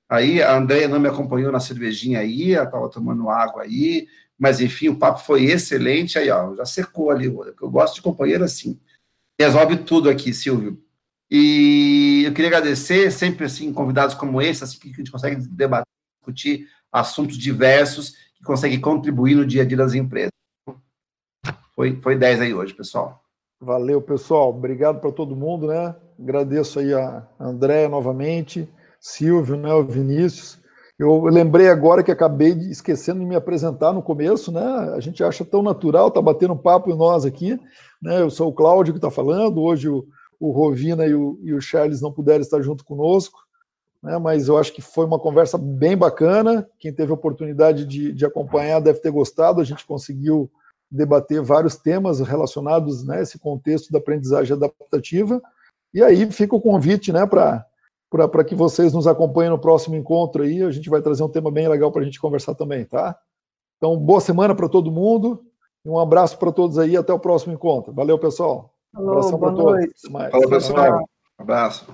aí 0.10 0.42
a 0.42 0.58
Andréia 0.58 0.88
não 0.88 1.00
me 1.00 1.08
acompanhou 1.08 1.52
na 1.52 1.60
cervejinha 1.60 2.20
aí, 2.20 2.54
ela 2.54 2.66
estava 2.66 2.90
tomando 2.90 3.30
água 3.30 3.64
aí, 3.64 4.08
mas 4.38 4.60
enfim, 4.60 4.90
o 4.90 4.98
papo 4.98 5.20
foi 5.20 5.46
excelente, 5.46 6.18
aí 6.18 6.30
ó, 6.30 6.56
já 6.56 6.66
secou 6.66 7.12
ali, 7.12 7.26
eu 7.26 7.70
gosto 7.70 7.96
de 7.96 8.02
companheiro 8.02 8.44
assim, 8.44 8.80
resolve 9.40 9.78
tudo 9.78 10.10
aqui, 10.10 10.34
Silvio. 10.34 10.84
E 11.30 12.24
eu 12.26 12.34
queria 12.34 12.50
agradecer 12.50 13.10
sempre 13.12 13.46
assim 13.46 13.74
convidados 13.74 14.16
como 14.16 14.42
esse, 14.42 14.64
assim 14.64 14.78
que 14.78 14.90
a 14.90 14.94
gente 14.94 15.12
consegue 15.12 15.36
debater, 15.48 15.88
discutir 16.20 16.68
assuntos 16.92 17.38
diversos 17.38 18.12
que 18.36 18.44
conseguem 18.44 18.80
contribuir 18.80 19.36
no 19.36 19.46
dia 19.46 19.64
a 19.64 19.66
dia 19.66 19.78
das 19.78 19.94
empresas. 19.94 20.32
Foi, 21.76 22.00
foi 22.02 22.16
10 22.16 22.42
aí 22.42 22.54
hoje, 22.54 22.74
pessoal. 22.74 23.23
Valeu, 23.64 24.02
pessoal. 24.02 24.50
Obrigado 24.50 25.00
para 25.00 25.10
todo 25.10 25.38
mundo, 25.38 25.68
né? 25.68 25.96
Agradeço 26.20 26.80
aí 26.80 26.94
a 26.94 27.26
Andréia 27.40 27.88
novamente, 27.88 28.68
Silvio, 29.00 29.56
né, 29.56 29.74
o 29.74 29.86
Vinícius. 29.86 30.60
Eu 31.00 31.24
lembrei 31.24 31.70
agora 31.70 32.04
que 32.04 32.12
acabei 32.12 32.54
de, 32.54 32.70
esquecendo 32.70 33.22
de 33.22 33.26
me 33.26 33.38
apresentar 33.38 33.94
no 33.94 34.04
começo, 34.04 34.52
né? 34.52 34.62
A 34.94 35.00
gente 35.00 35.24
acha 35.24 35.46
tão 35.46 35.64
natural, 35.64 36.12
tá 36.12 36.22
batendo 36.22 36.58
papo 36.58 36.92
em 36.92 36.98
nós 36.98 37.24
aqui, 37.24 37.58
né? 38.02 38.20
Eu 38.20 38.30
sou 38.30 38.50
o 38.50 38.54
Cláudio 38.54 38.94
que 38.94 38.98
está 38.98 39.10
falando. 39.10 39.62
Hoje 39.62 39.88
o, 39.88 40.06
o 40.42 40.52
Rovina 40.52 41.06
e 41.06 41.16
o, 41.16 41.40
e 41.42 41.54
o 41.54 41.62
Charles 41.62 42.02
não 42.02 42.12
puderam 42.12 42.42
estar 42.42 42.62
junto 42.62 42.84
conosco, 42.84 43.40
né? 44.04 44.18
Mas 44.18 44.50
eu 44.50 44.58
acho 44.58 44.74
que 44.74 44.82
foi 44.82 45.06
uma 45.06 45.20
conversa 45.20 45.58
bem 45.58 45.96
bacana. 45.96 46.68
Quem 46.78 46.94
teve 46.94 47.12
a 47.12 47.16
oportunidade 47.16 47.86
de, 47.86 48.12
de 48.12 48.26
acompanhar 48.26 48.82
deve 48.82 49.00
ter 49.00 49.10
gostado. 49.10 49.62
A 49.62 49.64
gente 49.64 49.88
conseguiu 49.88 50.52
debater 50.94 51.42
vários 51.42 51.76
temas 51.76 52.20
relacionados 52.20 53.04
a 53.04 53.14
né, 53.14 53.22
esse 53.22 53.40
contexto 53.40 53.92
da 53.92 54.00
aprendizagem 54.00 54.56
adaptativa. 54.56 55.42
E 55.94 56.04
aí 56.04 56.32
fica 56.32 56.56
o 56.56 56.62
convite 56.62 57.12
né, 57.12 57.26
para 57.26 57.66
que 58.48 58.56
vocês 58.56 58.94
nos 58.94 59.08
acompanhem 59.08 59.52
no 59.52 59.60
próximo 59.60 59.96
encontro 59.96 60.44
aí. 60.44 60.62
A 60.62 60.72
gente 60.72 60.90
vai 60.90 61.02
trazer 61.02 61.24
um 61.24 61.30
tema 61.30 61.52
bem 61.52 61.68
legal 61.68 61.92
para 61.92 62.02
a 62.02 62.06
gente 62.06 62.20
conversar 62.20 62.56
também, 62.56 62.86
tá? 62.86 63.18
Então, 63.78 63.98
boa 63.98 64.22
semana 64.22 64.56
para 64.56 64.70
todo 64.70 64.92
mundo. 64.92 65.44
Um 65.86 66.00
abraço 66.00 66.38
para 66.38 66.52
todos 66.52 66.78
aí. 66.78 66.96
Até 66.96 67.12
o 67.12 67.20
próximo 67.20 67.54
encontro. 67.54 67.94
Valeu, 67.94 68.18
pessoal. 68.18 68.74
Abraço 68.96 69.38
para 69.38 69.52
todos. 69.52 69.86
Falou, 70.32 70.50
pessoal. 70.50 71.00
Um 71.00 71.44
abraço. 71.44 71.88